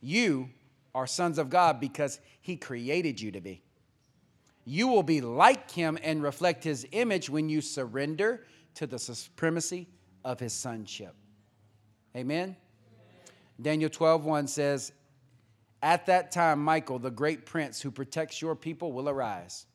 You 0.00 0.50
are 0.94 1.06
sons 1.06 1.38
of 1.38 1.50
God 1.50 1.80
because 1.80 2.20
He 2.40 2.56
created 2.56 3.20
you 3.20 3.32
to 3.32 3.40
be. 3.40 3.62
You 4.64 4.88
will 4.88 5.02
be 5.02 5.20
like 5.20 5.70
Him 5.70 5.98
and 6.02 6.22
reflect 6.22 6.62
His 6.62 6.86
image 6.92 7.30
when 7.30 7.48
you 7.48 7.60
surrender 7.60 8.44
to 8.74 8.86
the 8.86 8.98
supremacy 8.98 9.88
of 10.24 10.40
His 10.40 10.52
sonship. 10.52 11.14
Amen? 12.16 12.56
Daniel 13.60 13.90
12, 13.90 14.24
1 14.24 14.46
says, 14.46 14.92
At 15.82 16.06
that 16.06 16.32
time, 16.32 16.62
Michael, 16.62 16.98
the 16.98 17.10
great 17.10 17.46
prince 17.46 17.80
who 17.80 17.90
protects 17.90 18.40
your 18.42 18.54
people, 18.54 18.92
will 18.92 19.08
arise. 19.08 19.66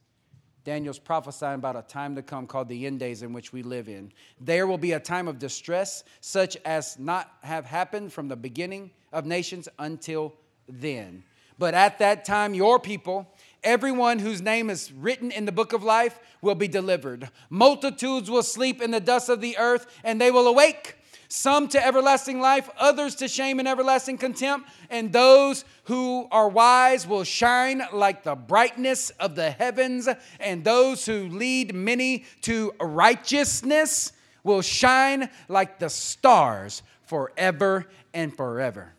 Daniel's 0.63 0.99
prophesying 0.99 1.55
about 1.55 1.75
a 1.75 1.81
time 1.81 2.15
to 2.15 2.21
come 2.21 2.45
called 2.45 2.67
the 2.67 2.85
end 2.85 2.99
days 2.99 3.23
in 3.23 3.33
which 3.33 3.53
we 3.53 3.63
live 3.63 3.87
in. 3.87 4.11
There 4.39 4.67
will 4.67 4.77
be 4.77 4.91
a 4.91 4.99
time 4.99 5.27
of 5.27 5.39
distress 5.39 6.03
such 6.21 6.57
as 6.65 6.99
not 6.99 7.31
have 7.43 7.65
happened 7.65 8.13
from 8.13 8.27
the 8.27 8.35
beginning 8.35 8.91
of 9.11 9.25
nations 9.25 9.69
until 9.79 10.33
then. 10.67 11.23
But 11.57 11.73
at 11.73 11.99
that 11.99 12.23
time, 12.23 12.53
your 12.53 12.79
people, 12.79 13.27
everyone 13.63 14.19
whose 14.19 14.41
name 14.41 14.69
is 14.69 14.91
written 14.93 15.31
in 15.31 15.45
the 15.45 15.51
book 15.51 15.73
of 15.73 15.83
life, 15.83 16.19
will 16.41 16.55
be 16.55 16.69
delivered. 16.69 17.29
Multitudes 17.49 18.29
will 18.29 18.43
sleep 18.43 18.81
in 18.81 18.91
the 18.91 19.01
dust 19.01 19.27
of 19.27 19.41
the 19.41 19.57
earth, 19.57 19.87
and 20.03 20.21
they 20.21 20.31
will 20.31 20.47
awake 20.47 20.95
some 21.29 21.67
to 21.69 21.85
everlasting 21.85 22.41
life, 22.41 22.69
others 22.77 23.15
to 23.15 23.27
shame 23.27 23.59
and 23.59 23.67
everlasting 23.67 24.17
contempt. 24.17 24.67
And 24.89 25.13
those 25.13 25.63
who 25.85 26.27
are 26.31 26.49
wise 26.49 27.07
will 27.07 27.23
shine 27.23 27.83
like 27.93 28.23
the 28.23 28.35
brightness 28.35 29.11
of 29.11 29.35
the 29.35 29.51
heavens, 29.51 30.09
and 30.39 30.63
those 30.63 31.05
who 31.05 31.29
lead 31.29 31.73
many 31.73 32.25
to 32.41 32.73
righteousness 32.81 34.11
will 34.43 34.61
shine 34.61 35.29
like 35.47 35.79
the 35.79 35.89
stars 35.89 36.81
forever 37.03 37.85
and 38.13 38.35
forever. 38.35 38.93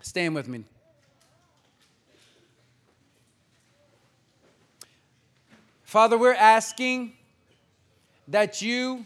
Stand 0.00 0.34
with 0.34 0.48
me. 0.48 0.64
Father, 5.82 6.16
we're 6.16 6.32
asking 6.32 7.12
that 8.28 8.62
you 8.62 9.04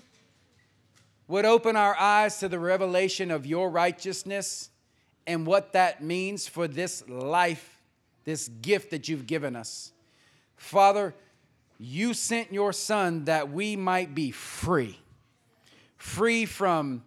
would 1.29 1.45
open 1.45 1.77
our 1.77 1.97
eyes 1.97 2.39
to 2.39 2.49
the 2.49 2.59
revelation 2.59 3.31
of 3.31 3.47
your 3.47 3.71
righteousness 3.71 4.71
and 5.27 5.47
what 5.47 5.73
that 5.73 6.03
means 6.03 6.47
for 6.47 6.69
this 6.69 7.07
life, 7.09 7.83
this 8.25 8.49
gift 8.49 8.91
that 8.91 9.09
you've 9.09 9.27
given 9.27 9.57
us. 9.57 9.93
Father, 10.57 11.15
you 11.79 12.15
sent 12.15 12.53
your 12.53 12.73
Son 12.73 13.25
that 13.25 13.51
we 13.51 13.77
might 13.77 14.15
be 14.15 14.31
free, 14.31 14.99
free 15.97 16.47
from 16.47 17.03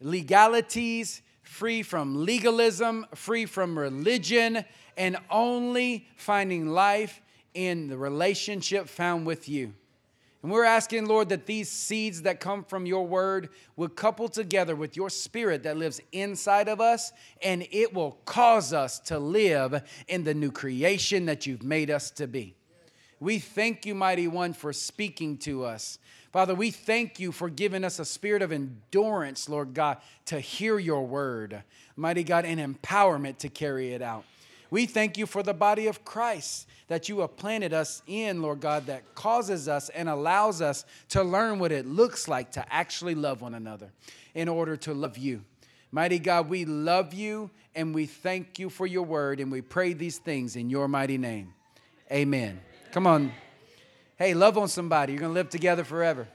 legalities, 0.00 1.22
free 1.42 1.82
from 1.82 2.24
legalism, 2.24 3.06
free 3.14 3.46
from 3.46 3.78
religion, 3.78 4.64
and 4.96 5.16
only 5.30 6.06
finding 6.16 6.68
life 6.68 7.20
in 7.54 7.88
the 7.88 7.96
relationship 7.96 8.88
found 8.88 9.26
with 9.26 9.48
you. 9.48 9.74
And 10.46 10.52
we're 10.52 10.62
asking, 10.62 11.06
Lord, 11.06 11.30
that 11.30 11.46
these 11.46 11.68
seeds 11.68 12.22
that 12.22 12.38
come 12.38 12.62
from 12.62 12.86
your 12.86 13.04
word 13.04 13.48
will 13.74 13.88
couple 13.88 14.28
together 14.28 14.76
with 14.76 14.96
your 14.96 15.10
spirit 15.10 15.64
that 15.64 15.76
lives 15.76 16.00
inside 16.12 16.68
of 16.68 16.80
us, 16.80 17.10
and 17.42 17.66
it 17.72 17.92
will 17.92 18.12
cause 18.26 18.72
us 18.72 19.00
to 19.00 19.18
live 19.18 19.82
in 20.06 20.22
the 20.22 20.34
new 20.34 20.52
creation 20.52 21.26
that 21.26 21.46
you've 21.46 21.64
made 21.64 21.90
us 21.90 22.12
to 22.12 22.28
be. 22.28 22.54
We 23.18 23.40
thank 23.40 23.86
you, 23.86 23.96
Mighty 23.96 24.28
One, 24.28 24.52
for 24.52 24.72
speaking 24.72 25.36
to 25.38 25.64
us. 25.64 25.98
Father, 26.32 26.54
we 26.54 26.70
thank 26.70 27.18
you 27.18 27.32
for 27.32 27.50
giving 27.50 27.82
us 27.82 27.98
a 27.98 28.04
spirit 28.04 28.40
of 28.40 28.52
endurance, 28.52 29.48
Lord 29.48 29.74
God, 29.74 29.96
to 30.26 30.38
hear 30.38 30.78
your 30.78 31.04
word, 31.04 31.64
Mighty 31.96 32.22
God, 32.22 32.44
and 32.44 32.60
empowerment 32.60 33.38
to 33.38 33.48
carry 33.48 33.94
it 33.94 34.00
out. 34.00 34.24
We 34.70 34.86
thank 34.86 35.16
you 35.16 35.26
for 35.26 35.42
the 35.42 35.54
body 35.54 35.86
of 35.86 36.04
Christ 36.04 36.68
that 36.88 37.08
you 37.08 37.20
have 37.20 37.36
planted 37.36 37.72
us 37.72 38.02
in, 38.06 38.42
Lord 38.42 38.60
God, 38.60 38.86
that 38.86 39.14
causes 39.14 39.68
us 39.68 39.88
and 39.90 40.08
allows 40.08 40.62
us 40.62 40.84
to 41.10 41.22
learn 41.22 41.58
what 41.58 41.72
it 41.72 41.86
looks 41.86 42.28
like 42.28 42.52
to 42.52 42.72
actually 42.72 43.14
love 43.14 43.42
one 43.42 43.54
another 43.54 43.90
in 44.34 44.48
order 44.48 44.76
to 44.76 44.94
love 44.94 45.18
you. 45.18 45.42
Mighty 45.90 46.18
God, 46.18 46.48
we 46.48 46.64
love 46.64 47.14
you 47.14 47.50
and 47.74 47.94
we 47.94 48.06
thank 48.06 48.58
you 48.58 48.70
for 48.70 48.86
your 48.86 49.02
word 49.02 49.40
and 49.40 49.50
we 49.50 49.60
pray 49.60 49.92
these 49.92 50.18
things 50.18 50.56
in 50.56 50.70
your 50.70 50.88
mighty 50.88 51.18
name. 51.18 51.54
Amen. 52.10 52.60
Come 52.92 53.06
on. 53.06 53.32
Hey, 54.16 54.34
love 54.34 54.56
on 54.56 54.68
somebody. 54.68 55.12
You're 55.12 55.20
going 55.20 55.32
to 55.32 55.34
live 55.34 55.50
together 55.50 55.84
forever. 55.84 56.28